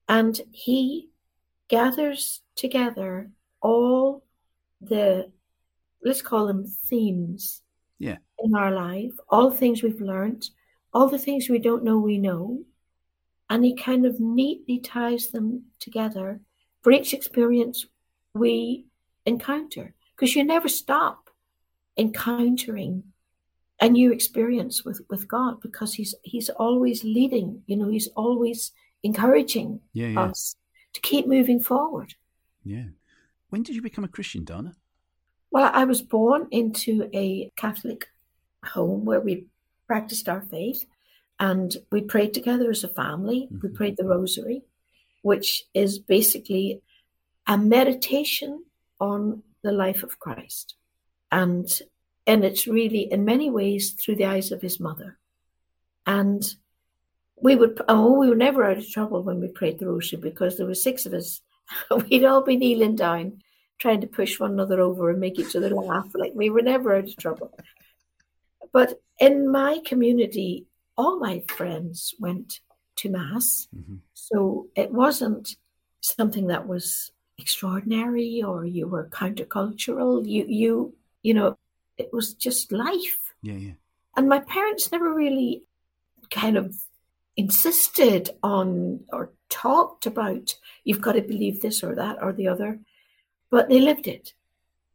And 0.07 0.39
He 0.51 1.09
gathers 1.67 2.41
together 2.55 3.29
all 3.61 4.23
the, 4.81 5.31
let's 6.03 6.21
call 6.21 6.47
them 6.47 6.65
themes 6.65 7.61
Yeah. 7.99 8.17
in 8.43 8.55
our 8.55 8.71
life, 8.71 9.11
all 9.29 9.49
the 9.49 9.57
things 9.57 9.83
we've 9.83 10.01
learned, 10.01 10.49
all 10.93 11.07
the 11.07 11.19
things 11.19 11.49
we 11.49 11.59
don't 11.59 11.83
know 11.83 11.97
we 11.99 12.17
know, 12.17 12.63
and 13.49 13.65
he 13.65 13.75
kind 13.75 14.05
of 14.05 14.19
neatly 14.19 14.79
ties 14.79 15.29
them 15.29 15.63
together 15.79 16.39
for 16.81 16.91
each 16.91 17.13
experience 17.13 17.85
we 18.33 18.85
encounter. 19.25 19.93
Because 20.15 20.35
you 20.35 20.43
never 20.43 20.67
stop 20.67 21.28
encountering 21.99 23.03
a 23.81 23.87
new 23.89 24.11
experience 24.11 24.83
with, 24.85 24.99
with 25.09 25.27
God 25.27 25.61
because 25.61 25.93
he's 25.93 26.13
he's 26.23 26.49
always 26.49 27.03
leading, 27.03 27.47
you 27.67 27.75
know, 27.77 27.89
he's 27.89 28.09
always 28.15 28.71
encouraging 29.03 29.79
Yeah, 29.93 30.07
yeah, 30.07 30.21
us 30.27 30.55
to 30.93 31.01
keep 31.01 31.25
moving 31.27 31.59
forward. 31.61 32.09
yeah. 32.63 32.87
When 33.51 33.63
did 33.63 33.75
you 33.75 33.81
become 33.81 34.03
a 34.03 34.07
Christian, 34.15 34.43
Dana? 34.43 34.73
Well, 35.51 35.71
I 35.73 35.83
was 35.85 36.01
born 36.01 36.47
into 36.51 37.09
a 37.13 37.51
Catholic 37.55 38.01
home 38.73 39.05
where 39.05 39.21
we 39.27 39.45
practiced 39.87 40.29
our 40.29 40.41
faith 40.41 40.85
and 41.39 41.75
we 41.91 42.01
prayed 42.01 42.33
together 42.33 42.69
as 42.69 42.83
a 42.83 42.89
family. 43.03 43.47
We 43.63 43.69
Mhm. 43.69 43.75
prayed 43.79 43.97
the 43.97 44.05
rosary, 44.15 44.59
which 45.23 45.49
is 45.73 45.91
basically 46.15 46.81
a 47.47 47.57
meditation 47.57 48.51
on 48.99 49.41
the 49.63 49.71
life 49.71 50.03
of 50.03 50.19
Christ. 50.19 50.75
And 51.31 51.67
and 52.27 52.43
it's 52.43 52.67
really 52.67 53.11
in 53.11 53.25
many 53.25 53.49
ways 53.49 53.91
through 53.91 54.15
the 54.17 54.25
eyes 54.25 54.51
of 54.51 54.61
his 54.61 54.79
mother. 54.79 55.17
And 56.05 56.43
we 57.41 57.55
would 57.55 57.81
oh 57.87 58.19
we 58.19 58.29
were 58.29 58.35
never 58.35 58.63
out 58.63 58.77
of 58.77 58.89
trouble 58.89 59.23
when 59.23 59.39
we 59.39 59.47
prayed 59.47 59.79
the 59.79 59.87
rosary 59.87 60.21
because 60.21 60.57
there 60.57 60.67
were 60.67 60.75
six 60.75 61.05
of 61.05 61.13
us. 61.13 61.41
We'd 62.09 62.25
all 62.25 62.43
be 62.43 62.57
kneeling 62.57 62.95
down 62.95 63.41
trying 63.79 64.01
to 64.01 64.07
push 64.07 64.39
one 64.39 64.51
another 64.51 64.81
over 64.81 65.09
and 65.09 65.19
make 65.19 65.39
each 65.39 65.55
other 65.55 65.69
laugh. 65.69 66.11
Like 66.13 66.33
we 66.35 66.49
were 66.49 66.61
never 66.61 66.95
out 66.95 67.05
of 67.05 67.17
trouble. 67.17 67.57
But 68.71 69.01
in 69.19 69.49
my 69.49 69.79
community, 69.85 70.65
all 70.97 71.17
my 71.19 71.43
friends 71.47 72.13
went 72.19 72.59
to 72.97 73.09
Mass. 73.09 73.67
hmm 73.73 73.97
So 74.13 74.67
it 74.75 74.91
wasn't 74.91 75.55
something 76.01 76.47
that 76.47 76.67
was 76.67 77.11
extraordinary 77.37 78.43
or 78.43 78.65
you 78.65 78.87
were 78.87 79.07
countercultural. 79.07 80.27
You 80.27 80.45
you 80.47 80.93
you 81.21 81.33
know, 81.33 81.57
it 81.97 82.09
was 82.13 82.33
just 82.33 82.71
life. 82.71 83.33
Yeah, 83.41 83.55
yeah. 83.55 83.73
And 84.15 84.27
my 84.27 84.39
parents 84.39 84.91
never 84.91 85.13
really 85.13 85.63
kind 86.29 86.57
of 86.57 86.75
insisted 87.37 88.29
on 88.43 89.01
or 89.13 89.31
talked 89.49 90.05
about 90.05 90.55
you've 90.83 91.01
got 91.01 91.13
to 91.13 91.21
believe 91.21 91.61
this 91.61 91.83
or 91.83 91.95
that 91.95 92.21
or 92.21 92.33
the 92.33 92.47
other, 92.47 92.79
but 93.49 93.69
they 93.69 93.79
lived 93.79 94.07
it. 94.07 94.33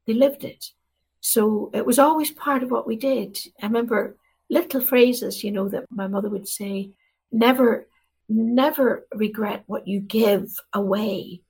They 0.07 0.15
lived 0.15 0.45
it. 0.45 0.73
So 1.21 1.71
it 1.73 1.87
was 1.87 1.99
always 1.99 2.31
part 2.31 2.63
of 2.63 2.71
what 2.71 2.87
we 2.87 2.97
did. 2.97 3.39
I 3.63 3.67
remember 3.67 4.17
little 4.51 4.81
phrases, 4.81 5.43
you 5.43 5.51
know, 5.51 5.69
that 5.71 5.87
my 5.91 6.07
mother 6.07 6.29
would 6.29 6.47
say, 6.47 6.91
never, 7.33 7.89
never 8.29 9.07
regret 9.15 9.65
what 9.67 9.89
you 9.89 10.01
give 10.01 10.61
away 10.73 11.41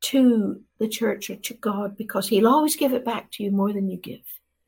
to 0.00 0.60
the 0.80 0.88
church 0.88 1.30
or 1.30 1.36
to 1.36 1.54
God 1.54 1.96
because 1.96 2.28
He'll 2.28 2.48
always 2.48 2.74
give 2.74 2.92
it 2.92 3.04
back 3.04 3.30
to 3.32 3.44
you 3.44 3.50
more 3.52 3.72
than 3.72 3.88
you 3.90 3.96
give 3.98 4.22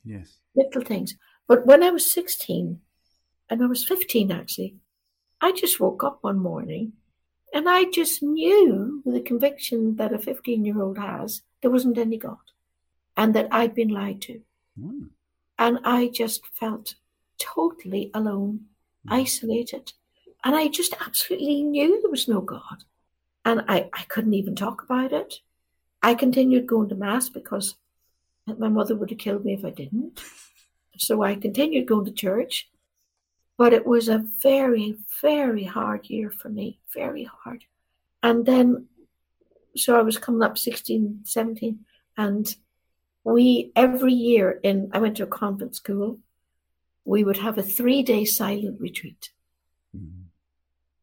Yes. 0.04 0.36
little 0.54 0.82
things. 0.82 1.16
But 1.48 1.66
when 1.66 1.82
I 1.82 1.90
was 1.90 2.10
16, 2.12 2.80
and 3.50 3.62
I 3.62 3.66
was 3.66 3.84
15 3.84 4.30
actually, 4.30 4.76
I 5.40 5.52
just 5.52 5.80
woke 5.80 6.04
up 6.04 6.18
one 6.20 6.38
morning 6.38 6.92
and 7.52 7.68
I 7.68 7.84
just 7.90 8.22
knew 8.22 9.02
with 9.04 9.14
the 9.14 9.20
conviction 9.20 9.96
that 9.96 10.12
a 10.12 10.18
15 10.18 10.64
year 10.64 10.80
old 10.80 10.98
has, 10.98 11.42
there 11.60 11.70
wasn't 11.70 11.98
any 11.98 12.16
God 12.18 12.38
and 13.16 13.34
that 13.34 13.48
I'd 13.50 13.74
been 13.74 13.88
lied 13.88 14.20
to. 14.22 14.40
Mm. 14.80 15.08
And 15.58 15.78
I 15.84 16.08
just 16.08 16.46
felt 16.60 16.94
totally 17.38 18.10
alone, 18.14 18.66
Mm. 19.06 19.14
isolated. 19.22 19.92
And 20.44 20.54
I 20.54 20.68
just 20.68 20.94
absolutely 21.04 21.62
knew 21.62 22.00
there 22.00 22.10
was 22.10 22.28
no 22.28 22.40
God. 22.40 22.84
And 23.44 23.62
I, 23.68 23.90
I 23.92 24.04
couldn't 24.04 24.34
even 24.34 24.54
talk 24.54 24.82
about 24.82 25.12
it. 25.12 25.40
I 26.02 26.14
continued 26.14 26.66
going 26.66 26.88
to 26.88 26.94
Mass 26.94 27.28
because 27.28 27.76
my 28.46 28.68
mother 28.68 28.96
would 28.96 29.10
have 29.10 29.18
killed 29.18 29.44
me 29.44 29.54
if 29.54 29.64
I 29.64 29.70
didn't. 29.70 30.20
So 30.98 31.22
I 31.22 31.34
continued 31.36 31.86
going 31.86 32.04
to 32.06 32.12
church. 32.12 32.68
But 33.56 33.72
it 33.72 33.86
was 33.86 34.08
a 34.08 34.24
very, 34.40 34.96
very 35.20 35.64
hard 35.64 36.08
year 36.08 36.30
for 36.30 36.48
me, 36.48 36.80
very 36.92 37.24
hard. 37.24 37.64
And 38.22 38.46
then, 38.46 38.86
so 39.76 39.96
I 39.96 40.02
was 40.02 40.18
coming 40.18 40.42
up 40.42 40.58
16, 40.58 41.20
17, 41.24 41.78
and 42.16 42.56
we, 43.24 43.70
every 43.76 44.14
year 44.14 44.58
in, 44.62 44.90
I 44.92 44.98
went 44.98 45.16
to 45.18 45.24
a 45.24 45.28
convent 45.28 45.76
school, 45.76 46.18
we 47.04 47.24
would 47.24 47.38
have 47.38 47.58
a 47.58 47.62
three 47.62 48.02
day 48.02 48.24
silent 48.24 48.80
retreat. 48.80 49.30
Mm. 49.96 50.24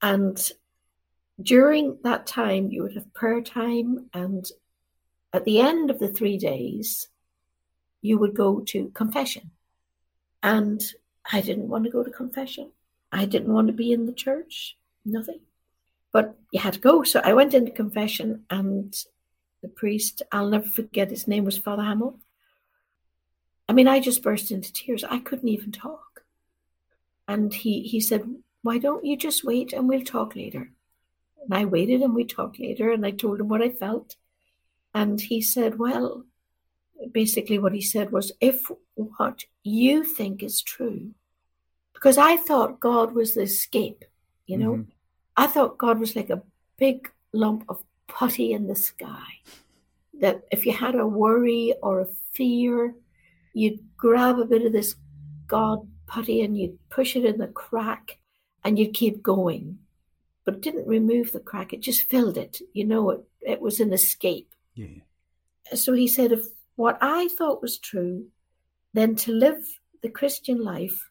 And 0.01 0.51
during 1.41 1.97
that 2.03 2.25
time, 2.25 2.69
you 2.69 2.83
would 2.83 2.95
have 2.95 3.13
prayer 3.13 3.41
time, 3.41 4.09
and 4.13 4.49
at 5.33 5.45
the 5.45 5.59
end 5.59 5.89
of 5.89 5.99
the 5.99 6.07
three 6.07 6.37
days, 6.37 7.09
you 8.01 8.17
would 8.17 8.33
go 8.33 8.61
to 8.61 8.89
confession. 8.89 9.51
And 10.41 10.81
I 11.31 11.41
didn't 11.41 11.67
want 11.67 11.83
to 11.83 11.89
go 11.89 12.03
to 12.03 12.09
confession. 12.09 12.71
I 13.11 13.25
didn't 13.25 13.53
want 13.53 13.67
to 13.67 13.73
be 13.73 13.91
in 13.91 14.05
the 14.05 14.13
church, 14.13 14.77
nothing. 15.05 15.41
But 16.11 16.35
you 16.51 16.59
had 16.59 16.73
to 16.73 16.79
go. 16.79 17.03
So 17.03 17.21
I 17.23 17.33
went 17.33 17.53
into 17.53 17.71
confession, 17.71 18.45
and 18.49 18.95
the 19.61 19.67
priest, 19.67 20.21
I'll 20.31 20.49
never 20.49 20.67
forget, 20.67 21.09
his 21.09 21.27
name 21.27 21.45
was 21.45 21.57
Father 21.57 21.83
Hamill. 21.83 22.19
I 23.67 23.73
mean, 23.73 23.87
I 23.87 23.99
just 23.99 24.23
burst 24.23 24.51
into 24.51 24.73
tears. 24.73 25.03
I 25.03 25.19
couldn't 25.19 25.49
even 25.49 25.71
talk. 25.71 26.23
And 27.27 27.53
he, 27.53 27.81
he 27.83 27.99
said, 27.99 28.23
Why 28.63 28.79
don't 28.79 29.05
you 29.05 29.15
just 29.15 29.43
wait 29.43 29.73
and 29.73 29.87
we'll 29.87 30.03
talk 30.03 30.35
later? 30.35 30.71
And 31.43 31.53
I 31.53 31.65
waited 31.65 32.01
and 32.01 32.15
we 32.15 32.25
talked 32.25 32.59
later, 32.59 32.91
and 32.91 33.05
I 33.05 33.11
told 33.11 33.39
him 33.39 33.49
what 33.49 33.61
I 33.61 33.69
felt. 33.69 34.15
And 34.99 35.21
he 35.21 35.41
said, 35.41 35.79
Well, 35.79 36.25
basically, 37.13 37.57
what 37.57 37.73
he 37.73 37.81
said 37.81 38.11
was, 38.11 38.33
If 38.41 38.69
what 38.95 39.45
you 39.63 40.03
think 40.03 40.43
is 40.43 40.61
true, 40.61 41.11
because 41.93 42.17
I 42.17 42.35
thought 42.35 42.81
God 42.81 43.13
was 43.13 43.33
the 43.33 43.43
escape, 43.43 44.03
you 44.45 44.57
know, 44.57 44.73
mm-hmm. 44.73 44.91
I 45.37 45.47
thought 45.47 45.77
God 45.77 45.99
was 46.01 46.17
like 46.17 46.29
a 46.29 46.43
big 46.77 47.09
lump 47.31 47.63
of 47.69 47.81
putty 48.07 48.51
in 48.51 48.67
the 48.67 48.75
sky. 48.75 49.39
That 50.19 50.41
if 50.51 50.65
you 50.65 50.73
had 50.73 50.95
a 50.95 51.07
worry 51.07 51.73
or 51.81 52.01
a 52.01 52.13
fear, 52.33 52.93
you'd 53.53 53.79
grab 53.95 54.37
a 54.37 54.43
bit 54.43 54.65
of 54.65 54.73
this 54.73 54.95
God 55.47 55.87
putty 56.07 56.41
and 56.41 56.57
you'd 56.57 56.77
push 56.89 57.15
it 57.15 57.23
in 57.23 57.37
the 57.37 57.47
crack 57.47 58.17
and 58.65 58.77
you'd 58.77 58.93
keep 58.93 59.23
going. 59.23 59.79
But 60.43 60.55
it 60.55 60.61
didn't 60.61 60.87
remove 60.87 61.31
the 61.31 61.39
crack, 61.39 61.71
it 61.71 61.79
just 61.79 62.03
filled 62.03 62.37
it. 62.37 62.59
You 62.73 62.83
know, 62.83 63.11
it, 63.11 63.23
it 63.39 63.61
was 63.61 63.79
an 63.79 63.93
escape. 63.93 64.53
Yeah. 64.79 65.75
So 65.75 65.93
he 65.93 66.07
said, 66.07 66.31
if 66.31 66.45
what 66.75 66.97
I 67.01 67.27
thought 67.27 67.61
was 67.61 67.77
true, 67.77 68.27
then 68.93 69.15
to 69.17 69.33
live 69.33 69.61
the 70.01 70.09
Christian 70.09 70.63
life 70.63 71.09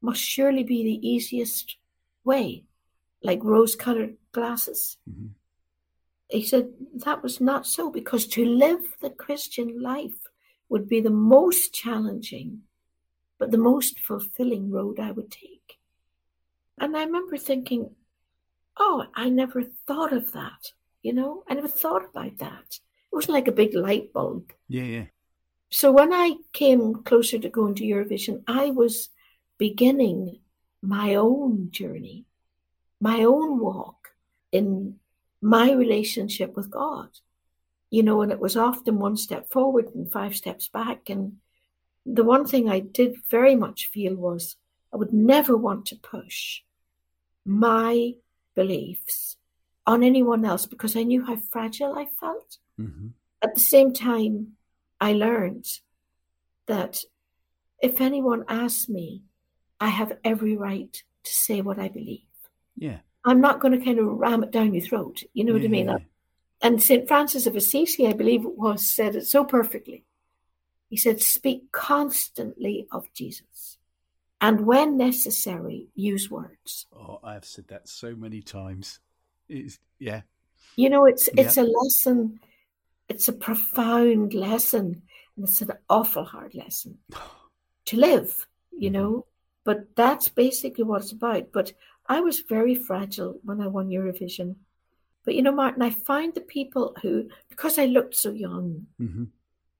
must 0.00 0.20
surely 0.20 0.62
be 0.62 0.84
the 0.84 1.08
easiest 1.08 1.76
way, 2.24 2.64
like 3.22 3.42
rose 3.42 3.74
colored 3.74 4.16
glasses. 4.32 4.96
Mm-hmm. 5.10 5.26
He 6.28 6.44
said 6.44 6.68
that 7.04 7.22
was 7.22 7.40
not 7.40 7.66
so 7.66 7.90
because 7.90 8.26
to 8.28 8.44
live 8.44 8.96
the 9.00 9.10
Christian 9.10 9.82
life 9.82 10.28
would 10.68 10.88
be 10.88 11.00
the 11.00 11.10
most 11.10 11.74
challenging, 11.74 12.60
but 13.38 13.50
the 13.50 13.58
most 13.58 13.98
fulfilling 13.98 14.70
road 14.70 15.00
I 15.00 15.10
would 15.10 15.32
take. 15.32 15.78
And 16.78 16.96
I 16.96 17.02
remember 17.02 17.36
thinking, 17.36 17.90
oh, 18.78 19.06
I 19.14 19.28
never 19.28 19.64
thought 19.88 20.12
of 20.12 20.30
that. 20.32 20.72
You 21.02 21.14
know, 21.14 21.42
I 21.48 21.54
never 21.54 21.68
thought 21.68 22.04
about 22.04 22.38
that. 22.38 22.78
It 23.12 23.16
wasn't 23.16 23.34
like 23.34 23.48
a 23.48 23.52
big 23.52 23.74
light 23.74 24.12
bulb. 24.12 24.52
Yeah, 24.68 24.84
yeah. 24.84 25.04
So 25.70 25.92
when 25.92 26.12
I 26.12 26.36
came 26.52 27.02
closer 27.04 27.38
to 27.38 27.48
going 27.48 27.74
to 27.76 27.84
Eurovision, 27.84 28.42
I 28.46 28.70
was 28.70 29.10
beginning 29.58 30.40
my 30.82 31.14
own 31.14 31.70
journey, 31.70 32.24
my 33.00 33.22
own 33.22 33.60
walk 33.60 34.08
in 34.50 34.96
my 35.40 35.72
relationship 35.72 36.56
with 36.56 36.70
God. 36.70 37.08
You 37.90 38.02
know, 38.02 38.22
and 38.22 38.30
it 38.30 38.40
was 38.40 38.56
often 38.56 38.98
one 38.98 39.16
step 39.16 39.50
forward 39.50 39.90
and 39.94 40.10
five 40.10 40.36
steps 40.36 40.68
back. 40.68 41.10
And 41.10 41.38
the 42.06 42.24
one 42.24 42.46
thing 42.46 42.68
I 42.68 42.78
did 42.80 43.16
very 43.28 43.56
much 43.56 43.90
feel 43.92 44.14
was 44.14 44.56
I 44.92 44.96
would 44.96 45.12
never 45.12 45.56
want 45.56 45.86
to 45.86 45.96
push 45.96 46.62
my 47.44 48.14
beliefs 48.54 49.36
on 49.86 50.02
anyone 50.02 50.44
else 50.44 50.66
because 50.66 50.96
I 50.96 51.02
knew 51.02 51.24
how 51.24 51.36
fragile 51.36 51.98
I 51.98 52.06
felt. 52.20 52.58
Mm-hmm. 52.80 53.06
At 53.42 53.54
the 53.54 53.60
same 53.60 53.92
time, 53.92 54.52
I 55.00 55.12
learned 55.12 55.66
that 56.66 57.00
if 57.82 58.00
anyone 58.00 58.44
asks 58.48 58.88
me, 58.88 59.22
I 59.80 59.88
have 59.88 60.18
every 60.24 60.56
right 60.56 60.92
to 61.24 61.32
say 61.32 61.62
what 61.62 61.78
I 61.78 61.88
believe. 61.88 62.20
Yeah. 62.76 62.98
I'm 63.24 63.40
not 63.40 63.60
going 63.60 63.78
to 63.78 63.84
kind 63.84 63.98
of 63.98 64.06
ram 64.06 64.42
it 64.42 64.50
down 64.50 64.74
your 64.74 64.84
throat. 64.84 65.22
You 65.32 65.44
know 65.44 65.54
yeah, 65.54 65.58
what 65.58 65.66
I 65.66 65.68
mean? 65.68 65.88
Yeah. 65.88 65.98
And 66.62 66.82
St. 66.82 67.08
Francis 67.08 67.46
of 67.46 67.56
Assisi, 67.56 68.06
I 68.06 68.12
believe 68.12 68.44
it 68.44 68.58
was, 68.58 68.94
said 68.94 69.16
it 69.16 69.26
so 69.26 69.44
perfectly. 69.44 70.04
He 70.88 70.96
said, 70.96 71.22
Speak 71.22 71.72
constantly 71.72 72.86
of 72.90 73.12
Jesus. 73.14 73.78
And 74.40 74.66
when 74.66 74.96
necessary, 74.96 75.88
use 75.94 76.30
words. 76.30 76.86
Oh, 76.94 77.20
I've 77.22 77.44
said 77.44 77.68
that 77.68 77.88
so 77.88 78.14
many 78.14 78.40
times. 78.40 78.98
It's, 79.48 79.78
yeah. 79.98 80.22
You 80.76 80.88
know, 80.88 81.04
it's 81.04 81.28
it's 81.36 81.56
a 81.56 81.62
lesson, 81.62 82.40
it's 83.10 83.28
a 83.28 83.32
profound 83.32 84.32
lesson, 84.32 85.02
and 85.36 85.48
it's 85.48 85.60
an 85.60 85.72
awful 85.90 86.24
hard 86.24 86.54
lesson 86.54 86.98
to 87.86 87.96
live, 87.96 88.46
you 88.70 88.88
mm-hmm. 88.88 88.98
know. 88.98 89.26
But 89.64 89.94
that's 89.96 90.28
basically 90.28 90.84
what 90.84 91.02
it's 91.02 91.12
about. 91.12 91.52
But 91.52 91.72
I 92.06 92.20
was 92.20 92.40
very 92.40 92.74
fragile 92.74 93.38
when 93.42 93.60
I 93.60 93.66
won 93.66 93.88
Eurovision. 93.88 94.54
But 95.24 95.34
you 95.34 95.42
know, 95.42 95.52
Martin, 95.52 95.82
I 95.82 95.90
find 95.90 96.32
the 96.34 96.40
people 96.40 96.96
who, 97.02 97.28
because 97.50 97.78
I 97.78 97.86
looked 97.86 98.14
so 98.14 98.30
young, 98.30 98.86
mm-hmm. 99.00 99.24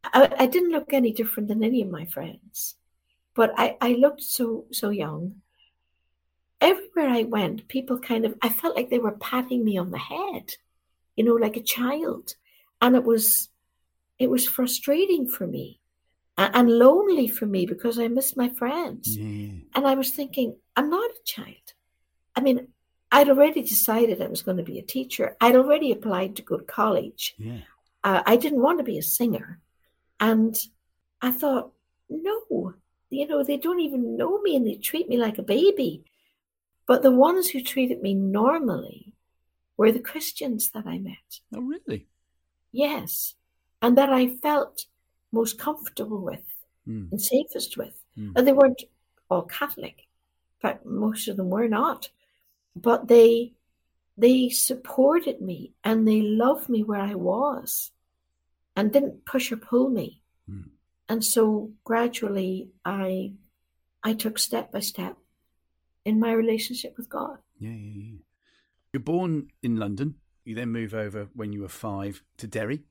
I, 0.05 0.33
I, 0.41 0.47
didn't 0.47 0.73
look 0.73 0.93
any 0.93 1.13
different 1.13 1.49
than 1.49 1.65
any 1.65 1.83
of 1.83 1.89
my 1.89 2.05
friends, 2.07 2.75
but 3.35 3.53
I, 3.57 3.77
I 3.81 3.93
looked 3.93 4.23
so 4.23 4.67
so 4.73 4.91
young. 4.91 5.37
Everywhere 6.61 7.09
I 7.09 7.23
went, 7.23 7.69
people 7.69 7.99
kind 7.99 8.27
of, 8.27 8.35
I 8.43 8.51
felt 8.51 8.77
like 8.77 8.91
they 8.91 8.99
were 8.99 9.13
patting 9.13 9.65
me 9.65 9.79
on 9.79 9.93
the 9.93 9.99
head, 9.99 10.51
you 11.17 11.25
know, 11.25 11.35
like 11.35 11.57
a 11.57 11.63
child, 11.63 12.35
and 12.81 12.97
it 12.97 13.05
was, 13.05 13.49
it 14.19 14.31
was 14.31 14.49
frustrating 14.49 15.29
for 15.29 15.47
me, 15.47 15.81
and, 16.37 16.71
lonely 16.71 17.29
for 17.29 17.47
me 17.47 17.67
because 17.67 17.99
I 17.99 18.09
missed 18.09 18.37
my 18.37 18.49
friends, 18.49 19.17
yeah. 19.17 19.53
and 19.75 19.87
I 19.87 19.95
was 19.95 20.11
thinking, 20.11 20.57
I'm 20.77 20.91
not 20.91 21.11
a 21.11 21.25
child. 21.25 21.75
I 22.35 22.41
mean, 22.41 22.69
I'd 23.13 23.29
already 23.29 23.63
decided 23.63 24.23
I 24.23 24.29
was 24.29 24.43
going 24.43 24.57
to 24.57 24.63
be 24.63 24.79
a 24.79 24.83
teacher. 24.83 25.37
I'd 25.41 25.57
already 25.57 25.91
applied 25.93 26.37
to 26.37 26.43
go 26.43 26.57
to 26.57 26.65
college. 26.65 27.35
Yeah. 27.39 27.59
Uh, 28.05 28.23
I 28.25 28.37
didn't 28.37 28.63
want 28.63 28.79
to 28.79 28.85
be 28.85 28.99
a 28.99 29.03
singer. 29.03 29.61
And 30.21 30.57
I 31.21 31.33
thought, 31.33 31.73
no, 32.09 32.75
you 33.11 33.27
know, 33.27 33.43
they 33.43 33.57
don't 33.57 33.81
even 33.81 34.17
know 34.17 34.41
me 34.41 34.57
and 34.57 34.67
they 34.67 34.77
treat 34.77 35.09
me 35.09 35.17
like 35.17 35.39
a 35.39 35.43
baby. 35.43 36.05
But 36.87 37.03
the 37.03 37.11
ones 37.11 37.49
who 37.49 37.63
treated 37.63 38.01
me 38.01 38.15
normally 38.15 39.15
were 39.77 39.93
the 39.93 40.01
Christians 40.01 40.71
that 40.71 40.87
I 40.87 40.99
met. 40.99 41.41
Oh, 41.55 41.61
really? 41.61 42.07
Yes. 42.73 43.35
And 43.83 43.97
that 43.99 44.11
I 44.11 44.37
felt 44.37 44.87
most 45.33 45.59
comfortable 45.59 46.21
with 46.21 46.45
mm. 46.87 47.11
and 47.11 47.21
safest 47.21 47.77
with. 47.77 47.99
Mm. 48.19 48.33
And 48.37 48.47
they 48.47 48.53
weren't 48.53 48.83
all 49.31 49.43
Catholic. 49.43 50.07
In 50.63 50.69
fact, 50.69 50.85
most 50.85 51.29
of 51.29 51.37
them 51.37 51.51
were 51.51 51.69
not 51.69 52.09
but 52.77 53.09
they 53.09 53.53
they 54.17 54.49
supported 54.49 55.41
me 55.41 55.73
and 55.83 56.07
they 56.07 56.21
loved 56.21 56.69
me 56.69 56.83
where 56.83 57.01
I 57.01 57.15
was 57.15 57.91
and 58.77 58.93
didn't 58.93 59.25
push 59.25 59.51
or 59.51 59.57
pull 59.57 59.89
me. 59.89 60.23
Mm. 60.51 60.69
And 61.09 61.25
so 61.25 61.73
gradually 61.85 62.69
I 62.85 63.33
I 64.03 64.15
took 64.15 64.39
step 64.39 64.73
by 64.73 64.81
step 64.81 65.17
in 66.05 66.21
my 66.21 66.33
relationship 66.33 66.97
with 66.97 67.09
God. 67.09 67.39
Yeah, 67.59 67.71
yeah, 67.71 68.03
yeah. 68.03 68.19
You're 68.93 69.01
born 69.01 69.49
in 69.63 69.77
London. 69.77 70.17
You 70.51 70.57
then 70.57 70.71
move 70.71 70.95
over 70.95 71.29
when 71.35 71.53
you 71.53 71.63
were 71.63 71.69
five 71.69 72.23
to 72.39 72.47
Derry 72.47 72.83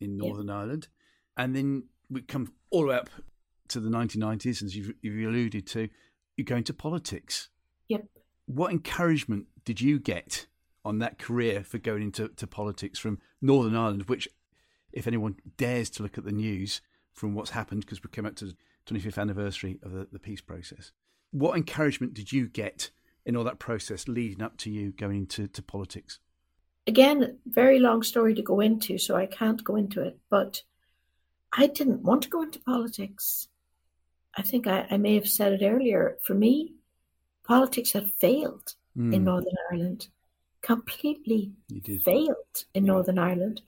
in 0.00 0.16
Northern 0.16 0.48
yeah. 0.48 0.58
Ireland. 0.58 0.88
And 1.36 1.54
then 1.54 1.84
we 2.08 2.22
come 2.22 2.52
all 2.70 2.82
the 2.82 2.88
way 2.88 2.96
up 2.96 3.10
to 3.68 3.80
the 3.80 3.90
1990s, 3.90 4.62
as 4.62 4.76
you've, 4.76 4.92
you've 5.02 5.28
alluded 5.28 5.66
to. 5.68 5.88
You 6.36 6.44
go 6.44 6.56
into 6.56 6.72
politics. 6.72 7.48
Yep 7.88 8.06
what 8.46 8.72
encouragement 8.72 9.46
did 9.64 9.80
you 9.80 9.98
get 9.98 10.46
on 10.84 10.98
that 11.00 11.18
career 11.18 11.64
for 11.64 11.78
going 11.78 12.02
into 12.02 12.28
to 12.28 12.46
politics 12.46 12.98
from 12.98 13.18
Northern 13.42 13.76
Ireland, 13.76 14.04
which, 14.04 14.28
if 14.92 15.06
anyone 15.06 15.36
dares 15.56 15.90
to 15.90 16.02
look 16.02 16.16
at 16.16 16.24
the 16.24 16.32
news 16.32 16.80
from 17.12 17.34
what's 17.34 17.50
happened, 17.50 17.80
because 17.80 18.02
we 18.02 18.10
came 18.10 18.24
up 18.24 18.36
to 18.36 18.46
the 18.46 18.56
25th 18.86 19.18
anniversary 19.18 19.78
of 19.82 19.90
the, 19.90 20.06
the 20.12 20.18
peace 20.18 20.40
process, 20.40 20.92
what 21.32 21.56
encouragement 21.56 22.14
did 22.14 22.32
you 22.32 22.48
get 22.48 22.90
in 23.24 23.36
all 23.36 23.44
that 23.44 23.58
process 23.58 24.06
leading 24.06 24.42
up 24.42 24.56
to 24.58 24.70
you 24.70 24.92
going 24.92 25.16
into 25.16 25.48
to 25.48 25.60
politics? 25.60 26.20
Again, 26.86 27.38
very 27.46 27.78
long 27.80 28.02
story 28.02 28.34
to 28.34 28.42
go 28.42 28.60
into, 28.60 28.98
so 28.98 29.16
I 29.16 29.26
can't 29.26 29.64
go 29.64 29.76
into 29.76 30.02
it, 30.02 30.18
but 30.30 30.62
I 31.52 31.66
didn't 31.66 32.02
want 32.02 32.22
to 32.22 32.28
go 32.28 32.42
into 32.42 32.60
politics. 32.60 33.48
I 34.36 34.42
think 34.42 34.66
I, 34.66 34.86
I 34.90 34.96
may 34.96 35.14
have 35.14 35.28
said 35.28 35.52
it 35.54 35.64
earlier. 35.64 36.18
For 36.22 36.34
me, 36.34 36.74
politics 37.44 37.92
had 37.92 38.12
failed 38.14 38.74
mm. 38.96 39.12
in 39.12 39.20
hmm. 39.20 39.24
Northern 39.24 39.54
Ireland 39.72 40.08
completely 40.66 41.52
failed 42.04 42.64
in 42.74 42.84
Northern 42.84 43.20
Ireland. 43.20 43.62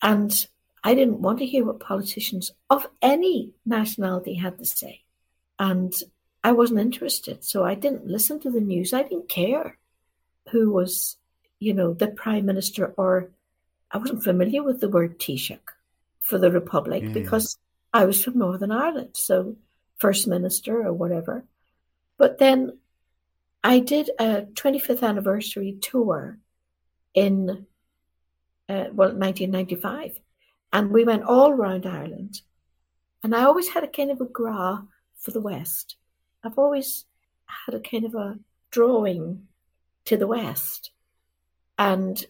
And 0.00 0.46
I 0.82 0.94
didn't 0.94 1.20
want 1.20 1.38
to 1.40 1.46
hear 1.46 1.64
what 1.64 1.78
politicians 1.78 2.50
of 2.70 2.86
any 3.02 3.52
nationality 3.66 4.34
had 4.34 4.58
to 4.58 4.64
say. 4.64 5.02
And 5.58 5.92
I 6.42 6.52
wasn't 6.52 6.80
interested. 6.80 7.44
So 7.44 7.64
I 7.64 7.74
didn't 7.74 8.06
listen 8.06 8.40
to 8.40 8.50
the 8.50 8.62
news. 8.62 8.94
I 8.94 9.02
didn't 9.02 9.28
care 9.28 9.78
who 10.50 10.72
was, 10.72 11.18
you 11.62 11.72
know, 11.72 11.94
the 11.94 12.08
prime 12.08 12.44
minister 12.44 12.92
or 12.96 13.30
I 13.90 13.98
wasn't 13.98 14.24
familiar 14.24 14.62
with 14.62 14.80
the 14.80 14.88
word 14.88 15.20
Taoiseach 15.20 15.60
for 16.20 16.38
the 16.38 16.50
Republic 16.50 17.02
yeah, 17.04 17.12
because 17.12 17.58
yeah. 17.94 18.00
I 18.00 18.04
was 18.06 18.24
from 18.24 18.38
Northern 18.38 18.72
Ireland. 18.72 19.10
So 19.14 19.56
first 19.98 20.26
minister 20.26 20.84
or 20.84 20.92
whatever. 20.92 21.44
But 22.16 22.38
then 22.38 22.78
I 23.62 23.78
did 23.78 24.10
a 24.18 24.42
25th 24.42 25.02
anniversary 25.02 25.78
tour 25.80 26.38
in, 27.14 27.66
uh, 28.68 28.86
well, 28.92 29.14
1995. 29.14 30.18
And 30.72 30.90
we 30.90 31.04
went 31.04 31.24
all 31.24 31.50
around 31.50 31.86
Ireland. 31.86 32.40
And 33.22 33.36
I 33.36 33.44
always 33.44 33.68
had 33.68 33.84
a 33.84 33.88
kind 33.88 34.10
of 34.10 34.20
a 34.20 34.24
gra 34.24 34.84
for 35.18 35.30
the 35.30 35.40
West. 35.40 35.96
I've 36.42 36.58
always 36.58 37.04
had 37.44 37.74
a 37.74 37.80
kind 37.80 38.04
of 38.04 38.14
a 38.14 38.38
drawing 38.70 39.46
to 40.06 40.16
the 40.16 40.26
West. 40.26 40.91
And 41.82 42.24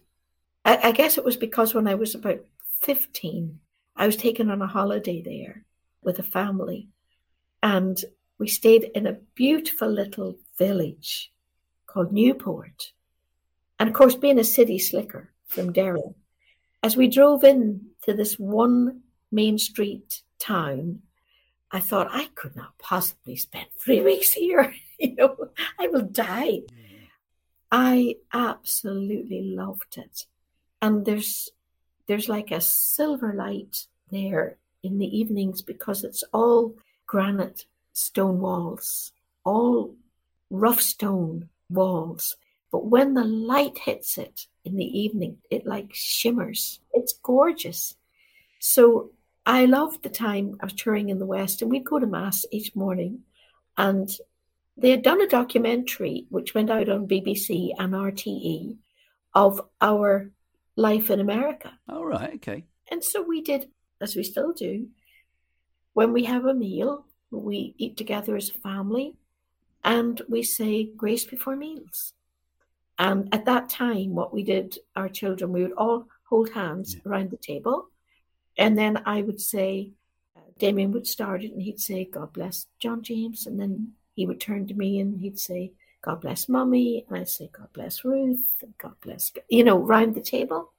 I, 0.64 0.78
I 0.84 0.92
guess 0.92 1.18
it 1.18 1.24
was 1.24 1.36
because 1.36 1.74
when 1.74 1.86
I 1.86 1.94
was 1.94 2.14
about 2.14 2.40
15, 2.80 3.58
I 3.94 4.06
was 4.06 4.16
taken 4.16 4.50
on 4.50 4.62
a 4.62 4.66
holiday 4.66 5.20
there 5.20 5.66
with 6.02 6.18
a 6.18 6.22
family. 6.22 6.88
And 7.62 8.02
we 8.38 8.48
stayed 8.48 8.90
in 8.94 9.06
a 9.06 9.18
beautiful 9.34 9.88
little 9.88 10.38
village 10.56 11.30
called 11.86 12.14
Newport. 12.14 12.92
And 13.78 13.90
of 13.90 13.94
course, 13.94 14.14
being 14.14 14.38
a 14.38 14.44
city 14.44 14.78
slicker 14.78 15.30
from 15.48 15.70
Derry, 15.70 16.14
as 16.82 16.96
we 16.96 17.08
drove 17.08 17.44
in 17.44 17.88
to 18.04 18.14
this 18.14 18.38
one 18.38 19.02
main 19.30 19.58
street 19.58 20.22
town, 20.38 21.00
I 21.70 21.80
thought 21.80 22.08
I 22.10 22.28
could 22.34 22.56
not 22.56 22.78
possibly 22.78 23.36
spend 23.36 23.66
three 23.76 24.00
weeks 24.10 24.32
here. 24.32 24.74
you 24.98 25.14
know, 25.14 25.36
I 25.78 25.88
will 25.88 26.06
die. 26.06 26.62
I 27.72 28.16
absolutely 28.34 29.42
loved 29.42 29.96
it. 29.96 30.26
And 30.82 31.06
there's 31.06 31.50
there's 32.06 32.28
like 32.28 32.50
a 32.50 32.60
silver 32.60 33.32
light 33.32 33.86
there 34.10 34.58
in 34.82 34.98
the 34.98 35.18
evenings 35.18 35.62
because 35.62 36.04
it's 36.04 36.22
all 36.34 36.74
granite 37.06 37.64
stone 37.94 38.40
walls, 38.40 39.12
all 39.44 39.94
rough 40.50 40.82
stone 40.82 41.48
walls. 41.70 42.36
But 42.70 42.86
when 42.86 43.14
the 43.14 43.24
light 43.24 43.78
hits 43.78 44.18
it 44.18 44.46
in 44.64 44.76
the 44.76 44.98
evening, 44.98 45.38
it 45.50 45.64
like 45.66 45.94
shimmers. 45.94 46.80
It's 46.92 47.14
gorgeous. 47.14 47.96
So 48.58 49.10
I 49.46 49.64
loved 49.64 50.02
the 50.02 50.10
time 50.10 50.58
of 50.60 50.76
touring 50.76 51.08
in 51.08 51.18
the 51.18 51.26
West, 51.26 51.62
and 51.62 51.70
we'd 51.70 51.84
go 51.84 51.98
to 51.98 52.06
Mass 52.06 52.44
each 52.50 52.76
morning. 52.76 53.20
And 53.78 54.10
they 54.76 54.90
had 54.90 55.02
done 55.02 55.20
a 55.20 55.28
documentary 55.28 56.26
which 56.30 56.54
went 56.54 56.70
out 56.70 56.88
on 56.88 57.08
BBC 57.08 57.72
and 57.78 57.92
RTE 57.92 58.76
of 59.34 59.60
our 59.80 60.30
life 60.76 61.10
in 61.10 61.20
America. 61.20 61.72
All 61.88 62.04
right, 62.04 62.34
okay. 62.36 62.64
And 62.90 63.02
so 63.02 63.22
we 63.22 63.42
did, 63.42 63.68
as 64.00 64.16
we 64.16 64.22
still 64.22 64.52
do, 64.52 64.88
when 65.92 66.12
we 66.12 66.24
have 66.24 66.46
a 66.46 66.54
meal, 66.54 67.06
we 67.30 67.74
eat 67.78 67.96
together 67.96 68.36
as 68.36 68.50
a 68.50 68.54
family 68.54 69.14
and 69.84 70.20
we 70.28 70.42
say 70.42 70.84
grace 70.84 71.24
before 71.24 71.56
meals. 71.56 72.14
And 72.98 73.34
at 73.34 73.46
that 73.46 73.68
time, 73.68 74.14
what 74.14 74.32
we 74.32 74.42
did, 74.42 74.78
our 74.94 75.08
children, 75.08 75.52
we 75.52 75.62
would 75.62 75.72
all 75.72 76.06
hold 76.28 76.50
hands 76.50 76.94
yeah. 76.94 77.00
around 77.06 77.30
the 77.30 77.36
table. 77.36 77.88
And 78.56 78.78
then 78.78 79.02
I 79.06 79.22
would 79.22 79.40
say, 79.40 79.92
uh, 80.36 80.40
Damien 80.58 80.92
would 80.92 81.06
start 81.06 81.42
it 81.42 81.52
and 81.52 81.62
he'd 81.62 81.80
say, 81.80 82.04
God 82.04 82.32
bless 82.32 82.66
John 82.78 83.02
James. 83.02 83.46
And 83.46 83.58
then 83.58 83.92
he 84.14 84.26
would 84.26 84.40
turn 84.40 84.66
to 84.68 84.74
me 84.74 85.00
and 85.00 85.20
he'd 85.20 85.38
say, 85.38 85.72
God 86.02 86.20
bless 86.20 86.48
Mummy. 86.48 87.04
And 87.08 87.18
I'd 87.18 87.28
say, 87.28 87.48
God 87.52 87.68
bless 87.72 88.04
Ruth. 88.04 88.44
God 88.78 88.94
bless, 89.00 89.32
you 89.48 89.64
know, 89.64 89.78
round 89.78 90.14
the 90.14 90.20
table. 90.20 90.72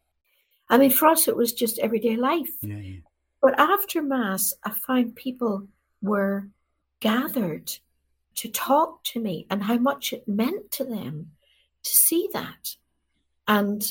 I 0.69 0.77
mean, 0.77 0.91
for 0.91 1.07
us, 1.07 1.27
it 1.27 1.35
was 1.35 1.53
just 1.53 1.79
everyday 1.79 2.15
life. 2.15 2.51
Yeah, 2.61 2.77
yeah. 2.77 2.99
But 3.41 3.59
after 3.59 4.01
Mass, 4.01 4.53
I 4.63 4.71
find 4.71 5.15
people 5.15 5.67
were 6.01 6.47
gathered 6.99 7.71
to 8.35 8.49
talk 8.49 9.03
to 9.03 9.19
me 9.19 9.45
and 9.49 9.63
how 9.63 9.77
much 9.77 10.13
it 10.13 10.27
meant 10.27 10.71
to 10.71 10.83
them 10.83 11.31
to 11.83 11.95
see 11.95 12.29
that. 12.33 12.75
And 13.47 13.83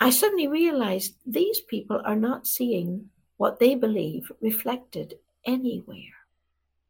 I 0.00 0.10
suddenly 0.10 0.48
realized 0.48 1.14
these 1.26 1.60
people 1.60 2.00
are 2.04 2.16
not 2.16 2.46
seeing 2.46 3.10
what 3.36 3.58
they 3.58 3.74
believe 3.74 4.32
reflected 4.40 5.14
anywhere, 5.44 6.16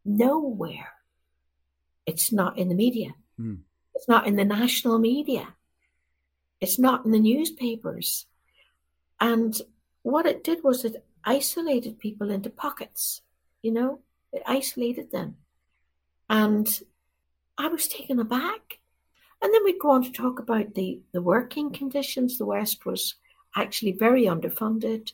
nowhere. 0.04 0.92
It's 2.06 2.32
not 2.32 2.56
in 2.56 2.68
the 2.68 2.74
media. 2.74 3.14
Mm. 3.38 3.58
It's 3.94 4.08
not 4.08 4.26
in 4.26 4.36
the 4.36 4.44
national 4.44 4.98
media. 4.98 5.48
It's 6.60 6.78
not 6.78 7.04
in 7.04 7.10
the 7.10 7.20
newspapers. 7.20 8.26
And 9.20 9.60
what 10.02 10.26
it 10.26 10.44
did 10.44 10.62
was 10.62 10.84
it 10.84 11.04
isolated 11.24 11.98
people 11.98 12.30
into 12.30 12.48
pockets, 12.48 13.22
you 13.62 13.72
know, 13.72 14.00
it 14.32 14.42
isolated 14.46 15.10
them. 15.10 15.36
And 16.28 16.68
I 17.58 17.68
was 17.68 17.88
taken 17.88 18.18
aback. 18.20 18.78
And 19.42 19.52
then 19.52 19.64
we'd 19.64 19.80
go 19.80 19.90
on 19.90 20.02
to 20.04 20.12
talk 20.12 20.38
about 20.38 20.74
the, 20.74 21.00
the 21.12 21.20
working 21.20 21.70
conditions. 21.72 22.38
The 22.38 22.46
West 22.46 22.86
was 22.86 23.16
actually 23.54 23.92
very 23.92 24.24
underfunded, 24.24 25.12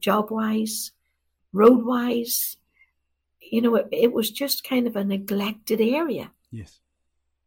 job 0.00 0.30
wise, 0.30 0.92
road 1.52 1.84
wise. 1.84 2.56
You 3.52 3.60
know, 3.60 3.74
it, 3.76 3.88
it 3.92 4.12
was 4.12 4.30
just 4.30 4.64
kind 4.64 4.86
of 4.86 4.96
a 4.96 5.04
neglected 5.04 5.80
area. 5.80 6.30
Yes. 6.50 6.80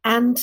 And 0.03 0.37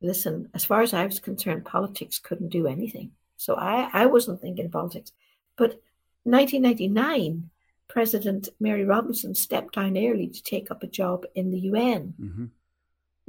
listen, 0.00 0.48
as 0.54 0.64
far 0.64 0.80
as 0.82 0.94
I 0.94 1.04
was 1.04 1.20
concerned, 1.20 1.64
politics 1.64 2.18
couldn't 2.18 2.48
do 2.48 2.66
anything. 2.66 3.12
So 3.36 3.54
I, 3.54 3.88
I 3.92 4.06
wasn't 4.06 4.40
thinking 4.40 4.70
politics. 4.70 5.12
But 5.56 5.80
1999, 6.24 7.50
President 7.88 8.48
Mary 8.58 8.84
Robinson 8.84 9.34
stepped 9.34 9.74
down 9.74 9.96
early 9.96 10.28
to 10.28 10.42
take 10.42 10.70
up 10.70 10.82
a 10.82 10.86
job 11.00 11.26
in 11.34 11.50
the 11.50 11.60
UN. 11.60 12.14
Mm-hmm 12.20 12.44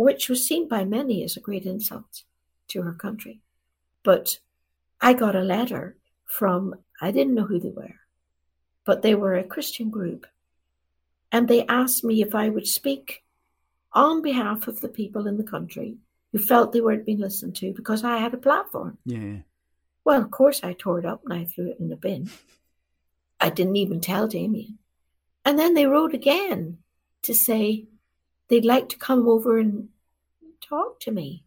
which 0.01 0.29
was 0.29 0.47
seen 0.47 0.67
by 0.67 0.83
many 0.83 1.23
as 1.23 1.37
a 1.37 1.39
great 1.39 1.63
insult 1.63 2.23
to 2.67 2.81
her 2.81 2.93
country. 2.93 3.39
But 4.01 4.39
I 4.99 5.13
got 5.13 5.35
a 5.35 5.41
letter 5.41 5.95
from, 6.25 6.73
I 6.99 7.11
didn't 7.11 7.35
know 7.35 7.45
who 7.45 7.59
they 7.59 7.69
were, 7.69 7.95
but 8.83 9.03
they 9.03 9.13
were 9.13 9.35
a 9.35 9.43
Christian 9.43 9.91
group. 9.91 10.25
And 11.31 11.47
they 11.47 11.65
asked 11.67 12.03
me 12.03 12.21
if 12.21 12.35
I 12.35 12.49
would 12.49 12.67
speak 12.67 13.23
on 13.93 14.21
behalf 14.21 14.67
of 14.67 14.81
the 14.81 14.89
people 14.89 15.27
in 15.27 15.37
the 15.37 15.43
country 15.43 15.97
who 16.31 16.39
felt 16.39 16.71
they 16.71 16.81
weren't 16.81 17.05
being 17.05 17.19
listened 17.19 17.55
to 17.57 17.73
because 17.73 18.03
I 18.03 18.17
had 18.17 18.33
a 18.33 18.37
platform. 18.37 18.97
Yeah. 19.05 19.37
Well, 20.03 20.21
of 20.21 20.31
course, 20.31 20.61
I 20.63 20.73
tore 20.73 20.99
it 20.99 21.05
up 21.05 21.21
and 21.23 21.33
I 21.33 21.45
threw 21.45 21.69
it 21.69 21.79
in 21.79 21.89
the 21.89 21.95
bin. 21.95 22.29
I 23.39 23.49
didn't 23.49 23.75
even 23.75 24.01
tell 24.01 24.27
Damien. 24.27 24.77
And 25.45 25.57
then 25.57 25.73
they 25.73 25.87
wrote 25.87 26.13
again 26.13 26.77
to 27.23 27.33
say, 27.33 27.85
they'd 28.47 28.65
like 28.65 28.89
to 28.89 28.97
come 28.97 29.27
over 29.27 29.57
and 29.57 29.89
talk 30.61 30.99
to 31.01 31.11
me. 31.11 31.43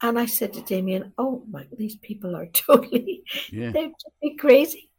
And 0.00 0.18
I 0.18 0.26
said 0.26 0.52
to 0.54 0.62
Damien, 0.62 1.12
Oh 1.18 1.42
my, 1.50 1.66
these 1.76 1.96
people 1.96 2.36
are 2.36 2.46
totally, 2.52 3.24
yeah. 3.50 3.70
they're 3.70 3.90
totally 3.90 4.36
crazy. 4.38 4.90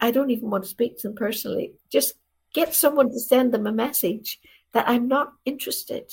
I 0.00 0.10
don't 0.10 0.30
even 0.30 0.48
want 0.48 0.64
to 0.64 0.70
speak 0.70 0.98
to 0.98 1.08
them 1.08 1.16
personally. 1.16 1.74
Just 1.90 2.14
get 2.52 2.74
someone 2.74 3.10
to 3.10 3.20
send 3.20 3.52
them 3.52 3.66
a 3.66 3.72
message 3.72 4.40
that 4.72 4.88
I'm 4.88 5.08
not 5.08 5.32
interested. 5.44 6.12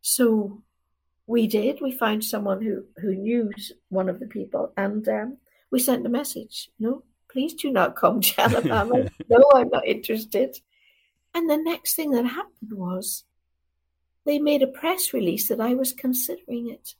So 0.00 0.62
we 1.26 1.46
did. 1.46 1.80
We 1.80 1.92
found 1.92 2.24
someone 2.24 2.62
who, 2.62 2.84
who 2.98 3.14
knew 3.14 3.50
one 3.88 4.08
of 4.08 4.20
the 4.20 4.26
people 4.26 4.72
and 4.76 5.06
um, 5.08 5.38
we 5.70 5.80
sent 5.80 6.06
a 6.06 6.10
message. 6.10 6.70
No, 6.78 7.04
please 7.30 7.54
do 7.54 7.70
not 7.70 7.96
come 7.96 8.20
to 8.20 8.40
Alabama. 8.40 9.08
no, 9.28 9.44
I'm 9.54 9.68
not 9.68 9.86
interested. 9.86 10.56
And 11.34 11.48
the 11.48 11.56
next 11.56 11.94
thing 11.94 12.10
that 12.12 12.26
happened 12.26 12.72
was 12.72 13.24
they 14.24 14.38
made 14.38 14.62
a 14.62 14.66
press 14.66 15.12
release 15.12 15.48
that 15.48 15.60
I 15.60 15.74
was 15.74 15.92
considering 15.92 16.70
it. 16.70 16.94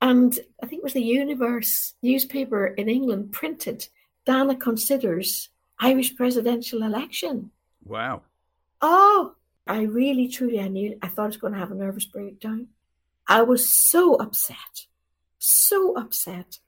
And 0.00 0.36
I 0.62 0.66
think 0.66 0.80
it 0.80 0.84
was 0.84 0.94
the 0.94 1.02
Universe 1.02 1.94
newspaper 2.02 2.66
in 2.66 2.88
England 2.88 3.32
printed 3.32 3.86
Dana 4.24 4.56
considers 4.56 5.48
Irish 5.80 6.14
presidential 6.14 6.82
election. 6.82 7.50
Wow. 7.84 8.22
Oh, 8.80 9.34
I 9.66 9.82
really 9.82 10.28
truly 10.28 10.60
I 10.60 10.68
knew 10.68 10.98
I 11.02 11.08
thought 11.08 11.24
I 11.24 11.26
was 11.26 11.36
going 11.36 11.52
to 11.52 11.58
have 11.58 11.70
a 11.70 11.74
nervous 11.74 12.06
breakdown. 12.06 12.68
I 13.28 13.42
was 13.42 13.68
so 13.72 14.14
upset. 14.14 14.86
So 15.38 15.96
upset. 15.96 16.58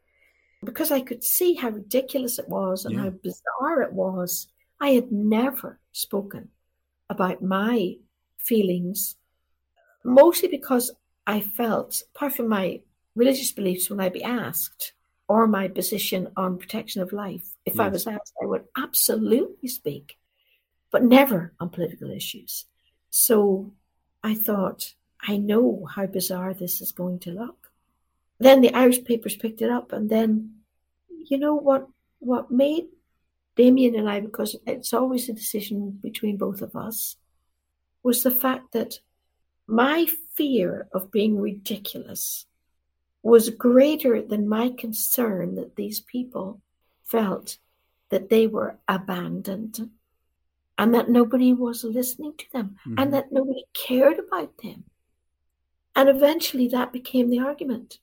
Because 0.63 0.91
I 0.91 1.01
could 1.01 1.23
see 1.23 1.55
how 1.55 1.71
ridiculous 1.71 2.39
it 2.39 2.49
was 2.49 2.85
and 2.85 2.95
yeah. 2.95 3.03
how 3.03 3.11
bizarre 3.11 3.83
it 3.83 3.93
was. 3.93 4.49
I 4.81 4.91
had 4.91 5.13
never 5.13 5.79
spoken 5.93 6.49
about 7.11 7.43
my 7.43 7.97
feelings 8.39 9.17
mostly 10.05 10.49
because 10.49 10.93
I 11.27 11.41
felt, 11.41 12.03
apart 12.15 12.35
from 12.35 12.49
my 12.49 12.81
religious 13.17 13.53
beliefs, 13.53 13.89
when 13.89 14.01
I'd 14.01 14.13
be 14.13 14.23
asked, 14.23 14.93
or 15.27 15.47
my 15.47 15.69
position 15.69 16.29
on 16.37 16.59
protection 16.59 17.01
of 17.01 17.13
life. 17.13 17.57
If 17.65 17.81
I 17.81 17.89
was 17.89 18.07
asked, 18.07 18.35
I 18.43 18.47
would 18.47 18.65
absolutely 18.77 19.69
speak, 19.69 20.19
but 20.95 21.03
never 21.03 21.53
on 21.59 21.69
political 21.71 22.09
issues. 22.09 22.67
So 23.11 23.73
I 24.23 24.37
thought, 24.37 24.95
I 25.21 25.39
know 25.39 25.89
how 25.93 26.07
bizarre 26.07 26.55
this 26.55 26.81
is 26.81 26.93
going 26.93 27.19
to 27.21 27.33
look. 27.33 27.73
Then 28.39 28.61
the 28.61 28.73
Irish 28.73 29.03
papers 29.03 29.35
picked 29.35 29.61
it 29.61 29.71
up, 29.71 29.93
and 29.93 30.09
then, 30.09 30.61
you 31.09 31.37
know 31.37 31.57
what? 31.57 31.89
What 32.21 32.53
made 32.53 32.85
Damien 33.57 33.97
and 33.97 34.09
I, 34.09 34.21
because 34.21 34.55
it's 34.69 34.95
always 34.95 35.29
a 35.29 35.33
decision 35.33 35.99
between 36.01 36.37
both 36.37 36.63
of 36.63 36.77
us, 36.77 37.17
was 38.05 38.23
the 38.23 38.31
fact 38.31 38.71
that 38.75 39.01
my 39.67 40.07
fear 40.37 40.87
of 40.93 41.11
being 41.11 41.41
ridiculous 41.41 42.47
was 43.21 43.51
greater 43.51 44.23
than 44.23 44.49
my 44.49 44.69
concern 44.69 45.57
that 45.57 45.75
these 45.75 45.99
people 45.99 46.61
felt 47.03 47.59
that 48.11 48.31
they 48.31 48.47
were 48.47 48.79
abandoned 48.87 49.91
and 50.79 50.95
that 50.95 51.09
nobody 51.09 51.53
was 51.53 51.85
listening 51.85 52.35
to 52.37 52.51
them 52.53 52.77
Mhm. 52.87 53.01
and 53.01 53.15
that 53.15 53.31
nobody 53.33 53.65
cared 53.73 54.19
about 54.19 54.57
them. 54.59 54.85
And 55.97 56.09
eventually 56.09 56.69
that 56.69 56.93
became 56.93 57.31
the 57.31 57.39
argument. 57.39 58.01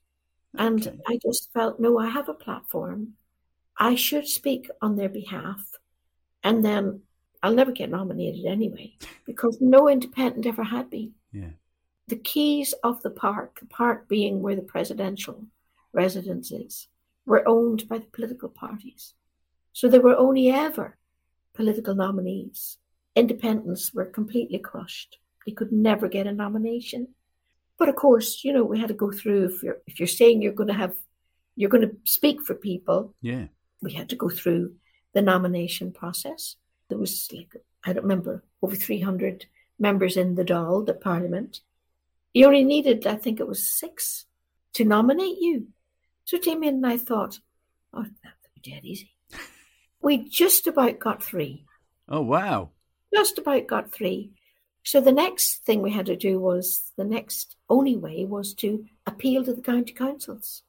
And 0.54 0.86
Okay. 0.86 1.00
I 1.06 1.18
just 1.18 1.52
felt, 1.52 1.78
no, 1.80 1.98
I 1.98 2.08
have 2.08 2.28
a 2.28 2.34
platform. 2.34 3.16
I 3.76 3.94
should 3.94 4.26
speak 4.26 4.70
on 4.80 4.96
their 4.96 5.08
behalf. 5.08 5.78
And 6.42 6.64
then 6.64 7.02
I'll 7.42 7.54
never 7.54 7.72
get 7.72 7.90
nominated 7.90 8.44
anyway, 8.46 8.96
because 9.26 9.60
no 9.60 9.88
independent 9.88 10.46
ever 10.46 10.64
had 10.64 10.88
been. 10.90 11.14
Yeah. 11.32 11.50
The 12.08 12.16
keys 12.16 12.72
of 12.84 13.02
the 13.02 13.10
park, 13.10 13.60
the 13.60 13.66
park 13.66 14.08
being 14.08 14.42
where 14.42 14.56
the 14.56 14.62
presidential 14.62 15.46
residence 15.92 16.50
is, 16.52 16.88
were 17.26 17.46
owned 17.46 17.88
by 17.88 17.98
the 17.98 18.06
political 18.06 18.48
parties. 18.48 19.14
So 19.72 19.88
there 19.88 20.00
were 20.00 20.16
only 20.16 20.50
ever 20.50 20.96
political 21.54 21.94
nominees. 21.94 22.78
Independents 23.14 23.92
were 23.92 24.06
completely 24.06 24.58
crushed. 24.58 25.18
They 25.46 25.52
could 25.52 25.72
never 25.72 26.08
get 26.08 26.26
a 26.26 26.32
nomination. 26.32 27.08
But 27.78 27.88
of 27.88 27.96
course, 27.96 28.44
you 28.44 28.52
know, 28.52 28.64
we 28.64 28.78
had 28.78 28.88
to 28.88 28.94
go 28.94 29.10
through 29.10 29.46
if 29.46 29.62
you're 29.62 29.78
if 29.86 29.98
you're 29.98 30.06
saying 30.06 30.40
you're 30.42 30.52
going 30.52 30.68
to 30.68 30.74
have 30.74 30.94
you're 31.56 31.70
going 31.70 31.88
to 31.88 31.96
speak 32.04 32.40
for 32.42 32.54
people, 32.54 33.14
Yeah. 33.20 33.46
we 33.82 33.92
had 33.92 34.08
to 34.10 34.16
go 34.16 34.28
through 34.30 34.74
the 35.12 35.20
nomination 35.22 35.92
process. 35.92 36.56
There 36.88 36.98
was 36.98 37.28
like 37.32 37.54
I 37.84 37.92
don't 37.92 38.04
remember 38.04 38.44
over 38.62 38.76
300 38.76 39.46
members 39.78 40.16
in 40.16 40.36
the 40.36 40.44
Dáil, 40.44 40.86
the 40.86 40.94
Parliament. 40.94 41.60
You 42.32 42.46
only 42.46 42.64
needed, 42.64 43.06
I 43.06 43.16
think 43.16 43.40
it 43.40 43.46
was 43.48 43.68
six, 43.68 44.24
to 44.74 44.84
nominate 44.84 45.38
you. 45.40 45.66
So 46.24 46.38
Damien 46.38 46.76
and 46.76 46.86
I 46.86 46.96
thought, 46.96 47.40
oh, 47.92 48.02
that 48.04 48.34
would 48.42 48.62
be 48.62 48.70
dead 48.70 48.84
easy. 48.84 49.11
We 50.02 50.28
just 50.28 50.66
about 50.66 50.98
got 50.98 51.22
three. 51.22 51.64
Oh 52.08 52.20
wow. 52.20 52.70
Just 53.14 53.38
about 53.38 53.66
got 53.66 53.92
three. 53.92 54.32
So 54.84 55.00
the 55.00 55.12
next 55.12 55.64
thing 55.64 55.80
we 55.80 55.92
had 55.92 56.06
to 56.06 56.16
do 56.16 56.40
was 56.40 56.90
the 56.96 57.04
next 57.04 57.56
only 57.68 57.96
way 57.96 58.24
was 58.24 58.52
to 58.54 58.84
appeal 59.06 59.44
to 59.44 59.54
the 59.54 59.62
county 59.62 59.92
councils. 59.92 60.62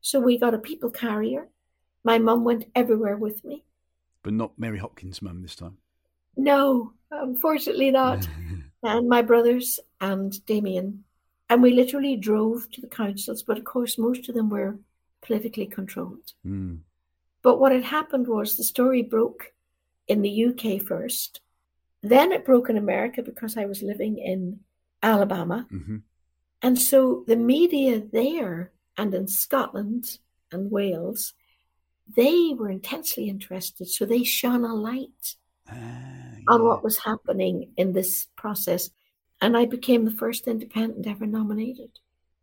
So 0.00 0.20
we 0.20 0.38
got 0.38 0.54
a 0.54 0.58
people 0.58 0.90
carrier. 0.90 1.48
My 2.04 2.18
mum 2.18 2.44
went 2.44 2.66
everywhere 2.74 3.16
with 3.16 3.44
me. 3.44 3.64
But 4.22 4.34
not 4.34 4.58
Mary 4.58 4.78
Hopkin's 4.78 5.22
mum 5.22 5.42
this 5.42 5.56
time. 5.56 5.78
No, 6.36 6.92
unfortunately 7.10 7.90
not. 7.90 8.28
and 8.82 9.08
my 9.08 9.22
brothers 9.22 9.80
and 10.00 10.44
Damien. 10.46 11.04
And 11.48 11.62
we 11.62 11.72
literally 11.72 12.16
drove 12.16 12.70
to 12.72 12.80
the 12.80 12.88
councils, 12.88 13.42
but 13.42 13.58
of 13.58 13.64
course, 13.64 13.98
most 13.98 14.28
of 14.28 14.34
them 14.34 14.50
were 14.50 14.76
politically 15.22 15.66
controlled. 15.66 16.32
Mm. 16.46 16.80
But 17.46 17.60
what 17.60 17.70
had 17.70 17.84
happened 17.84 18.26
was 18.26 18.56
the 18.56 18.64
story 18.64 19.02
broke 19.02 19.52
in 20.08 20.20
the 20.20 20.46
UK 20.46 20.82
first. 20.82 21.40
Then 22.02 22.32
it 22.32 22.44
broke 22.44 22.68
in 22.68 22.76
America 22.76 23.22
because 23.22 23.56
I 23.56 23.66
was 23.66 23.84
living 23.84 24.18
in 24.18 24.58
Alabama. 25.00 25.64
hmm 25.70 25.98
And 26.60 26.76
so 26.76 27.22
the 27.28 27.36
media 27.36 28.02
there 28.12 28.72
and 28.98 29.14
in 29.14 29.28
Scotland 29.28 30.18
and 30.50 30.72
Wales, 30.72 31.34
they 32.16 32.52
were 32.58 32.68
intensely 32.68 33.28
interested. 33.28 33.86
So 33.88 34.04
they 34.04 34.24
shone 34.24 34.64
a 34.64 34.74
light 34.74 35.36
Ah, 35.68 36.42
on 36.48 36.64
what 36.64 36.82
was 36.82 36.98
happening 36.98 37.70
in 37.76 37.92
this 37.92 38.26
process. 38.34 38.90
And 39.40 39.56
I 39.56 39.66
became 39.66 40.04
the 40.04 40.18
first 40.22 40.48
independent 40.48 41.06
ever 41.06 41.26
nominated. 41.26 41.90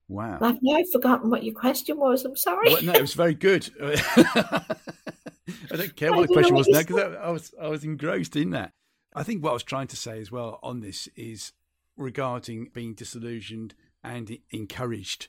Wow. 0.08 0.38
I've 0.41 0.60
now 0.62 0.84
forgotten 0.91 1.30
what 1.30 1.43
your 1.43 1.56
question 1.56 1.97
was. 1.97 2.26
I'm 2.26 2.36
sorry. 2.36 2.70
Well, 2.70 2.84
no, 2.84 2.93
it 2.93 3.01
was 3.01 3.14
very 3.14 3.34
good. 3.34 3.70
I 3.82 5.76
don't 5.76 5.95
care 5.95 6.12
what 6.12 6.28
the 6.28 6.34
question 6.34 6.56
was 6.56 6.68
now 6.68 6.80
because 6.80 7.16
I 7.16 7.30
was 7.30 7.54
I 7.62 7.68
was 7.68 7.84
engrossed 7.84 8.36
in 8.36 8.51
that. 8.51 8.74
I 9.16 9.24
think 9.24 9.43
what 9.43 9.51
I 9.51 9.54
was 9.54 9.64
trying 9.64 9.88
to 9.88 9.95
say 9.95 10.20
as 10.20 10.32
well 10.32 10.60
on 10.64 10.82
this 10.82 11.08
is 11.16 11.54
regarding 11.95 12.70
being 12.74 12.93
disillusioned 12.93 13.76
and 14.04 14.38
encouraged 14.51 15.28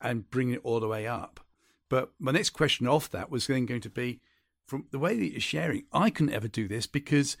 and 0.00 0.28
bringing 0.30 0.54
it 0.54 0.60
all 0.64 0.80
the 0.80 0.88
way 0.88 1.06
up. 1.06 1.40
But 1.88 2.12
my 2.18 2.32
next 2.32 2.50
question 2.50 2.86
off 2.86 3.10
that 3.10 3.30
was 3.30 3.46
then 3.46 3.66
going 3.66 3.80
to 3.82 3.90
be 3.90 4.20
from 4.66 4.86
the 4.90 4.98
way 4.98 5.18
that 5.18 5.32
you're 5.32 5.40
sharing. 5.40 5.84
I 5.92 6.10
couldn't 6.10 6.34
ever 6.34 6.48
do 6.48 6.66
this 6.68 6.86
because 6.86 7.36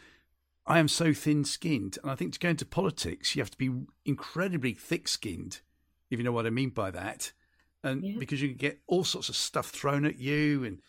I 0.66 0.78
am 0.78 0.88
so 0.88 1.12
thin-skinned, 1.12 1.98
and 2.02 2.10
I 2.10 2.14
think 2.14 2.32
to 2.34 2.38
go 2.38 2.50
into 2.50 2.64
politics, 2.64 3.34
you 3.34 3.42
have 3.42 3.50
to 3.50 3.58
be 3.58 3.70
incredibly 4.04 4.72
thick-skinned, 4.72 5.60
if 6.14 6.18
you 6.20 6.24
know 6.24 6.32
what 6.32 6.46
I 6.46 6.50
mean 6.50 6.70
by 6.70 6.90
that. 6.92 7.32
And 7.82 8.02
Yeah. 8.02 8.18
because 8.18 8.40
you 8.40 8.48
can 8.48 8.56
get 8.56 8.80
all 8.86 9.04
sorts 9.04 9.28
of 9.28 9.36
stuff 9.36 9.70
thrown 9.70 10.04
at 10.06 10.18
you, 10.18 10.64
and 10.64 10.80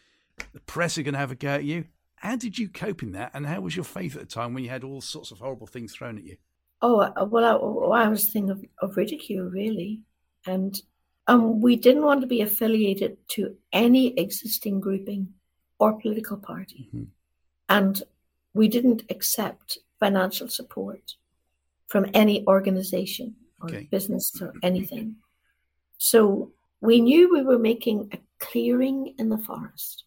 the 0.53 0.61
press 0.61 0.97
are 0.97 1.03
going 1.03 1.13
to 1.13 1.19
have 1.19 1.31
a 1.31 1.35
go 1.35 1.49
at 1.49 1.63
you. 1.65 1.85
How 2.15 2.35
did 2.37 2.57
you 2.57 2.69
cope 2.69 3.03
in 3.03 3.11
that? 3.11 3.31
And 3.33 3.45
how 3.45 3.61
was 3.61 3.75
your 3.75 3.83
faith 3.85 4.15
at 4.15 4.21
the 4.21 4.25
time 4.27 4.53
when 4.53 4.63
you 4.63 4.69
had 4.69 4.83
all 4.83 5.01
sorts 5.01 5.31
of 5.31 5.39
horrible 5.39 5.67
things 5.67 5.93
thrown 5.93 6.17
at 6.17 6.23
you? 6.23 6.37
Oh, 6.81 6.99
uh, 6.99 7.25
well, 7.29 7.91
I, 7.93 8.03
I 8.03 8.07
was 8.07 8.29
thinking 8.29 8.51
of, 8.51 8.63
of 8.79 8.95
ridicule, 8.97 9.49
really. 9.49 10.01
And 10.45 10.79
um, 11.27 11.59
we 11.61 11.75
didn't 11.75 12.03
want 12.03 12.21
to 12.21 12.27
be 12.27 12.41
affiliated 12.41 13.17
to 13.29 13.55
any 13.73 14.17
existing 14.17 14.79
grouping 14.79 15.33
or 15.79 15.99
political 15.99 16.37
party. 16.37 16.89
Mhm. 16.95 17.07
And 17.67 18.03
we 18.53 18.67
didn't 18.67 19.03
accept 19.09 19.79
financial 19.99 20.47
support 20.47 21.15
from 21.87 22.05
any 22.13 22.45
organization 22.47 23.35
or 23.61 23.69
Okay. 23.69 23.87
business 23.91 24.41
or 24.41 24.53
anything. 24.63 25.15
So 25.97 26.51
we 26.81 27.01
knew 27.01 27.31
we 27.31 27.41
were 27.41 27.59
making 27.59 28.09
a 28.11 28.19
clearing 28.39 29.15
in 29.17 29.29
the 29.29 29.37
forest 29.37 30.03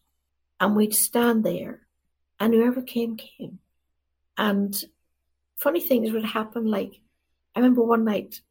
and 0.59 0.75
we'd 0.75 0.93
stand 0.95 1.43
there 1.43 1.87
and 2.39 2.53
whoever 2.53 2.81
came, 2.81 3.17
came. 3.17 3.59
And 4.37 4.81
funny 5.57 5.81
things 5.81 6.11
would 6.11 6.25
happen. 6.25 6.65
Like, 6.65 7.01
I 7.55 7.59
remember 7.59 7.83
one 7.83 8.05
night, 8.05 8.41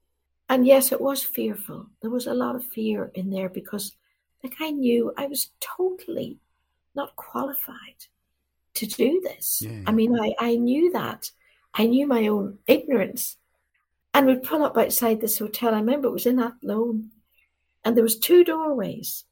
and 0.49 0.67
yes, 0.67 0.93
it 0.93 1.01
was 1.01 1.23
fearful. 1.23 1.87
There 2.03 2.11
was 2.11 2.27
a 2.27 2.35
lot 2.35 2.57
of 2.57 2.67
fear 2.67 3.11
in 3.15 3.31
there 3.31 3.49
because, 3.49 3.97
like, 4.43 4.57
I 4.61 4.71
knew 4.71 5.13
I 5.17 5.27
was 5.27 5.51
totally 5.61 6.39
not 6.95 7.17
qualified 7.17 8.07
to 8.75 8.87
do 8.87 9.21
this. 9.23 9.63
Yeah. 9.63 9.85
I 9.87 9.93
mean, 9.93 10.19
I, 10.19 10.35
I 10.39 10.57
knew 10.57 10.93
that. 10.93 11.31
I 11.75 11.87
knew 11.87 12.07
my 12.07 12.29
own 12.29 12.59
ignorance. 12.67 13.37
And 14.19 14.27
we'd 14.27 14.43
pull 14.43 14.65
up 14.65 14.77
outside 14.77 15.21
this 15.21 15.39
hotel. 15.39 15.73
I 15.73 15.79
remember 15.79 16.09
it 16.09 16.13
was 16.13 16.27
in 16.27 16.41
Athlone. 16.41 17.11
And 17.85 17.97
there 17.97 18.03
was 18.03 18.19
two 18.19 18.43
doorways. 18.43 19.27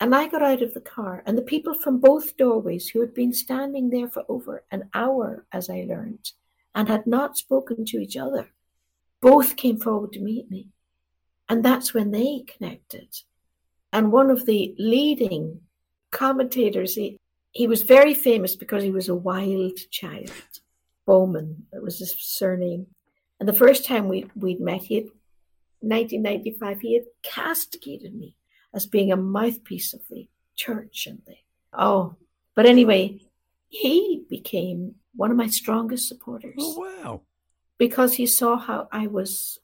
And 0.00 0.12
I 0.12 0.26
got 0.26 0.42
out 0.42 0.60
of 0.60 0.74
the 0.74 0.80
car, 0.80 1.22
and 1.24 1.38
the 1.38 1.42
people 1.42 1.72
from 1.72 2.00
both 2.00 2.36
doorways 2.36 2.88
who 2.88 3.00
had 3.00 3.14
been 3.14 3.32
standing 3.32 3.90
there 3.90 4.08
for 4.08 4.24
over 4.28 4.64
an 4.72 4.90
hour, 4.92 5.46
as 5.52 5.70
I 5.70 5.86
learned, 5.88 6.32
and 6.74 6.88
had 6.88 7.06
not 7.06 7.36
spoken 7.36 7.84
to 7.84 7.98
each 7.98 8.16
other, 8.16 8.48
both 9.20 9.54
came 9.54 9.78
forward 9.78 10.12
to 10.14 10.20
meet 10.20 10.50
me. 10.50 10.66
And 11.48 11.64
that's 11.64 11.94
when 11.94 12.10
they 12.10 12.40
connected. 12.40 13.14
And 13.92 14.10
one 14.10 14.30
of 14.30 14.46
the 14.46 14.74
leading 14.80 15.60
commentators, 16.10 16.96
he, 16.96 17.20
he 17.52 17.68
was 17.68 17.82
very 17.82 18.14
famous 18.14 18.56
because 18.56 18.82
he 18.82 18.90
was 18.90 19.08
a 19.08 19.14
wild 19.14 19.78
child. 19.92 20.32
Bowman, 21.06 21.66
that 21.72 21.84
was 21.84 22.00
his 22.00 22.16
surname. 22.18 22.88
And 23.44 23.48
the 23.52 23.58
first 23.58 23.84
time 23.84 24.08
we, 24.08 24.24
we'd 24.34 24.58
met, 24.58 24.84
he 24.84 24.94
had, 24.94 25.04
1995, 25.80 26.80
he 26.80 26.94
had 26.94 27.02
castigated 27.22 28.14
me 28.14 28.36
as 28.72 28.86
being 28.86 29.12
a 29.12 29.18
mouthpiece 29.18 29.92
of 29.92 30.00
the 30.08 30.26
church 30.56 31.06
and 31.06 31.20
the, 31.26 31.34
oh, 31.74 32.16
but 32.54 32.64
anyway, 32.64 33.20
he 33.68 34.24
became 34.30 34.94
one 35.14 35.30
of 35.30 35.36
my 35.36 35.48
strongest 35.48 36.08
supporters 36.08 36.54
Oh 36.58 36.78
wow! 36.78 37.20
because 37.76 38.14
he 38.14 38.26
saw 38.26 38.56
how 38.56 38.88
I 38.90 39.08
was 39.08 39.58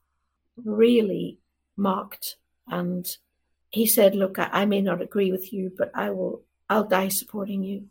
really 0.62 1.38
mocked. 1.78 2.36
And 2.68 3.06
he 3.70 3.86
said, 3.86 4.14
Look, 4.14 4.38
I, 4.38 4.50
I 4.52 4.64
may 4.66 4.82
not 4.82 5.00
agree 5.00 5.32
with 5.32 5.54
you, 5.54 5.72
but 5.74 5.90
I 5.94 6.10
will, 6.10 6.42
I'll 6.68 6.84
die 6.84 7.08
supporting 7.08 7.62
you. 7.62 7.86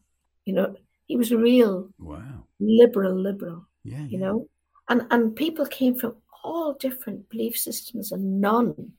You 0.45 0.53
know, 0.53 0.75
he 1.07 1.15
was 1.15 1.31
a 1.31 1.37
real 1.37 1.89
Wow! 1.97 2.43
liberal, 2.59 3.15
liberal, 3.15 3.65
Yeah, 3.83 4.01
you 4.03 4.19
yeah. 4.19 4.19
know, 4.19 4.49
and, 4.89 5.05
and 5.11 5.35
people 5.35 5.65
came 5.65 5.95
from 5.97 6.15
all 6.43 6.73
different 6.73 7.29
belief 7.29 7.57
systems 7.57 8.11
and 8.11 8.41
none 8.41 8.93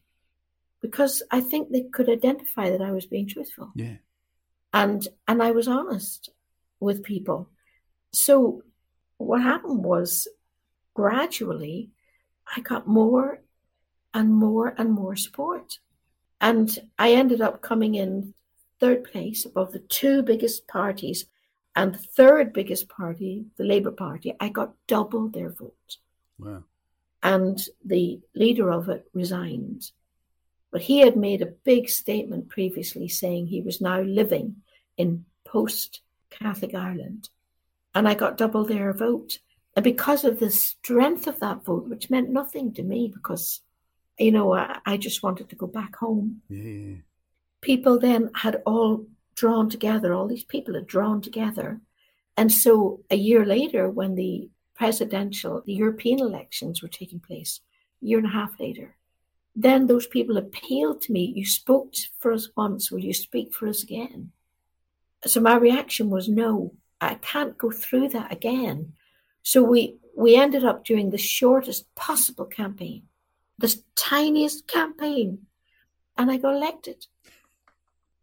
because 0.81 1.23
I 1.31 1.41
think 1.41 1.71
they 1.71 1.83
could 1.83 2.09
identify 2.09 2.71
that 2.71 2.81
I 2.81 2.93
was 2.93 3.07
being 3.07 3.27
truthful. 3.27 3.73
Yeah. 3.75 3.97
and 4.73 5.07
and 5.29 5.43
I 5.43 5.51
was 5.51 5.69
honest 5.69 6.31
with 6.79 7.03
people. 7.03 7.51
So 8.13 8.63
what 9.19 9.43
happened 9.43 9.85
was 9.85 10.27
gradually 10.95 11.91
I 12.57 12.61
got 12.61 12.87
more 12.87 13.43
and 14.13 14.33
more 14.35 14.75
and 14.77 14.93
more 14.93 15.17
support. 15.17 15.79
And 16.41 16.77
I 16.99 17.13
ended 17.13 17.41
up 17.41 17.61
coming 17.61 17.95
in 17.95 18.35
third 18.81 19.05
place 19.05 19.45
above 19.45 19.73
the 19.73 19.79
two 19.79 20.23
biggest 20.23 20.67
parties 20.67 21.27
and 21.77 21.95
the 21.95 21.99
third 21.99 22.53
biggest 22.53 22.89
party, 22.89 23.47
the 23.57 23.65
Labour 23.65 23.93
Party, 23.93 24.35
I 24.41 24.49
got 24.49 24.75
double 24.87 25.29
their 25.29 25.51
vote. 25.51 25.99
Wow. 26.39 26.65
And 27.23 27.61
the 27.85 28.21
leader 28.35 28.71
of 28.73 28.89
it 28.89 29.09
resigned. 29.15 29.91
But 30.73 30.83
he 30.83 30.99
had 30.99 31.17
made 31.17 31.43
a 31.43 31.47
big 31.47 31.89
statement 31.89 32.49
previously 32.49 33.09
saying 33.09 33.47
he 33.47 33.61
was 33.61 33.81
now 33.81 34.01
living 34.01 34.57
in 34.97 35.25
post 35.45 36.01
Catholic 36.31 36.75
Ireland. 36.75 37.29
And 37.95 38.09
I 38.09 38.15
got 38.15 38.37
double 38.37 38.65
their 38.65 38.93
vote. 38.93 39.39
And 39.77 39.85
because 39.85 40.25
of 40.25 40.41
the 40.41 40.51
strength 40.51 41.27
of 41.27 41.41
that 41.41 41.65
vote, 41.65 41.89
which 41.89 42.11
meant 42.11 42.31
nothing 42.31 42.73
to 42.75 42.83
me 42.83 43.11
because, 43.13 43.61
you 44.19 44.33
know, 44.33 44.55
I, 44.55 44.79
I 44.87 44.97
just 44.97 45.23
wanted 45.23 45.51
to 45.51 45.57
go 45.57 45.67
back 45.67 45.97
home. 45.97 46.43
Yeah. 46.49 46.97
People 47.61 47.99
then 47.99 48.31
had 48.35 48.63
all 48.65 49.07
drawn 49.35 49.69
together, 49.69 50.13
all 50.13 50.29
these 50.29 50.45
people 50.45 50.77
are 50.77 50.83
drawn 50.83 51.21
together. 51.21 51.81
And 52.37 52.51
so 52.53 53.01
a 53.11 53.17
year 53.17 53.45
later, 53.45 53.89
when 53.89 54.15
the 54.15 54.51
presidential, 54.75 55.63
the 55.65 55.75
European 55.75 56.21
elections 56.21 56.83
were 56.83 56.89
taking 56.89 57.21
place, 57.21 57.61
a 58.03 58.07
year 58.07 58.19
and 58.19 58.27
a 58.27 58.31
half 58.31 58.59
later, 58.59 58.97
then 59.55 59.87
those 59.87 60.07
people 60.07 60.37
appealed 60.37 61.03
to 61.03 61.13
me. 61.13 61.33
You 61.37 61.45
spoke 61.45 61.95
for 62.19 62.33
us 62.33 62.49
once, 62.57 62.91
will 62.91 63.01
you 63.01 63.13
speak 63.13 63.53
for 63.53 63.69
us 63.69 63.83
again? 63.83 64.33
So 65.27 65.41
my 65.41 65.57
reaction 65.57 66.09
was 66.09 66.29
no, 66.29 66.75
I 67.01 67.15
can't 67.17 67.59
go 67.59 67.71
through 67.71 68.09
that 68.11 68.33
again. 68.33 68.95
So 69.43 69.63
we 69.63 69.97
we 70.17 70.37
ended 70.37 70.65
up 70.65 70.85
doing 70.85 71.11
the 71.11 71.19
shortest 71.19 71.95
possible 71.95 72.45
campaign, 72.45 73.05
the 73.59 73.75
tiniest 73.97 74.67
campaign, 74.67 75.47
and 76.17 76.31
I 76.31 76.37
got 76.37 76.55
elected, 76.55 77.07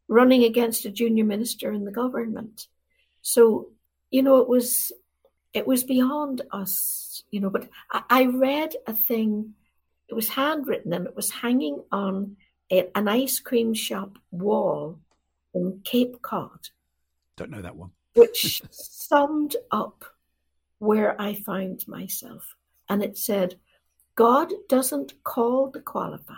running 0.07 0.43
against 0.43 0.85
a 0.85 0.91
junior 0.91 1.25
minister 1.25 1.71
in 1.71 1.85
the 1.85 1.91
government. 1.91 2.67
So 3.21 3.69
you 4.11 4.23
know 4.23 4.37
it 4.37 4.47
was 4.47 4.91
it 5.53 5.67
was 5.67 5.83
beyond 5.83 6.41
us, 6.51 7.23
you 7.31 7.39
know. 7.39 7.49
But 7.49 7.69
I, 7.91 8.03
I 8.09 8.25
read 8.25 8.75
a 8.85 8.93
thing; 8.93 9.53
it 10.07 10.13
was 10.13 10.29
handwritten 10.29 10.93
and 10.93 11.07
it 11.07 11.15
was 11.15 11.31
hanging 11.31 11.83
on 11.91 12.37
a, 12.71 12.89
an 12.95 13.07
ice 13.07 13.39
cream 13.39 13.73
shop 13.73 14.17
wall 14.31 14.99
in 15.53 15.81
Cape 15.83 16.21
Cod. 16.21 16.69
Don't 17.35 17.51
know 17.51 17.61
that 17.61 17.75
one. 17.75 17.91
which 18.15 18.61
summed 18.71 19.55
up 19.71 20.03
where 20.79 21.19
I 21.19 21.33
found 21.33 21.87
myself. 21.87 22.55
And 22.89 23.03
it 23.03 23.17
said, 23.17 23.55
God 24.15 24.53
doesn't 24.69 25.23
call 25.23 25.69
the 25.69 25.81
qualified, 25.81 26.37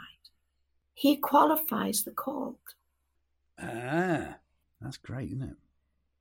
He 0.94 1.16
qualifies 1.16 2.04
the 2.04 2.12
called. 2.12 2.58
Ah, 3.62 4.38
that's 4.82 4.98
great, 4.98 5.30
isn't 5.30 5.44
it? 5.44 5.56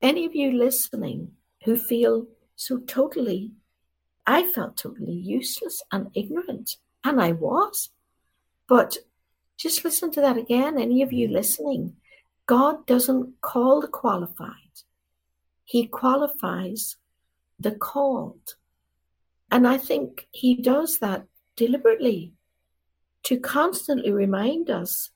Any 0.02 0.24
of 0.26 0.34
you 0.34 0.52
listening 0.52 1.32
who 1.64 1.76
feel 1.76 2.26
so 2.56 2.78
totally, 2.78 3.52
I 4.26 4.50
felt 4.52 4.76
totally 4.76 5.12
useless 5.12 5.82
and 5.92 6.10
ignorant, 6.14 6.76
and 7.04 7.20
I 7.20 7.32
was. 7.32 7.90
But 8.68 8.98
just 9.56 9.84
listen 9.84 10.10
to 10.12 10.20
that 10.20 10.36
again. 10.36 10.78
Any 10.78 11.02
of 11.02 11.12
you 11.12 11.28
listening, 11.28 11.96
God 12.46 12.86
doesn't 12.86 13.40
call 13.40 13.80
the 13.80 13.88
qualified, 13.88 14.82
He 15.64 15.86
qualifies 15.86 16.96
the 17.58 17.72
called. 17.72 18.54
And 19.50 19.66
I 19.66 19.78
think 19.78 20.28
he 20.30 20.54
does 20.54 20.98
that 20.98 21.24
deliberately 21.56 22.32
to 23.24 23.38
constantly 23.38 24.12
remind 24.12 24.70
us 24.70 25.10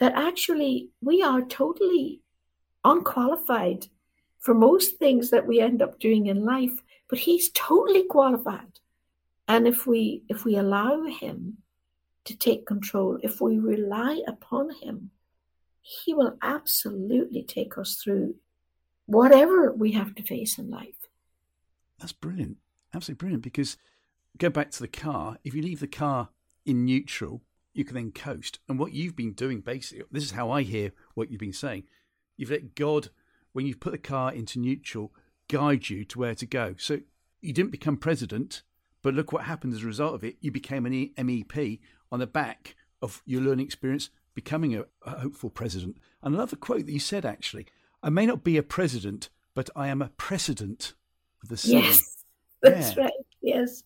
that 0.00 0.14
actually 0.14 0.88
we 1.02 1.22
are 1.22 1.42
totally 1.42 2.22
unqualified 2.84 3.86
for 4.40 4.54
most 4.54 4.96
things 4.96 5.30
that 5.30 5.46
we 5.46 5.60
end 5.60 5.82
up 5.82 6.00
doing 6.00 6.26
in 6.26 6.44
life, 6.44 6.82
but 7.08 7.18
he's 7.18 7.50
totally 7.50 8.04
qualified. 8.04 8.80
And 9.46 9.68
if 9.68 9.86
we 9.86 10.22
if 10.28 10.44
we 10.44 10.56
allow 10.56 11.02
him 11.04 11.58
to 12.24 12.36
take 12.36 12.66
control, 12.66 13.18
if 13.22 13.40
we 13.40 13.58
rely 13.58 14.22
upon 14.26 14.70
him, 14.82 15.10
he 15.82 16.14
will 16.14 16.36
absolutely 16.42 17.42
take 17.42 17.76
us 17.76 17.96
through 17.96 18.36
whatever 19.04 19.72
we 19.72 19.92
have 19.92 20.14
to 20.14 20.22
face 20.22 20.58
in 20.58 20.70
life. 20.70 21.08
That's 21.98 22.12
brilliant. 22.12 22.56
Absolutely 22.94 23.18
brilliant. 23.18 23.42
Because 23.42 23.76
go 24.38 24.48
back 24.48 24.70
to 24.70 24.80
the 24.80 24.88
car. 24.88 25.36
If 25.44 25.54
you 25.54 25.60
leave 25.60 25.80
the 25.80 25.86
car 25.86 26.30
in 26.64 26.86
neutral, 26.86 27.42
you 27.72 27.84
can 27.84 27.94
then 27.94 28.12
coast. 28.12 28.58
And 28.68 28.78
what 28.78 28.92
you've 28.92 29.16
been 29.16 29.32
doing, 29.32 29.60
basically, 29.60 30.04
this 30.10 30.24
is 30.24 30.32
how 30.32 30.50
I 30.50 30.62
hear 30.62 30.92
what 31.14 31.30
you've 31.30 31.40
been 31.40 31.52
saying. 31.52 31.84
You've 32.36 32.50
let 32.50 32.74
God, 32.74 33.08
when 33.52 33.66
you've 33.66 33.80
put 33.80 33.92
the 33.92 33.98
car 33.98 34.32
into 34.32 34.58
neutral, 34.58 35.12
guide 35.48 35.88
you 35.88 36.04
to 36.06 36.18
where 36.18 36.34
to 36.34 36.46
go. 36.46 36.74
So 36.78 37.00
you 37.40 37.52
didn't 37.52 37.70
become 37.72 37.96
president, 37.96 38.62
but 39.02 39.14
look 39.14 39.32
what 39.32 39.44
happened 39.44 39.72
as 39.74 39.82
a 39.82 39.86
result 39.86 40.14
of 40.14 40.24
it. 40.24 40.36
You 40.40 40.50
became 40.50 40.86
an 40.86 40.92
MEP 41.16 41.80
on 42.12 42.18
the 42.20 42.26
back 42.26 42.74
of 43.02 43.22
your 43.24 43.40
learning 43.40 43.66
experience, 43.66 44.10
becoming 44.34 44.74
a, 44.76 44.84
a 45.04 45.20
hopeful 45.20 45.50
president. 45.50 45.96
And 46.22 46.34
I 46.34 46.38
love 46.38 46.52
a 46.52 46.56
quote 46.56 46.86
that 46.86 46.92
you 46.92 46.98
said, 47.00 47.24
actually 47.24 47.66
I 48.02 48.08
may 48.10 48.26
not 48.26 48.42
be 48.42 48.56
a 48.56 48.62
president, 48.62 49.28
but 49.54 49.68
I 49.76 49.88
am 49.88 50.00
a 50.00 50.08
precedent 50.08 50.94
of 51.42 51.48
the 51.50 51.56
city. 51.56 51.74
Yes, 51.78 52.24
that's 52.62 52.96
Yeah. 52.96 53.04
right. 53.04 53.12
Yes, 53.42 53.82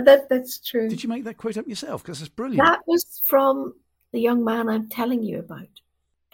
that 0.00 0.28
that's 0.28 0.58
true. 0.58 0.88
Did 0.88 1.02
you 1.02 1.08
make 1.08 1.24
that 1.24 1.36
quote 1.36 1.56
up 1.56 1.66
yourself? 1.68 2.02
Because 2.02 2.20
it's 2.20 2.28
brilliant. 2.28 2.64
That 2.64 2.80
was 2.86 3.22
from 3.28 3.74
the 4.12 4.20
young 4.20 4.44
man 4.44 4.68
I'm 4.68 4.88
telling 4.88 5.22
you 5.22 5.38
about, 5.38 5.68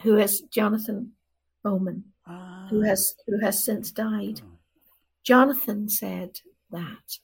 who 0.03 0.15
has 0.15 0.41
Jonathan 0.43 1.13
Bowman, 1.63 2.05
Ah. 2.27 2.67
who 2.71 2.81
has 2.83 3.15
who 3.27 3.39
has 3.41 3.63
since 3.65 3.91
died. 3.91 4.41
Jonathan 5.25 5.89
said 5.89 6.41
that, 6.71 7.19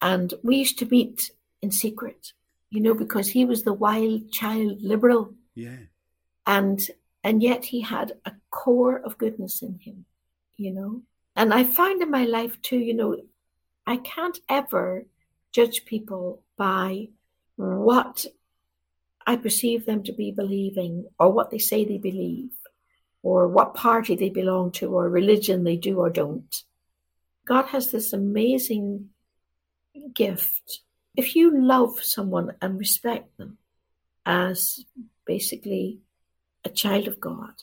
and 0.00 0.34
we 0.42 0.56
used 0.56 0.78
to 0.78 0.86
meet 0.86 1.30
in 1.62 1.70
secret, 1.70 2.32
you 2.70 2.80
know, 2.80 2.94
because 2.94 3.28
he 3.28 3.44
was 3.44 3.62
the 3.62 3.72
wild 3.72 4.30
child 4.32 4.80
liberal, 4.82 5.34
Yeah. 5.54 5.78
and 6.46 6.80
and 7.22 7.42
yet 7.42 7.64
he 7.66 7.80
had 7.82 8.12
a 8.24 8.32
core 8.50 8.98
of 8.98 9.18
goodness 9.18 9.62
in 9.62 9.78
him, 9.78 10.04
you 10.56 10.72
know. 10.72 11.02
And 11.36 11.52
I 11.52 11.64
find 11.64 12.00
in 12.02 12.10
my 12.10 12.24
life 12.24 12.60
too, 12.62 12.78
you 12.78 12.94
know, 12.94 13.16
I 13.86 13.96
can't 13.98 14.38
ever 14.48 15.06
judge 15.52 15.84
people 15.84 16.42
by 16.56 17.08
what 17.56 18.24
I 19.26 19.36
perceive 19.36 19.86
them 19.86 20.02
to 20.04 20.12
be 20.12 20.30
believing 20.32 21.06
or 21.18 21.30
what 21.32 21.50
they 21.50 21.58
say 21.58 21.84
they 21.84 21.98
believe 21.98 22.50
or 23.22 23.48
what 23.48 23.74
party 23.74 24.16
they 24.16 24.30
belong 24.30 24.72
to 24.72 24.94
or 24.94 25.08
religion 25.08 25.64
they 25.64 25.76
do 25.76 25.98
or 25.98 26.10
don't. 26.10 26.62
God 27.44 27.66
has 27.66 27.90
this 27.90 28.12
amazing 28.12 29.10
gift. 30.14 30.80
If 31.16 31.36
you 31.36 31.60
love 31.60 32.02
someone 32.02 32.54
and 32.62 32.78
respect 32.78 33.36
them 33.36 33.58
as 34.24 34.84
basically 35.26 35.98
a 36.64 36.70
child 36.70 37.08
of 37.08 37.20
God, 37.20 37.62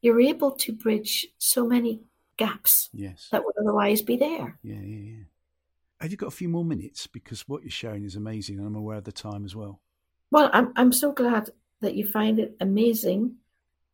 you're 0.00 0.20
able 0.20 0.52
to 0.52 0.72
bridge 0.72 1.26
so 1.38 1.66
many 1.66 2.00
gaps 2.36 2.88
Yes. 2.92 3.28
that 3.30 3.44
would 3.44 3.54
otherwise 3.60 4.00
be 4.02 4.16
there. 4.16 4.58
Yeah, 4.62 4.80
yeah, 4.80 5.12
yeah. 5.12 5.24
Have 6.00 6.10
you 6.10 6.16
got 6.16 6.28
a 6.28 6.30
few 6.32 6.48
more 6.48 6.64
minutes? 6.64 7.06
Because 7.06 7.48
what 7.48 7.62
you're 7.62 7.70
sharing 7.70 8.04
is 8.04 8.16
amazing, 8.16 8.58
and 8.58 8.66
I'm 8.66 8.76
aware 8.76 8.98
of 8.98 9.04
the 9.04 9.12
time 9.12 9.44
as 9.44 9.56
well. 9.56 9.80
Well, 10.30 10.50
I'm 10.52 10.72
I'm 10.76 10.92
so 10.92 11.12
glad 11.12 11.50
that 11.80 11.94
you 11.94 12.06
find 12.06 12.38
it 12.38 12.56
amazing. 12.60 13.36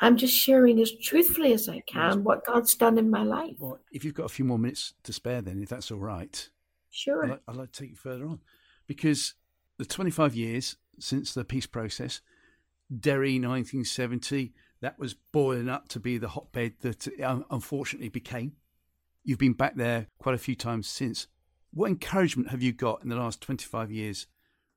I'm 0.00 0.16
just 0.16 0.36
sharing 0.36 0.80
as 0.80 0.92
truthfully 0.92 1.52
as 1.52 1.68
I 1.68 1.80
can 1.86 2.24
what 2.24 2.44
God's 2.44 2.74
done 2.74 2.98
in 2.98 3.10
my 3.10 3.22
life. 3.22 3.54
Well, 3.58 3.78
if 3.92 4.04
you've 4.04 4.14
got 4.14 4.26
a 4.26 4.30
few 4.30 4.44
more 4.44 4.58
minutes 4.58 4.94
to 5.04 5.12
spare, 5.12 5.40
then 5.40 5.62
if 5.62 5.68
that's 5.68 5.90
all 5.90 5.98
right, 5.98 6.48
Sure. 6.90 7.24
I'd 7.24 7.30
like, 7.30 7.42
I'd 7.48 7.56
like 7.56 7.72
to 7.72 7.80
take 7.80 7.90
you 7.90 7.96
further 7.96 8.26
on, 8.26 8.40
because 8.86 9.34
the 9.78 9.84
25 9.84 10.34
years 10.34 10.76
since 10.98 11.32
the 11.32 11.44
peace 11.44 11.66
process, 11.66 12.20
Derry 13.00 13.34
1970, 13.34 14.52
that 14.80 14.98
was 14.98 15.14
boiling 15.14 15.68
up 15.68 15.88
to 15.88 16.00
be 16.00 16.18
the 16.18 16.28
hotbed 16.28 16.74
that 16.80 17.06
it 17.06 17.20
unfortunately 17.50 18.10
became. 18.10 18.52
You've 19.22 19.38
been 19.38 19.54
back 19.54 19.76
there 19.76 20.08
quite 20.18 20.34
a 20.34 20.38
few 20.38 20.54
times 20.54 20.86
since. 20.86 21.28
What 21.74 21.90
encouragement 21.90 22.50
have 22.50 22.62
you 22.62 22.72
got 22.72 23.02
in 23.02 23.08
the 23.08 23.16
last 23.16 23.40
25 23.40 23.90
years 23.90 24.26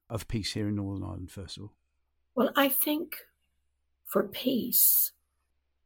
of 0.10 0.28
peace 0.28 0.54
here 0.54 0.68
in 0.68 0.76
Northern 0.76 1.04
Ireland, 1.04 1.32
first 1.32 1.58
of 1.58 1.64
all? 1.64 1.74
Well, 2.36 2.52
I 2.56 2.70
think 2.70 3.16
for 4.06 4.24
peace 4.24 5.12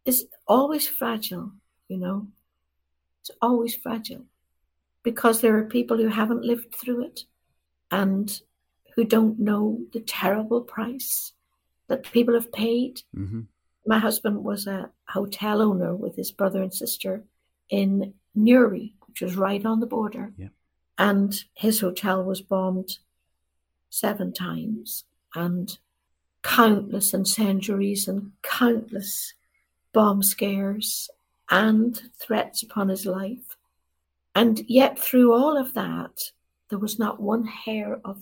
is 0.05 0.25
always 0.47 0.87
fragile, 0.87 1.51
you 1.87 1.97
know. 1.97 2.27
It's 3.21 3.31
always 3.41 3.75
fragile 3.75 4.25
because 5.03 5.41
there 5.41 5.57
are 5.57 5.65
people 5.65 5.97
who 5.97 6.07
haven't 6.07 6.43
lived 6.43 6.73
through 6.73 7.03
it 7.05 7.25
and 7.91 8.41
who 8.95 9.03
don't 9.03 9.39
know 9.39 9.79
the 9.93 9.99
terrible 9.99 10.61
price 10.61 11.33
that 11.87 12.03
people 12.03 12.33
have 12.33 12.51
paid 12.51 13.01
Mm-hmm. 13.15 13.41
My 13.85 13.99
husband 13.99 14.43
was 14.43 14.67
a 14.67 14.91
hotel 15.07 15.61
owner 15.61 15.95
with 15.95 16.15
his 16.15 16.31
brother 16.31 16.61
and 16.61 16.73
sister 16.73 17.23
in 17.69 18.13
Newry, 18.35 18.93
which 19.07 19.21
was 19.21 19.35
right 19.35 19.65
on 19.65 19.79
the 19.79 19.87
border. 19.87 20.31
Yeah. 20.37 20.49
And 21.01 21.43
his 21.55 21.79
hotel 21.79 22.23
was 22.23 22.41
bombed 22.41 22.99
seven 23.89 24.31
times, 24.31 25.03
and 25.33 25.75
countless 26.43 27.11
incendiaries 27.11 28.07
and 28.07 28.33
countless 28.43 29.33
bomb 29.93 30.21
scares 30.21 31.09
and 31.49 31.99
threats 32.19 32.61
upon 32.61 32.89
his 32.89 33.07
life. 33.07 33.57
And 34.35 34.61
yet, 34.67 34.99
through 34.99 35.33
all 35.33 35.57
of 35.57 35.73
that, 35.73 36.19
there 36.69 36.77
was 36.77 36.99
not 36.99 37.19
one 37.19 37.45
hair 37.45 37.99
of 38.05 38.21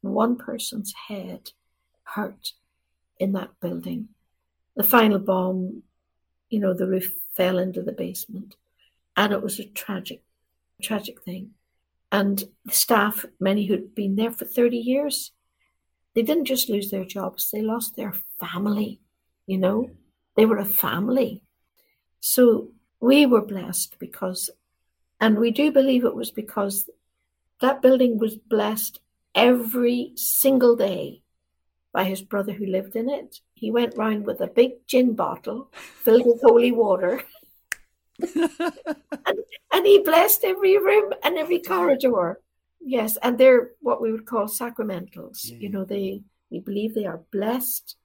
one 0.00 0.34
person's 0.34 0.92
head 1.06 1.52
hurt 2.02 2.54
in 3.20 3.34
that 3.34 3.50
building. 3.60 4.08
The 4.74 4.82
final 4.82 5.20
bomb, 5.20 5.84
you 6.50 6.58
know, 6.58 6.74
the 6.74 6.88
roof 6.88 7.08
fell 7.34 7.58
into 7.58 7.82
the 7.82 7.92
basement. 7.92 8.56
And 9.16 9.32
it 9.32 9.42
was 9.42 9.60
a 9.60 9.64
tragic, 9.64 10.24
tragic 10.82 11.22
thing. 11.22 11.52
And 12.16 12.44
the 12.64 12.72
staff, 12.72 13.26
many 13.38 13.66
who'd 13.66 13.94
been 13.94 14.16
there 14.16 14.30
for 14.30 14.46
30 14.46 14.78
years, 14.78 15.32
they 16.14 16.22
didn't 16.22 16.46
just 16.46 16.70
lose 16.70 16.90
their 16.90 17.04
jobs, 17.04 17.50
they 17.50 17.60
lost 17.60 17.94
their 17.94 18.14
family, 18.40 19.02
you 19.46 19.58
know, 19.58 19.90
they 20.34 20.46
were 20.46 20.56
a 20.56 20.64
family. 20.64 21.42
So 22.20 22.70
we 23.00 23.26
were 23.26 23.44
blessed 23.44 23.98
because, 23.98 24.48
and 25.20 25.38
we 25.38 25.50
do 25.50 25.70
believe 25.70 26.06
it 26.06 26.14
was 26.14 26.30
because 26.30 26.88
that 27.60 27.82
building 27.82 28.16
was 28.16 28.36
blessed 28.36 28.98
every 29.34 30.12
single 30.14 30.74
day 30.74 31.20
by 31.92 32.04
his 32.04 32.22
brother 32.22 32.54
who 32.54 32.64
lived 32.64 32.96
in 32.96 33.10
it. 33.10 33.40
He 33.52 33.70
went 33.70 33.98
round 33.98 34.24
with 34.24 34.40
a 34.40 34.46
big 34.46 34.86
gin 34.86 35.12
bottle 35.12 35.70
filled 36.02 36.24
with 36.24 36.40
holy 36.40 36.72
water. 36.72 37.22
and, 38.34 39.38
and 39.72 39.86
he 39.86 39.98
blessed 40.00 40.44
every 40.44 40.78
room 40.78 41.12
and 41.22 41.36
every 41.36 41.58
corridor. 41.58 42.40
Yes, 42.80 43.18
and 43.22 43.36
they're 43.36 43.70
what 43.80 44.00
we 44.00 44.12
would 44.12 44.26
call 44.26 44.46
sacramentals. 44.46 45.50
Yeah. 45.50 45.56
You 45.58 45.68
know, 45.70 45.84
they 45.84 46.22
we 46.50 46.60
believe 46.60 46.94
they 46.94 47.06
are 47.06 47.22
blessed 47.32 47.96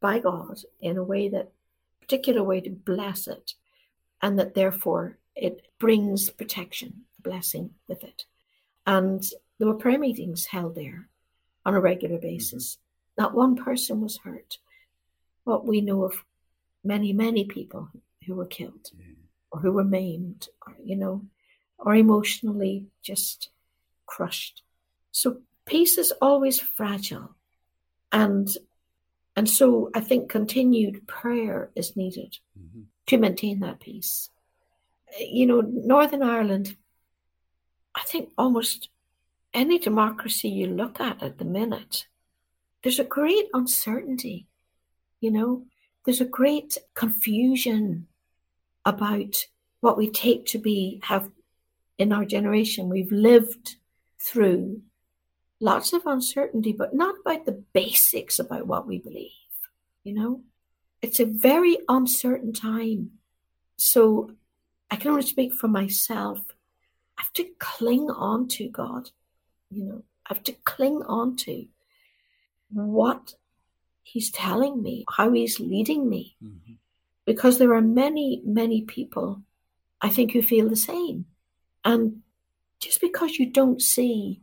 by 0.00 0.20
God 0.20 0.58
in 0.80 0.96
a 0.96 1.04
way 1.04 1.28
that 1.28 1.52
particular 2.00 2.42
way 2.42 2.60
to 2.60 2.70
bless 2.70 3.26
it, 3.26 3.54
and 4.22 4.38
that 4.38 4.54
therefore 4.54 5.18
it 5.34 5.66
brings 5.78 6.30
protection, 6.30 7.04
a 7.18 7.22
blessing 7.22 7.70
with 7.88 8.04
it. 8.04 8.24
And 8.86 9.24
there 9.58 9.68
were 9.68 9.74
prayer 9.74 9.98
meetings 9.98 10.46
held 10.46 10.74
there 10.74 11.08
on 11.64 11.74
a 11.74 11.80
regular 11.80 12.16
mm-hmm. 12.16 12.28
basis. 12.28 12.78
Not 13.18 13.34
one 13.34 13.56
person 13.56 14.00
was 14.00 14.18
hurt. 14.18 14.58
What 15.44 15.66
we 15.66 15.80
know 15.80 16.04
of 16.04 16.24
many, 16.84 17.12
many 17.12 17.44
people 17.44 17.88
who 18.26 18.34
were 18.34 18.46
killed 18.46 18.90
Yeah. 18.96 19.15
Or 19.56 19.60
who 19.60 19.72
were 19.72 19.84
maimed, 19.84 20.48
or, 20.66 20.76
you 20.84 20.96
know, 20.96 21.24
or 21.78 21.94
emotionally 21.94 22.86
just 23.02 23.50
crushed. 24.04 24.62
So 25.12 25.40
peace 25.64 25.98
is 25.98 26.12
always 26.20 26.60
fragile. 26.60 27.34
And 28.12 28.48
and 29.38 29.50
so 29.50 29.90
I 29.94 30.00
think 30.00 30.30
continued 30.30 31.06
prayer 31.06 31.70
is 31.74 31.96
needed 31.96 32.38
Mhm. 32.58 32.84
to 33.06 33.18
maintain 33.18 33.60
that 33.60 33.80
peace. 33.80 34.30
You 35.18 35.46
know, 35.46 35.60
Northern 35.60 36.22
Ireland, 36.22 36.76
I 37.94 38.02
think 38.04 38.32
almost 38.38 38.88
any 39.52 39.78
democracy 39.78 40.48
you 40.48 40.66
look 40.68 41.00
at 41.00 41.22
at 41.22 41.36
the 41.38 41.44
minute, 41.44 42.06
there's 42.82 42.98
a 42.98 43.04
great 43.04 43.46
uncertainty. 43.52 44.46
You 45.20 45.30
know, 45.32 45.66
there's 46.04 46.22
a 46.22 46.36
great 46.40 46.78
confusion 46.94 48.08
about 48.86 49.46
what 49.80 49.98
we 49.98 50.08
take 50.08 50.46
to 50.46 50.58
be, 50.58 51.00
have 51.04 51.30
in 51.98 52.12
our 52.12 52.24
generation, 52.24 52.88
we've 52.88 53.12
lived 53.12 53.76
through 54.18 54.82
lots 55.60 55.92
of 55.92 56.06
uncertainty, 56.06 56.72
but 56.72 56.94
not 56.94 57.16
about 57.20 57.44
the 57.46 57.64
basics 57.72 58.38
about 58.38 58.66
what 58.66 58.86
we 58.86 58.98
believe. 58.98 59.30
You 60.04 60.14
know, 60.14 60.42
it's 61.02 61.20
a 61.20 61.24
very 61.26 61.78
uncertain 61.88 62.52
time. 62.52 63.12
So 63.76 64.30
I 64.90 64.96
can 64.96 65.10
only 65.10 65.22
speak 65.22 65.52
for 65.52 65.68
myself. 65.68 66.40
I 67.18 67.22
have 67.22 67.32
to 67.34 67.48
cling 67.58 68.08
on 68.10 68.46
to 68.48 68.68
God. 68.68 69.10
You 69.70 69.84
know, 69.84 70.04
I 70.26 70.34
have 70.34 70.44
to 70.44 70.52
cling 70.52 71.02
on 71.06 71.36
to 71.38 71.66
what 72.70 73.34
He's 74.02 74.30
telling 74.30 74.82
me, 74.82 75.04
how 75.16 75.32
He's 75.32 75.58
leading 75.58 76.08
me, 76.08 76.36
Mhm. 76.42 76.78
Because 77.26 77.58
there 77.58 77.74
are 77.74 77.82
many, 77.82 78.40
many 78.44 78.82
people 78.82 79.42
I 80.00 80.08
think 80.08 80.32
who 80.32 80.42
feel 80.42 80.68
the 80.68 80.76
same. 80.76 81.26
And 81.84 82.22
just 82.80 83.00
because 83.00 83.38
you 83.38 83.50
don't 83.50 83.82
see 83.82 84.40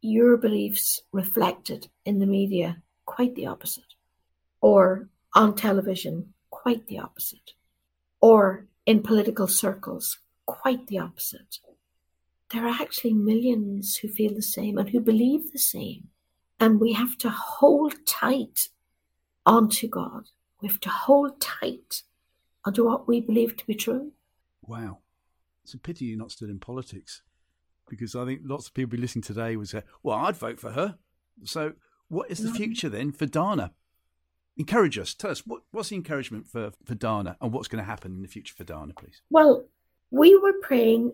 your 0.00 0.36
beliefs 0.36 1.00
reflected 1.12 1.88
in 2.04 2.18
the 2.18 2.26
media, 2.26 2.82
quite 3.06 3.34
the 3.34 3.46
opposite, 3.46 3.94
or 4.60 5.08
on 5.34 5.54
television, 5.54 6.34
quite 6.50 6.86
the 6.86 6.98
opposite, 6.98 7.52
or 8.20 8.66
in 8.84 9.02
political 9.02 9.46
circles, 9.46 10.18
quite 10.46 10.86
the 10.88 10.98
opposite. 10.98 11.58
There 12.52 12.66
are 12.66 12.82
actually 12.82 13.14
millions 13.14 13.96
who 13.96 14.08
feel 14.08 14.34
the 14.34 14.42
same 14.42 14.76
and 14.76 14.90
who 14.90 15.00
believe 15.00 15.52
the 15.52 15.58
same. 15.58 16.08
And 16.60 16.80
we 16.80 16.92
have 16.92 17.16
to 17.18 17.30
hold 17.30 17.94
tight 18.06 18.68
onto 19.46 19.88
God. 19.88 20.24
We 20.62 20.68
have 20.68 20.80
to 20.80 20.88
hold 20.90 21.40
tight 21.40 22.02
onto 22.64 22.84
what 22.86 23.08
we 23.08 23.20
believe 23.20 23.56
to 23.56 23.66
be 23.66 23.74
true. 23.74 24.12
Wow. 24.62 24.98
It's 25.64 25.74
a 25.74 25.78
pity 25.78 26.06
you're 26.06 26.18
not 26.18 26.30
still 26.30 26.48
in 26.48 26.60
politics 26.60 27.22
because 27.88 28.14
I 28.14 28.24
think 28.24 28.42
lots 28.44 28.68
of 28.68 28.74
people 28.74 28.92
be 28.92 28.96
listening 28.96 29.22
today 29.22 29.56
would 29.56 29.68
say, 29.68 29.82
well, 30.02 30.18
I'd 30.18 30.36
vote 30.36 30.60
for 30.60 30.70
her. 30.70 30.96
So, 31.44 31.72
what 32.08 32.30
is 32.30 32.38
the 32.38 32.50
No. 32.50 32.54
future 32.54 32.88
then 32.88 33.10
for 33.10 33.26
Dana? 33.26 33.72
Encourage 34.56 34.98
us. 34.98 35.14
Tell 35.14 35.30
us, 35.30 35.46
what, 35.46 35.62
what's 35.72 35.88
the 35.88 35.96
encouragement 35.96 36.46
for, 36.46 36.72
for 36.84 36.94
Dana 36.94 37.36
and 37.40 37.52
what's 37.52 37.68
going 37.68 37.82
to 37.82 37.90
happen 37.90 38.12
in 38.12 38.22
the 38.22 38.28
future 38.28 38.54
for 38.54 38.64
Dana, 38.64 38.92
please? 38.96 39.22
Well, 39.30 39.66
we 40.10 40.36
were 40.36 40.54
praying. 40.62 41.12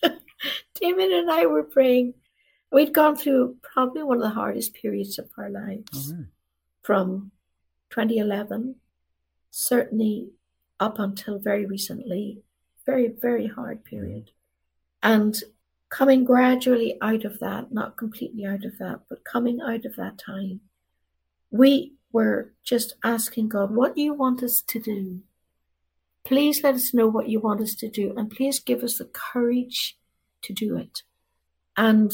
Damien 0.74 1.12
and 1.12 1.30
I 1.30 1.46
were 1.46 1.64
praying. 1.64 2.14
We'd 2.72 2.94
gone 2.94 3.16
through 3.16 3.56
probably 3.60 4.04
one 4.04 4.18
of 4.18 4.22
the 4.22 4.30
hardest 4.30 4.72
periods 4.74 5.18
of 5.18 5.28
our 5.36 5.50
lives 5.50 6.10
oh, 6.12 6.14
really? 6.14 6.26
from 6.82 7.32
2011, 7.90 8.76
certainly 9.50 10.30
up 10.78 10.98
until 10.98 11.38
very 11.38 11.66
recently. 11.66 12.42
Very, 12.86 13.08
very 13.08 13.46
hard 13.46 13.84
period. 13.84 14.30
And 15.02 15.36
coming 15.90 16.24
gradually 16.24 16.96
out 17.02 17.24
of 17.24 17.38
that, 17.40 17.72
not 17.72 17.96
completely 17.96 18.46
out 18.46 18.64
of 18.64 18.78
that, 18.78 19.00
but 19.08 19.24
coming 19.24 19.60
out 19.60 19.84
of 19.84 19.96
that 19.96 20.18
time, 20.18 20.60
we 21.50 21.94
were 22.12 22.52
just 22.64 22.94
asking 23.04 23.48
God, 23.48 23.70
what 23.70 23.94
do 23.94 24.02
you 24.02 24.14
want 24.14 24.42
us 24.42 24.60
to 24.62 24.80
do? 24.80 25.20
Please 26.24 26.62
let 26.62 26.74
us 26.74 26.94
know 26.94 27.06
what 27.06 27.28
you 27.28 27.40
want 27.40 27.60
us 27.60 27.74
to 27.76 27.88
do, 27.88 28.14
and 28.16 28.30
please 28.30 28.60
give 28.60 28.82
us 28.82 28.98
the 28.98 29.04
courage 29.06 29.98
to 30.42 30.52
do 30.52 30.76
it. 30.76 31.02
And 31.76 32.12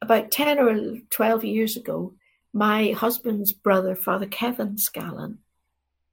about 0.00 0.30
10 0.30 0.58
or 0.58 0.98
12 1.10 1.44
years 1.44 1.76
ago, 1.76 2.14
my 2.52 2.90
husband's 2.90 3.52
brother, 3.52 3.94
Father 3.94 4.26
Kevin 4.26 4.76
Scallon, 4.76 5.38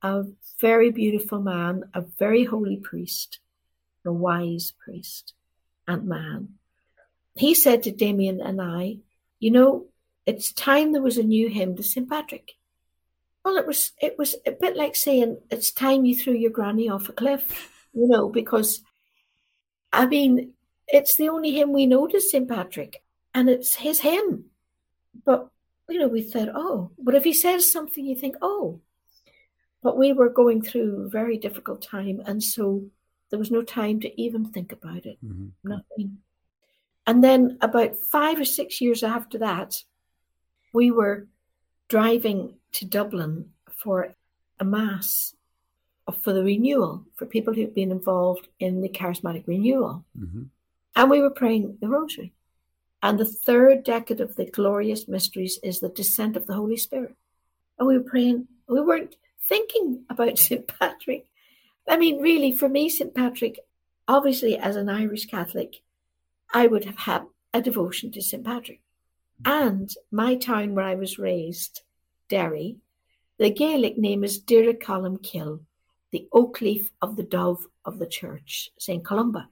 a 0.02 0.26
very 0.62 0.92
beautiful 0.92 1.42
man, 1.42 1.84
a 1.94 2.02
very 2.02 2.46
holy 2.46 2.78
priest, 2.78 3.40
a 4.06 4.12
wise 4.12 4.72
priest 4.84 5.34
and 5.90 6.08
man, 6.08 6.50
he 7.36 7.54
said 7.56 7.84
to 7.84 7.92
Damien 7.92 8.40
and 8.40 8.62
I, 8.62 9.00
You 9.40 9.52
know, 9.52 9.86
it's 10.26 10.52
time 10.52 10.92
there 10.92 11.02
was 11.02 11.18
a 11.18 11.24
new 11.24 11.50
hymn 11.50 11.76
to 11.78 11.84
St. 11.84 12.08
Patrick. 12.08 12.52
Well, 13.44 13.58
it 13.58 13.66
was 13.66 13.94
it 14.02 14.18
was 14.18 14.36
a 14.46 14.52
bit 14.52 14.76
like 14.76 14.96
saying 14.96 15.38
it's 15.50 15.72
time 15.72 16.06
you 16.06 16.16
threw 16.16 16.34
your 16.34 16.52
granny 16.52 16.90
off 16.90 17.10
a 17.10 17.14
cliff, 17.14 17.72
you 17.94 18.08
know, 18.08 18.30
because 18.30 18.82
I 19.92 20.06
mean 20.06 20.54
it's 20.88 21.16
the 21.16 21.30
only 21.30 21.52
hymn 21.52 21.74
we 21.74 21.86
know 21.88 22.08
to 22.08 22.22
St. 22.22 22.48
Patrick, 22.48 23.02
and 23.34 23.50
it's 23.50 23.76
his 23.76 24.02
hymn. 24.02 24.46
But 25.26 25.50
you 25.90 26.00
know, 26.00 26.08
we 26.08 26.22
said, 26.22 26.52
oh, 26.54 26.92
but 26.98 27.16
if 27.16 27.24
he 27.24 27.34
says 27.34 27.72
something, 27.72 28.06
you 28.06 28.16
think, 28.16 28.36
oh. 28.42 28.82
But 29.82 29.98
we 29.98 30.14
were 30.14 30.30
going 30.30 30.62
through 30.62 31.06
a 31.06 31.10
very 31.10 31.38
difficult 31.38 31.82
time, 31.82 32.22
and 32.26 32.44
so 32.44 32.84
there 33.30 33.40
was 33.40 33.52
no 33.52 33.62
time 33.62 34.00
to 34.02 34.22
even 34.22 34.46
think 34.46 34.72
about 34.72 35.06
it. 35.06 35.18
Mhm. 35.24 35.52
Nothing. 35.64 36.18
And 37.08 37.24
then 37.24 37.58
about 37.62 37.96
five 37.96 38.40
or 38.40 38.46
six 38.46 38.82
years 38.82 39.04
after 39.04 39.38
that, 39.40 39.84
we 40.74 40.92
were 40.92 41.28
driving 41.88 42.56
to 42.74 42.86
Dublin 42.86 43.52
for 43.72 44.16
a 44.60 44.66
mass 44.66 45.36
for 46.22 46.34
the 46.34 46.44
renewal 46.44 47.06
for 47.16 47.26
people 47.26 47.54
who've 47.54 47.74
been 47.74 47.92
involved 47.92 48.48
in 48.60 48.82
the 48.82 48.90
charismatic 48.90 49.48
renewal. 49.48 50.04
Mhm. 50.18 50.50
And 50.96 51.10
we 51.10 51.22
were 51.22 51.30
praying 51.30 51.78
the 51.82 51.88
rosary. 51.88 52.34
And 53.02 53.18
the 53.18 53.26
third 53.26 53.84
decade 53.84 54.20
of 54.20 54.36
the 54.36 54.46
glorious 54.46 55.08
mysteries 55.08 55.60
is 55.64 55.80
the 55.80 55.90
descent 55.90 56.36
of 56.36 56.48
the 56.48 56.54
Holy 56.54 56.78
Spirit. 56.78 57.16
And 57.78 57.88
we 57.88 57.98
were 57.98 58.04
praying, 58.04 58.48
we 58.68 58.82
weren't 58.82 59.16
thinking 59.42 60.04
about 60.10 60.38
St. 60.38 60.68
Patrick. 60.68 61.26
I 61.88 61.98
mean, 61.98 62.22
really, 62.22 62.52
for 62.52 62.70
me, 62.70 62.90
St. 62.90 63.16
Patrick, 63.16 63.60
obviously, 64.08 64.58
as 64.58 64.76
an 64.76 64.90
Irish 64.90 65.26
Catholic, 65.26 65.82
I 66.54 66.68
would 66.68 66.86
have 66.86 66.98
had 66.98 67.24
a 67.54 67.62
devotion 67.62 68.12
to 68.12 68.22
St. 68.22 68.44
Patrick. 68.44 68.82
And 69.46 69.90
my 70.12 70.36
town 70.36 70.76
where 70.76 70.86
I 70.86 70.96
was 70.96 71.18
raised, 71.18 71.82
Derry, 72.28 72.78
the 73.38 73.50
Gaelic 73.50 73.98
name 73.98 74.24
is 74.24 74.44
Colmcille, 74.44 75.62
the 76.12 76.28
oak 76.34 76.60
leaf 76.60 76.92
of 77.02 77.16
the 77.16 77.24
dove 77.24 77.66
of 77.86 78.00
the 78.00 78.08
church, 78.08 78.70
St. 78.78 79.04
Columba, 79.06 79.48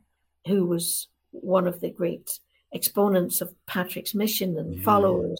who 0.45 0.65
was 0.65 1.07
one 1.31 1.67
of 1.67 1.79
the 1.79 1.89
great 1.89 2.39
exponents 2.77 3.41
of 3.41 3.53
Patrick's 3.65 4.15
mission 4.15 4.57
and 4.57 4.75
yeah. 4.75 4.83
followers. 4.83 5.39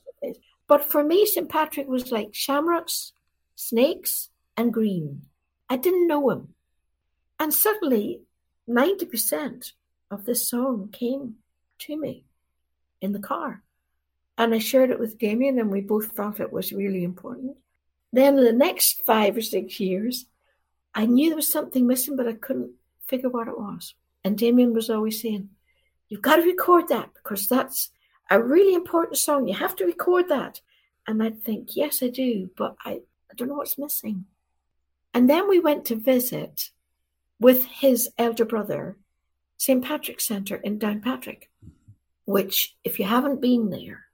But 0.67 0.83
for 0.83 1.03
me, 1.03 1.25
St. 1.25 1.47
Patrick 1.47 1.87
was 1.87 2.11
like 2.11 2.33
shamrocks, 2.33 3.13
snakes, 3.55 4.29
and 4.57 4.73
green. 4.73 5.23
I 5.69 5.77
didn't 5.77 6.07
know 6.07 6.29
him. 6.29 6.53
And 7.39 7.53
suddenly, 7.53 8.21
90% 8.69 9.71
of 10.11 10.25
this 10.25 10.49
song 10.49 10.89
came 10.91 11.35
to 11.79 11.95
me 11.95 12.25
in 12.99 13.13
the 13.13 13.19
car. 13.19 13.63
And 14.37 14.53
I 14.53 14.59
shared 14.59 14.91
it 14.91 14.99
with 14.99 15.17
Damien, 15.17 15.59
and 15.59 15.71
we 15.71 15.81
both 15.81 16.11
thought 16.11 16.39
it 16.39 16.51
was 16.51 16.73
really 16.73 17.03
important. 17.03 17.57
Then, 18.11 18.35
the 18.35 18.53
next 18.53 19.05
five 19.05 19.37
or 19.37 19.41
six 19.41 19.79
years, 19.79 20.25
I 20.93 21.05
knew 21.05 21.29
there 21.29 21.35
was 21.35 21.47
something 21.47 21.87
missing, 21.87 22.15
but 22.15 22.27
I 22.27 22.33
couldn't 22.33 22.71
figure 23.07 23.29
what 23.29 23.47
it 23.47 23.57
was. 23.57 23.95
And 24.23 24.37
Damien 24.37 24.73
was 24.73 24.89
always 24.89 25.21
saying, 25.21 25.49
You've 26.09 26.21
got 26.21 26.37
to 26.37 26.43
record 26.43 26.87
that 26.89 27.09
because 27.13 27.47
that's 27.47 27.91
a 28.29 28.41
really 28.41 28.73
important 28.73 29.17
song. 29.17 29.47
You 29.47 29.55
have 29.55 29.75
to 29.77 29.85
record 29.85 30.29
that. 30.29 30.61
And 31.05 31.21
I'd 31.23 31.43
think, 31.43 31.75
Yes, 31.75 32.03
I 32.03 32.09
do, 32.09 32.49
but 32.57 32.75
I, 32.85 33.01
I 33.31 33.33
don't 33.35 33.47
know 33.47 33.55
what's 33.55 33.77
missing. 33.77 34.25
And 35.13 35.29
then 35.29 35.47
we 35.47 35.59
went 35.59 35.85
to 35.85 35.95
visit 35.95 36.71
with 37.39 37.65
his 37.65 38.09
elder 38.17 38.45
brother, 38.45 38.97
St. 39.57 39.83
Patrick's 39.83 40.27
Centre 40.27 40.57
in 40.57 40.79
Downpatrick, 40.79 41.43
which, 42.25 42.75
if 42.83 42.99
you 42.99 43.05
haven't 43.05 43.41
been 43.41 43.69
there, 43.69 44.05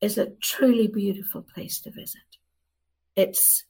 is 0.00 0.18
a 0.18 0.30
truly 0.42 0.86
beautiful 0.86 1.42
place 1.42 1.80
to 1.80 1.90
visit. 1.90 2.20
It's 3.16 3.64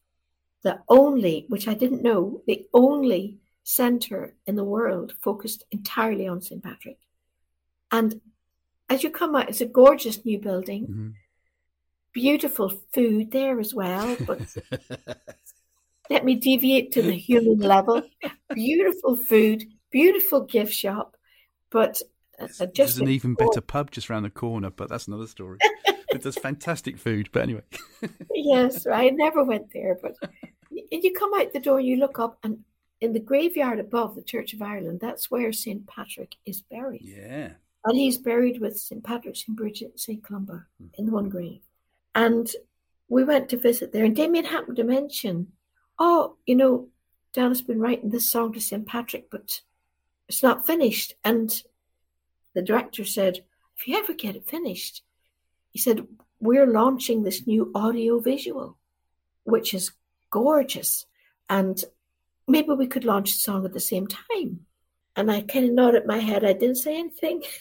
the 0.62 0.80
only, 0.88 1.44
which 1.48 1.68
I 1.68 1.74
didn't 1.74 2.02
know, 2.02 2.42
the 2.46 2.66
only 2.72 3.38
centre 3.62 4.34
in 4.46 4.56
the 4.56 4.64
world 4.64 5.14
focused 5.22 5.64
entirely 5.70 6.26
on 6.26 6.40
St. 6.40 6.62
Patrick. 6.62 6.98
And 7.94 8.20
as 8.90 9.04
you 9.04 9.10
come 9.10 9.36
out, 9.36 9.48
it's 9.48 9.60
a 9.60 9.66
gorgeous 9.66 10.24
new 10.24 10.40
building, 10.40 10.82
mm-hmm. 10.82 11.08
beautiful 12.12 12.70
food 12.92 13.30
there 13.30 13.60
as 13.60 13.72
well. 13.72 14.16
But 14.26 14.40
let 16.10 16.24
me 16.24 16.34
deviate 16.34 16.90
to 16.92 17.02
the 17.02 17.12
human 17.12 17.60
level. 17.60 18.02
Beautiful 18.52 19.16
food, 19.16 19.64
beautiful 19.92 20.40
gift 20.40 20.72
shop, 20.72 21.16
but 21.70 22.02
uh, 22.40 22.48
just 22.48 22.74
There's 22.74 22.98
an 22.98 23.08
even 23.08 23.34
better 23.34 23.60
pub 23.60 23.92
just 23.92 24.10
around 24.10 24.24
the 24.24 24.30
corner, 24.30 24.70
but 24.70 24.88
that's 24.88 25.06
another 25.06 25.28
story. 25.28 25.58
it 25.86 26.22
does 26.22 26.34
fantastic 26.34 26.98
food, 26.98 27.28
but 27.30 27.44
anyway. 27.44 27.62
yes, 28.34 28.88
I 28.88 29.10
never 29.10 29.44
went 29.44 29.72
there, 29.72 29.96
but 30.02 30.16
you 30.70 31.12
come 31.12 31.32
out 31.34 31.52
the 31.52 31.60
door, 31.60 31.80
you 31.80 31.98
look 31.98 32.18
up, 32.18 32.38
and 32.42 32.64
in 33.00 33.12
the 33.12 33.20
graveyard 33.20 33.78
above 33.78 34.16
the 34.16 34.22
Church 34.22 34.52
of 34.52 34.62
Ireland, 34.62 34.98
that's 34.98 35.30
where 35.30 35.52
St. 35.52 35.86
Patrick 35.86 36.34
is 36.44 36.60
buried. 36.62 37.02
Yeah. 37.04 37.52
And 37.84 37.96
he's 37.96 38.16
buried 38.16 38.60
with 38.60 38.78
St. 38.78 39.04
Patrick, 39.04 39.36
St. 39.36 39.56
Bridget, 39.56 40.00
St. 40.00 40.22
Columba 40.22 40.66
mm. 40.82 40.88
in 40.94 41.06
the 41.06 41.12
one 41.12 41.28
grave. 41.28 41.60
And 42.14 42.50
we 43.08 43.24
went 43.24 43.48
to 43.50 43.58
visit 43.58 43.92
there, 43.92 44.04
and 44.04 44.16
Damien 44.16 44.46
happened 44.46 44.76
to 44.76 44.84
mention, 44.84 45.48
oh, 45.98 46.36
you 46.46 46.56
know, 46.56 46.88
Dana's 47.32 47.62
been 47.62 47.80
writing 47.80 48.10
this 48.10 48.30
song 48.30 48.52
to 48.52 48.60
St. 48.60 48.86
Patrick, 48.86 49.30
but 49.30 49.60
it's 50.28 50.42
not 50.42 50.66
finished. 50.66 51.14
And 51.24 51.62
the 52.54 52.62
director 52.62 53.04
said, 53.04 53.44
if 53.76 53.86
you 53.86 53.98
ever 53.98 54.14
get 54.14 54.36
it 54.36 54.48
finished, 54.48 55.02
he 55.70 55.78
said, 55.78 56.06
we're 56.40 56.66
launching 56.66 57.22
this 57.22 57.46
new 57.46 57.70
audio 57.74 58.20
visual, 58.20 58.78
which 59.42 59.74
is 59.74 59.92
gorgeous. 60.30 61.06
And 61.50 61.82
maybe 62.46 62.72
we 62.72 62.86
could 62.86 63.04
launch 63.04 63.32
the 63.32 63.38
song 63.38 63.64
at 63.64 63.72
the 63.72 63.80
same 63.80 64.06
time. 64.06 64.60
And 65.16 65.30
I 65.30 65.42
kind 65.42 65.66
of 65.66 65.72
nodded 65.72 66.06
my 66.06 66.18
head. 66.18 66.44
I 66.44 66.52
didn't 66.52 66.76
say 66.76 66.98
anything. 66.98 67.42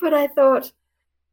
but 0.00 0.14
I 0.14 0.26
thought, 0.26 0.72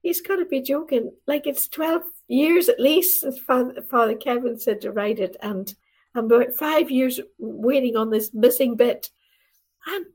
he's 0.03 0.21
got 0.21 0.35
to 0.35 0.45
be 0.45 0.61
joking. 0.61 1.11
Like 1.25 1.47
it's 1.47 1.67
12 1.67 2.03
years 2.27 2.69
at 2.69 2.79
least 2.79 3.21
since 3.21 3.39
Father, 3.39 3.81
Father 3.89 4.15
Kevin 4.15 4.59
said 4.59 4.81
to 4.81 4.91
write 4.91 5.19
it. 5.19 5.35
And 5.41 5.73
I'm 6.13 6.25
about 6.25 6.53
five 6.53 6.91
years 6.91 7.19
waiting 7.39 7.95
on 7.95 8.11
this 8.11 8.33
missing 8.33 8.75
bit. 8.75 9.09
And 9.87 10.05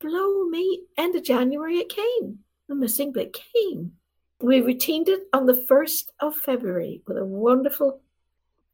blow 0.00 0.44
me, 0.44 0.82
end 0.98 1.16
of 1.16 1.24
January 1.24 1.78
it 1.78 1.88
came. 1.88 2.40
The 2.68 2.74
missing 2.74 3.12
bit 3.12 3.36
came. 3.54 3.92
We 4.40 4.60
retained 4.60 5.08
it 5.08 5.22
on 5.32 5.46
the 5.46 5.64
1st 5.70 6.08
of 6.20 6.36
February 6.36 7.00
with 7.06 7.16
a 7.16 7.24
wonderful 7.24 8.00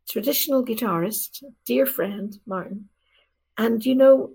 traditional 0.09 0.65
guitarist, 0.65 1.45
dear 1.65 1.87
friend, 1.87 2.37
Martin. 2.47 2.89
And 3.57 3.85
you 3.85 3.95
know, 3.95 4.33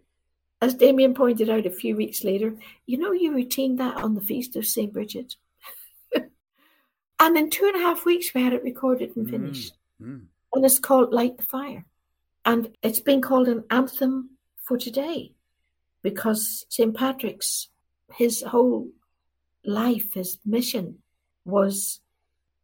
as 0.61 0.73
Damien 0.73 1.13
pointed 1.13 1.49
out 1.49 1.65
a 1.65 1.71
few 1.71 1.95
weeks 1.95 2.23
later, 2.23 2.55
you 2.85 2.97
know, 2.97 3.11
you 3.11 3.33
retained 3.33 3.79
that 3.79 3.97
on 3.97 4.15
the 4.15 4.21
Feast 4.21 4.55
of 4.55 4.65
St. 4.65 4.91
Bridget. 4.91 5.35
and 7.19 7.37
in 7.37 7.49
two 7.49 7.65
and 7.65 7.75
a 7.75 7.85
half 7.85 8.05
weeks, 8.05 8.33
we 8.33 8.43
had 8.43 8.53
it 8.53 8.63
recorded 8.63 9.15
and 9.15 9.27
mm, 9.27 9.29
finished. 9.29 9.73
Mm, 10.01 10.07
mm. 10.07 10.21
And 10.53 10.65
it's 10.65 10.79
called 10.79 11.13
Light 11.13 11.37
the 11.37 11.43
Fire. 11.43 11.85
And 12.43 12.75
it's 12.81 12.99
been 12.99 13.21
called 13.21 13.47
an 13.47 13.65
anthem 13.69 14.31
for 14.63 14.77
today 14.77 15.33
because 16.01 16.65
St. 16.69 16.95
Patrick's, 16.95 17.67
his 18.15 18.41
whole 18.41 18.87
life, 19.63 20.13
his 20.13 20.39
mission 20.45 20.99
was 21.45 21.99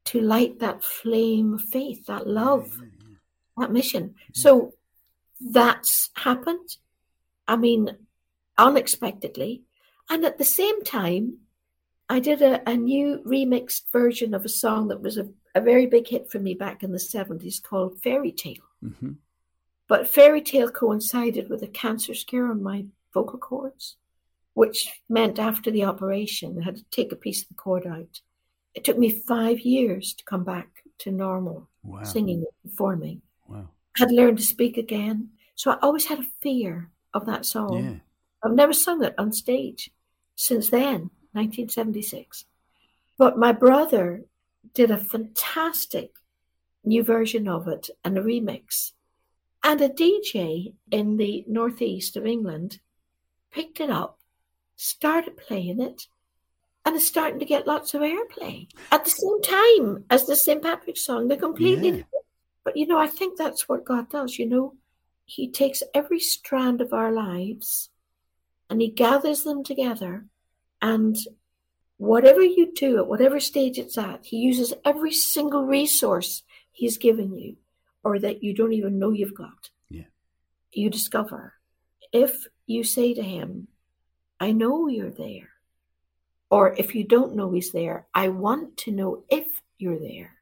to 0.05 0.19
light 0.19 0.59
that 0.59 0.83
flame 0.83 1.53
of 1.55 1.61
faith, 1.61 2.07
that 2.07 2.27
love, 2.27 2.67
yeah, 2.77 2.83
yeah, 2.83 3.07
yeah. 3.09 3.15
that 3.57 3.71
mission. 3.71 4.15
So 4.33 4.73
that's 5.39 6.09
happened. 6.15 6.77
I 7.47 7.55
mean, 7.55 7.97
unexpectedly. 8.57 9.63
And 10.09 10.25
at 10.25 10.37
the 10.37 10.43
same 10.43 10.83
time, 10.83 11.39
I 12.09 12.19
did 12.19 12.41
a, 12.41 12.67
a 12.69 12.75
new 12.75 13.21
remixed 13.25 13.83
version 13.91 14.33
of 14.33 14.45
a 14.45 14.49
song 14.49 14.89
that 14.89 15.01
was 15.01 15.17
a, 15.17 15.29
a, 15.55 15.61
very 15.61 15.85
big 15.85 16.07
hit 16.07 16.29
for 16.29 16.39
me 16.39 16.53
back 16.53 16.83
in 16.83 16.91
the 16.91 16.97
70s 16.97 17.61
called 17.61 18.01
Fairy 18.01 18.31
Tale. 18.31 18.69
Mm-hmm. 18.83 19.13
But 19.87 20.07
Fairy 20.07 20.41
Tale 20.41 20.69
coincided 20.69 21.49
with 21.49 21.63
a 21.63 21.67
cancer 21.67 22.13
scare 22.13 22.47
on 22.47 22.61
my 22.61 22.85
vocal 23.13 23.39
cords, 23.39 23.95
which 24.53 24.89
meant 25.09 25.39
after 25.39 25.71
the 25.71 25.85
operation, 25.85 26.59
I 26.59 26.65
had 26.65 26.77
to 26.77 26.83
take 26.91 27.11
a 27.11 27.17
piece 27.17 27.41
of 27.41 27.49
the 27.49 27.55
cord 27.55 27.87
out. 27.87 28.21
It 28.73 28.83
took 28.83 28.97
me 28.97 29.09
five 29.09 29.61
years 29.61 30.13
to 30.13 30.23
come 30.23 30.43
back 30.43 30.83
to 30.99 31.11
normal 31.11 31.69
wow. 31.83 32.03
singing 32.03 32.37
and 32.39 32.71
performing. 32.71 33.21
Wow. 33.47 33.69
I 33.95 33.99
had 33.99 34.11
learned 34.11 34.37
to 34.39 34.43
speak 34.43 34.77
again. 34.77 35.29
So 35.55 35.71
I 35.71 35.77
always 35.81 36.05
had 36.05 36.19
a 36.19 36.27
fear 36.41 36.89
of 37.13 37.25
that 37.25 37.45
song. 37.45 37.83
Yeah. 37.83 37.95
I've 38.43 38.55
never 38.55 38.73
sung 38.73 39.03
it 39.03 39.15
on 39.17 39.31
stage 39.31 39.91
since 40.35 40.69
then, 40.69 41.09
1976. 41.33 42.45
But 43.17 43.37
my 43.37 43.51
brother 43.51 44.23
did 44.73 44.91
a 44.91 44.97
fantastic 44.97 46.11
new 46.83 47.03
version 47.03 47.47
of 47.47 47.67
it 47.67 47.89
and 48.03 48.17
a 48.17 48.21
remix. 48.21 48.91
And 49.63 49.79
a 49.79 49.89
DJ 49.89 50.73
in 50.91 51.17
the 51.17 51.45
northeast 51.47 52.17
of 52.17 52.25
England 52.25 52.79
picked 53.51 53.79
it 53.79 53.89
up, 53.89 54.19
started 54.75 55.37
playing 55.37 55.79
it, 55.79 56.07
and 56.85 56.95
it's 56.97 57.05
starting 57.05 57.39
to 57.39 57.45
get 57.45 57.65
lots 57.65 57.93
of 57.93 58.01
airplay 58.01 58.67
at 58.91 59.05
the 59.05 59.09
same 59.09 59.41
time 59.41 60.03
as 60.09 60.25
the 60.25 60.35
St. 60.35 60.61
Patrick's 60.61 61.05
song. 61.05 61.27
They're 61.27 61.37
completely 61.37 61.89
yeah. 61.89 62.03
But 62.65 62.77
you 62.77 62.87
know, 62.87 62.97
I 62.97 63.07
think 63.07 63.37
that's 63.37 63.67
what 63.67 63.85
God 63.85 64.09
does, 64.09 64.37
you 64.37 64.47
know. 64.47 64.75
He 65.35 65.49
takes 65.49 65.81
every 65.95 66.19
strand 66.19 66.79
of 66.79 66.93
our 66.93 67.11
lives 67.11 67.89
and 68.69 68.79
he 68.79 68.89
gathers 68.89 69.41
them 69.41 69.63
together. 69.63 70.25
And 70.79 71.17
whatever 71.97 72.43
you 72.43 72.71
do 72.71 72.99
at 72.99 73.07
whatever 73.07 73.39
stage 73.39 73.79
it's 73.79 73.97
at, 73.97 74.25
he 74.25 74.37
uses 74.37 74.75
every 74.85 75.11
single 75.11 75.65
resource 75.65 76.43
he's 76.71 76.99
given 76.99 77.33
you 77.33 77.55
or 78.03 78.19
that 78.19 78.43
you 78.43 78.53
don't 78.53 78.73
even 78.73 78.99
know 78.99 79.09
you've 79.09 79.33
got. 79.33 79.71
Yeah. 79.89 80.03
You 80.71 80.91
discover. 80.91 81.53
If 82.11 82.45
you 82.67 82.83
say 82.83 83.15
to 83.15 83.23
him, 83.23 83.69
I 84.39 84.51
know 84.51 84.87
you're 84.87 85.09
there. 85.09 85.49
Or 86.51 86.75
if 86.75 86.93
you 86.93 87.05
don't 87.05 87.35
know 87.35 87.51
he's 87.51 87.71
there, 87.71 88.05
I 88.13 88.27
want 88.27 88.77
to 88.85 88.91
know 88.91 89.23
if 89.31 89.47
you're 89.79 89.99
there. 89.99 90.35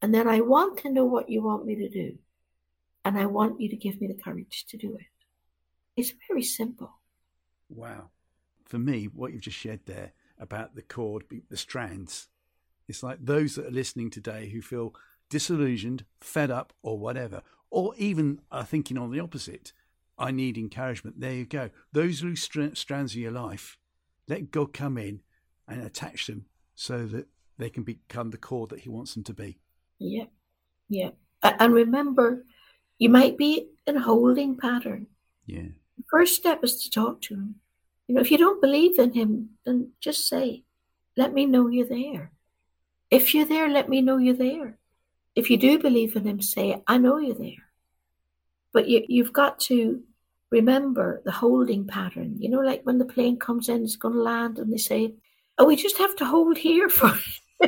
And 0.00 0.14
then 0.14 0.28
I 0.28 0.42
want 0.42 0.78
to 0.80 0.90
know 0.90 1.06
what 1.06 1.28
you 1.28 1.42
want 1.42 1.66
me 1.66 1.74
to 1.74 1.88
do. 1.88 2.18
And 3.04 3.18
I 3.18 3.26
want 3.26 3.60
you 3.60 3.68
to 3.68 3.76
give 3.76 4.00
me 4.00 4.06
the 4.06 4.22
courage 4.22 4.64
to 4.68 4.76
do 4.76 4.94
it. 4.94 5.06
It's 5.96 6.12
very 6.28 6.42
simple. 6.42 6.92
Wow. 7.68 8.10
For 8.64 8.78
me, 8.78 9.04
what 9.04 9.32
you've 9.32 9.42
just 9.42 9.58
shared 9.58 9.80
there 9.86 10.12
about 10.38 10.74
the 10.74 10.82
chord, 10.82 11.24
the 11.50 11.56
strands, 11.56 12.28
it's 12.88 13.02
like 13.02 13.18
those 13.20 13.54
that 13.56 13.66
are 13.66 13.70
listening 13.70 14.10
today 14.10 14.48
who 14.50 14.62
feel 14.62 14.94
disillusioned, 15.28 16.04
fed 16.20 16.50
up, 16.50 16.72
or 16.82 16.98
whatever. 16.98 17.42
or 17.72 17.94
even 17.96 18.38
are 18.52 18.64
thinking 18.64 18.98
on 18.98 19.10
the 19.10 19.18
opposite, 19.18 19.72
I 20.18 20.30
need 20.30 20.58
encouragement. 20.58 21.18
There 21.20 21.32
you 21.32 21.46
go. 21.46 21.70
Those 21.90 22.22
loose 22.22 22.42
strands 22.42 23.12
of 23.12 23.16
your 23.16 23.32
life, 23.32 23.78
let 24.28 24.50
God 24.50 24.74
come 24.74 24.98
in 24.98 25.22
and 25.66 25.82
attach 25.82 26.26
them 26.26 26.44
so 26.74 27.06
that 27.06 27.28
they 27.56 27.70
can 27.70 27.82
become 27.82 28.30
the 28.30 28.36
core 28.36 28.66
that 28.66 28.80
He 28.80 28.90
wants 28.90 29.14
them 29.14 29.24
to 29.24 29.32
be. 29.32 29.58
Yeah, 29.98 30.26
yeah. 30.88 31.10
And 31.42 31.72
remember, 31.72 32.44
you 33.02 33.08
might 33.08 33.36
be 33.36 33.66
in 33.84 33.96
a 33.96 34.00
holding 34.00 34.56
pattern. 34.56 35.08
Yeah. 35.46 35.70
The 35.98 36.04
first 36.08 36.36
step 36.36 36.62
is 36.62 36.84
to 36.84 36.90
talk 36.90 37.20
to 37.22 37.34
Him. 37.34 37.56
You 38.06 38.14
know, 38.14 38.20
if 38.20 38.30
you 38.30 38.38
don't 38.38 38.60
believe 38.60 38.96
in 38.96 39.12
Him, 39.12 39.30
then 39.64 39.90
just 39.98 40.28
say, 40.28 40.62
"Let 41.16 41.34
me 41.34 41.44
know 41.46 41.66
you're 41.66 41.94
there." 42.00 42.30
If 43.10 43.34
you're 43.34 43.50
there, 43.54 43.68
let 43.68 43.88
me 43.88 44.02
know 44.02 44.18
you're 44.18 44.42
there. 44.48 44.78
If 45.34 45.50
you 45.50 45.56
do 45.56 45.80
believe 45.80 46.14
in 46.14 46.28
Him, 46.28 46.40
say, 46.40 46.80
"I 46.86 46.96
know 46.98 47.18
you're 47.18 47.42
there." 47.46 47.64
But 48.72 48.88
you, 48.88 49.04
you've 49.08 49.32
got 49.32 49.58
to 49.70 50.04
remember 50.50 51.22
the 51.24 51.32
holding 51.42 51.88
pattern. 51.88 52.36
You 52.38 52.50
know, 52.50 52.60
like 52.60 52.82
when 52.84 52.98
the 52.98 53.12
plane 53.14 53.36
comes 53.36 53.68
in, 53.68 53.82
it's 53.82 53.96
going 53.96 54.14
to 54.14 54.22
land, 54.22 54.60
and 54.60 54.72
they 54.72 54.82
say, 54.90 55.14
"Oh, 55.58 55.64
we 55.64 55.74
just 55.74 55.98
have 55.98 56.14
to 56.18 56.24
hold 56.24 56.56
here 56.56 56.88
for." 56.88 57.12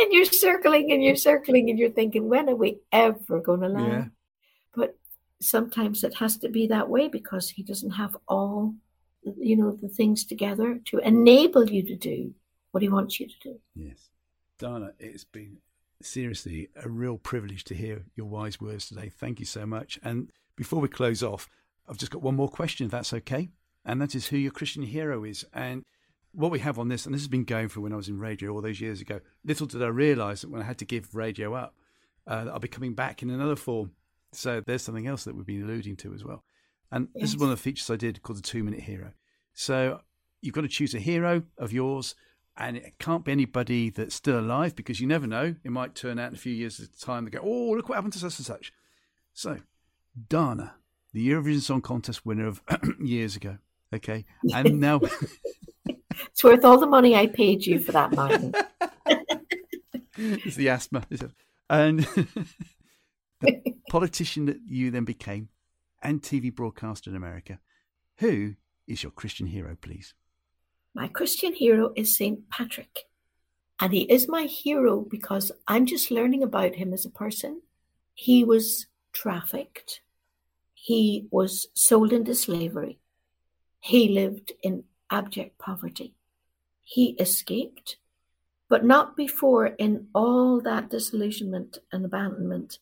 and 0.00 0.12
you're 0.12 0.24
circling 0.24 0.92
and 0.92 1.04
you're 1.04 1.24
circling 1.30 1.68
and 1.68 1.78
you're 1.78 1.98
thinking, 1.98 2.26
when 2.26 2.48
are 2.48 2.56
we 2.56 2.78
ever 2.90 3.40
going 3.40 3.60
to 3.60 3.68
land? 3.68 4.10
Sometimes 5.40 6.04
it 6.04 6.14
has 6.14 6.36
to 6.38 6.48
be 6.48 6.66
that 6.66 6.88
way 6.88 7.08
because 7.08 7.50
he 7.50 7.62
doesn't 7.62 7.92
have 7.92 8.16
all, 8.28 8.74
you 9.38 9.56
know, 9.56 9.72
the 9.72 9.88
things 9.88 10.24
together 10.24 10.80
to 10.86 10.98
enable 10.98 11.68
you 11.68 11.82
to 11.82 11.96
do 11.96 12.34
what 12.72 12.82
he 12.82 12.88
wants 12.88 13.18
you 13.18 13.26
to 13.26 13.34
do. 13.42 13.60
Yes. 13.74 14.10
Dana, 14.58 14.92
it's 14.98 15.24
been 15.24 15.58
seriously 16.02 16.68
a 16.76 16.88
real 16.88 17.18
privilege 17.18 17.64
to 17.64 17.74
hear 17.74 18.04
your 18.16 18.26
wise 18.26 18.60
words 18.60 18.88
today. 18.88 19.08
Thank 19.08 19.40
you 19.40 19.46
so 19.46 19.66
much. 19.66 19.98
And 20.02 20.30
before 20.56 20.80
we 20.80 20.88
close 20.88 21.22
off, 21.22 21.48
I've 21.88 21.98
just 21.98 22.12
got 22.12 22.22
one 22.22 22.36
more 22.36 22.48
question, 22.48 22.86
if 22.86 22.92
that's 22.92 23.12
okay. 23.12 23.48
And 23.84 24.00
that 24.00 24.14
is 24.14 24.28
who 24.28 24.36
your 24.36 24.52
Christian 24.52 24.82
hero 24.82 25.24
is. 25.24 25.44
And 25.52 25.84
what 26.32 26.50
we 26.50 26.60
have 26.60 26.78
on 26.78 26.88
this, 26.88 27.06
and 27.06 27.14
this 27.14 27.22
has 27.22 27.28
been 27.28 27.44
going 27.44 27.68
for 27.68 27.80
when 27.80 27.92
I 27.92 27.96
was 27.96 28.08
in 28.08 28.18
radio 28.18 28.52
all 28.52 28.60
those 28.60 28.80
years 28.80 29.00
ago, 29.00 29.20
little 29.44 29.66
did 29.66 29.82
I 29.82 29.88
realise 29.88 30.42
that 30.42 30.50
when 30.50 30.62
I 30.62 30.66
had 30.66 30.78
to 30.78 30.84
give 30.84 31.14
radio 31.14 31.54
up, 31.54 31.74
uh, 32.26 32.46
I'll 32.52 32.60
be 32.60 32.68
coming 32.68 32.94
back 32.94 33.22
in 33.22 33.30
another 33.30 33.56
form. 33.56 33.92
So 34.32 34.60
there's 34.60 34.82
something 34.82 35.06
else 35.06 35.24
that 35.24 35.34
we've 35.34 35.46
been 35.46 35.62
alluding 35.62 35.96
to 35.96 36.14
as 36.14 36.24
well. 36.24 36.44
And 36.92 37.08
yes. 37.14 37.22
this 37.22 37.30
is 37.30 37.36
one 37.38 37.50
of 37.50 37.56
the 37.56 37.62
features 37.62 37.90
I 37.90 37.96
did 37.96 38.22
called 38.22 38.38
the 38.38 38.42
two 38.42 38.64
minute 38.64 38.80
hero. 38.80 39.12
So 39.54 40.00
you've 40.40 40.54
got 40.54 40.62
to 40.62 40.68
choose 40.68 40.94
a 40.94 40.98
hero 40.98 41.42
of 41.58 41.72
yours, 41.72 42.14
and 42.56 42.76
it 42.76 42.98
can't 42.98 43.24
be 43.24 43.32
anybody 43.32 43.90
that's 43.90 44.14
still 44.14 44.38
alive 44.38 44.74
because 44.76 45.00
you 45.00 45.06
never 45.06 45.26
know. 45.26 45.54
It 45.64 45.70
might 45.70 45.94
turn 45.94 46.18
out 46.18 46.28
in 46.28 46.34
a 46.34 46.38
few 46.38 46.52
years' 46.52 46.88
time 47.00 47.24
they 47.24 47.30
go, 47.30 47.40
oh, 47.42 47.70
look 47.72 47.88
what 47.88 47.96
happened 47.96 48.12
to 48.14 48.18
such 48.18 48.38
and 48.38 48.46
such. 48.46 48.72
So, 49.32 49.58
Dana, 50.28 50.74
the 51.12 51.28
Eurovision 51.28 51.60
Song 51.60 51.80
Contest 51.80 52.26
winner 52.26 52.46
of 52.46 52.62
years 53.00 53.36
ago. 53.36 53.58
Okay. 53.92 54.24
And 54.52 54.80
now 54.80 55.00
It's 56.28 56.44
worth 56.44 56.64
all 56.64 56.78
the 56.78 56.86
money 56.86 57.16
I 57.16 57.26
paid 57.26 57.64
you 57.66 57.78
for 57.78 57.92
that, 57.92 58.12
Martin. 58.12 58.54
it's 60.16 60.56
the 60.56 60.68
asthma. 60.68 61.04
And 61.68 62.06
the 63.40 63.74
politician 63.88 64.46
that 64.46 64.60
you 64.66 64.90
then 64.90 65.04
became 65.04 65.48
and 66.02 66.22
TV 66.22 66.54
broadcaster 66.54 67.10
in 67.10 67.16
America. 67.16 67.58
Who 68.18 68.54
is 68.86 69.02
your 69.02 69.12
Christian 69.12 69.46
hero, 69.46 69.76
please? 69.80 70.14
My 70.94 71.08
Christian 71.08 71.54
hero 71.54 71.92
is 71.96 72.16
St. 72.16 72.48
Patrick. 72.50 73.06
And 73.78 73.92
he 73.92 74.02
is 74.02 74.28
my 74.28 74.42
hero 74.44 75.00
because 75.00 75.50
I'm 75.66 75.86
just 75.86 76.10
learning 76.10 76.42
about 76.42 76.74
him 76.74 76.92
as 76.92 77.06
a 77.06 77.10
person. 77.10 77.62
He 78.14 78.44
was 78.44 78.86
trafficked. 79.12 80.00
He 80.74 81.26
was 81.30 81.68
sold 81.74 82.12
into 82.12 82.34
slavery. 82.34 82.98
He 83.80 84.08
lived 84.08 84.52
in 84.62 84.84
abject 85.10 85.58
poverty. 85.58 86.14
He 86.82 87.10
escaped, 87.20 87.96
but 88.68 88.84
not 88.84 89.16
before, 89.16 89.66
in 89.66 90.08
all 90.14 90.60
that 90.60 90.90
disillusionment 90.90 91.78
and 91.92 92.04
abandonment, 92.04 92.78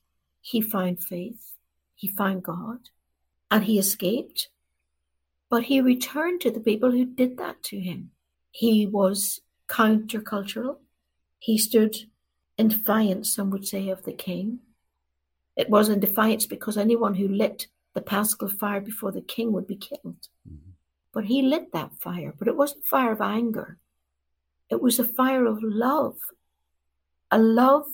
he 0.51 0.63
found 0.63 1.05
faith, 1.05 1.53
he 1.95 2.09
found 2.09 2.43
God, 2.43 2.89
and 3.51 3.65
he 3.65 3.79
escaped. 3.79 4.49
But 5.51 5.65
he 5.65 5.83
returned 5.83 6.41
to 6.41 6.51
the 6.51 6.61
people 6.61 6.91
who 6.91 7.05
did 7.05 7.37
that 7.37 7.63
to 7.65 7.79
him. 7.79 8.13
He 8.51 8.87
was 8.87 9.41
countercultural. 9.69 10.79
He 11.39 11.59
stood 11.59 11.97
in 12.57 12.69
defiance, 12.69 13.35
some 13.35 13.51
would 13.51 13.67
say, 13.67 13.91
of 13.91 14.05
the 14.05 14.13
king. 14.13 14.61
It 15.55 15.69
was 15.69 15.91
in 15.91 16.01
defiance 16.01 16.47
because 16.47 16.79
anyone 16.79 17.17
who 17.17 17.29
lit 17.29 17.67
the 17.93 18.01
paschal 18.01 18.49
fire 18.49 18.81
before 18.81 19.13
the 19.13 19.21
king 19.21 19.53
would 19.53 19.67
be 19.67 19.77
killed. 19.77 20.29
Mm-hmm. 20.49 20.71
But 21.13 21.27
he 21.27 21.43
lit 21.43 21.73
that 21.73 21.93
fire, 22.01 22.33
but 22.39 22.49
it 22.49 22.57
wasn't 22.57 22.87
fire 22.87 23.13
of 23.13 23.21
anger. 23.21 23.77
It 24.71 24.81
was 24.81 24.99
a 24.99 25.05
fire 25.05 25.45
of 25.45 25.63
love, 25.63 26.17
a 27.31 27.39
love 27.39 27.87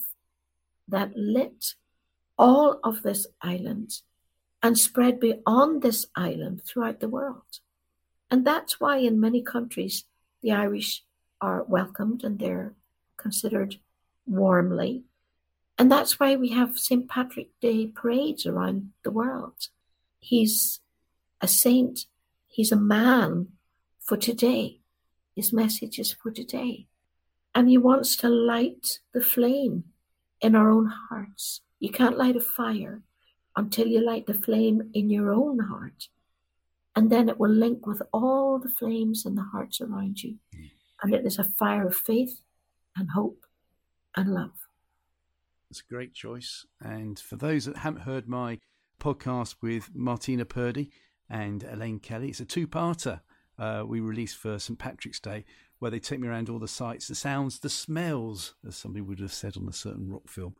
that 0.87 1.11
lit 1.17 1.75
all 2.37 2.79
of 2.83 3.03
this 3.03 3.27
island 3.41 4.01
and 4.61 4.77
spread 4.77 5.19
beyond 5.19 5.81
this 5.81 6.05
island 6.15 6.61
throughout 6.65 6.99
the 6.99 7.09
world. 7.09 7.59
And 8.29 8.45
that's 8.45 8.79
why 8.79 8.97
in 8.97 9.19
many 9.19 9.41
countries 9.41 10.05
the 10.41 10.51
Irish 10.51 11.03
are 11.39 11.63
welcomed 11.63 12.23
and 12.23 12.39
they're 12.39 12.73
considered 13.17 13.77
warmly. 14.25 15.03
And 15.77 15.91
that's 15.91 16.19
why 16.19 16.35
we 16.35 16.49
have 16.49 16.79
St. 16.79 17.07
Patrick 17.07 17.49
Day 17.61 17.87
parades 17.87 18.45
around 18.45 18.91
the 19.03 19.11
world. 19.11 19.67
He's 20.19 20.79
a 21.41 21.47
saint 21.47 22.05
He's 22.55 22.71
a 22.71 22.77
man 22.77 23.49
for 23.99 24.15
today. 24.15 24.79
His 25.35 25.51
message 25.51 25.99
is 25.99 26.13
for 26.13 26.31
today. 26.31 26.87
And 27.53 27.67
he 27.67 27.77
wants 27.77 28.15
to 28.17 28.29
light 28.29 28.99
the 29.13 29.19
flame 29.19 29.83
in 30.39 30.55
our 30.55 30.69
own 30.69 30.85
hearts. 30.85 31.59
You 31.79 31.89
can't 31.91 32.17
light 32.17 32.35
a 32.35 32.41
fire 32.41 33.01
until 33.55 33.87
you 33.87 34.03
light 34.05 34.27
the 34.27 34.33
flame 34.33 34.89
in 34.93 35.09
your 35.09 35.33
own 35.33 35.59
heart. 35.59 36.09
And 36.95 37.11
then 37.11 37.29
it 37.29 37.39
will 37.39 37.51
link 37.51 37.85
with 37.85 38.01
all 38.13 38.59
the 38.59 38.69
flames 38.69 39.25
in 39.25 39.35
the 39.35 39.43
hearts 39.43 39.81
around 39.81 40.23
you. 40.23 40.35
And 41.01 41.13
it 41.13 41.25
is 41.25 41.37
a 41.37 41.43
fire 41.43 41.87
of 41.87 41.95
faith 41.95 42.41
and 42.95 43.09
hope 43.11 43.45
and 44.15 44.33
love. 44.33 44.67
It's 45.69 45.81
a 45.81 45.93
great 45.93 46.13
choice. 46.13 46.65
And 46.81 47.19
for 47.19 47.35
those 47.35 47.65
that 47.65 47.77
haven't 47.77 48.03
heard 48.03 48.29
my 48.29 48.59
podcast 48.99 49.55
with 49.61 49.89
Martina 49.93 50.45
Purdy, 50.45 50.89
and 51.29 51.63
Elaine 51.63 51.99
Kelly. 51.99 52.29
It's 52.29 52.39
a 52.39 52.45
two 52.45 52.67
parter 52.67 53.21
uh, 53.57 53.83
we 53.85 53.99
released 53.99 54.37
for 54.37 54.59
St. 54.59 54.77
Patrick's 54.77 55.19
Day 55.19 55.45
where 55.79 55.91
they 55.91 55.99
take 55.99 56.19
me 56.19 56.27
around 56.27 56.49
all 56.49 56.59
the 56.59 56.67
sights, 56.67 57.07
the 57.07 57.15
sounds, 57.15 57.59
the 57.59 57.69
smells, 57.69 58.55
as 58.65 58.77
somebody 58.77 59.01
would 59.01 59.19
have 59.19 59.33
said 59.33 59.57
on 59.57 59.67
a 59.67 59.73
certain 59.73 60.09
rock 60.09 60.29
film, 60.29 60.55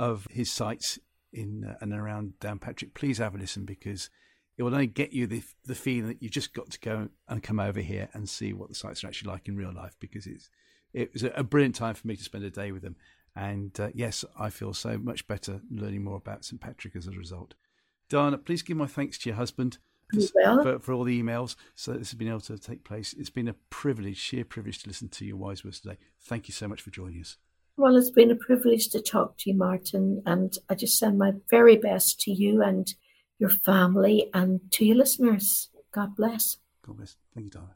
of 0.00 0.26
his 0.30 0.50
sites 0.50 0.98
in 1.30 1.62
uh, 1.62 1.76
and 1.82 1.92
around 1.92 2.32
Downpatrick. 2.40 2.94
Please 2.94 3.18
have 3.18 3.34
a 3.34 3.38
listen 3.38 3.66
because 3.66 4.08
it 4.56 4.62
will 4.62 4.72
only 4.72 4.86
get 4.86 5.12
you 5.12 5.26
the, 5.26 5.42
the 5.66 5.74
feeling 5.74 6.08
that 6.08 6.22
you've 6.22 6.32
just 6.32 6.54
got 6.54 6.70
to 6.70 6.80
go 6.80 7.10
and 7.28 7.42
come 7.42 7.60
over 7.60 7.80
here 7.80 8.08
and 8.14 8.26
see 8.26 8.54
what 8.54 8.70
the 8.70 8.74
sites 8.74 9.04
are 9.04 9.08
actually 9.08 9.30
like 9.30 9.46
in 9.46 9.56
real 9.56 9.74
life 9.74 9.96
because 10.00 10.26
it's 10.26 10.48
it 10.92 11.12
was 11.12 11.22
a, 11.22 11.44
brilliant 11.44 11.76
time 11.76 11.94
for 11.94 12.08
me 12.08 12.16
to 12.16 12.24
spend 12.24 12.42
a 12.44 12.50
day 12.50 12.72
with 12.72 12.82
them. 12.82 12.96
And 13.36 13.78
uh, 13.78 13.90
yes, 13.94 14.24
I 14.36 14.50
feel 14.50 14.74
so 14.74 14.98
much 14.98 15.28
better 15.28 15.60
learning 15.70 16.02
more 16.02 16.16
about 16.16 16.44
St. 16.44 16.60
Patrick 16.60 16.96
as 16.96 17.06
a 17.06 17.12
result. 17.12 17.54
Dana, 18.08 18.38
please 18.38 18.62
give 18.62 18.76
my 18.76 18.86
thanks 18.86 19.18
to 19.18 19.28
your 19.28 19.36
husband 19.36 19.78
for, 20.62 20.80
for, 20.80 20.92
all 20.92 21.04
the 21.04 21.22
emails. 21.22 21.54
So 21.76 21.92
this 21.92 22.10
has 22.10 22.18
been 22.18 22.28
able 22.28 22.40
to 22.40 22.58
take 22.58 22.82
place. 22.82 23.14
It's 23.16 23.30
been 23.30 23.46
a 23.46 23.54
privilege, 23.68 24.16
sheer 24.16 24.44
privilege 24.44 24.82
to 24.82 24.88
listen 24.88 25.10
to 25.10 25.24
your 25.24 25.36
wise 25.36 25.62
words 25.62 25.78
today. 25.78 25.98
Thank 26.22 26.48
you 26.48 26.54
so 26.54 26.66
much 26.66 26.82
for 26.82 26.90
joining 26.90 27.20
us. 27.20 27.36
Well, 27.80 27.96
it's 27.96 28.10
been 28.10 28.30
a 28.30 28.34
privilege 28.34 28.90
to 28.90 29.00
talk 29.00 29.38
to 29.38 29.48
you, 29.48 29.56
Martin, 29.56 30.22
and 30.26 30.52
I 30.68 30.74
just 30.74 30.98
send 30.98 31.16
my 31.16 31.32
very 31.48 31.78
best 31.78 32.20
to 32.20 32.30
you 32.30 32.62
and 32.62 32.86
your 33.38 33.48
family 33.48 34.28
and 34.34 34.60
to 34.72 34.84
your 34.84 34.96
listeners. 34.96 35.70
God 35.90 36.14
bless. 36.14 36.58
God 36.86 36.98
bless. 36.98 37.16
Thank 37.32 37.44
you, 37.44 37.50
darling. 37.52 37.70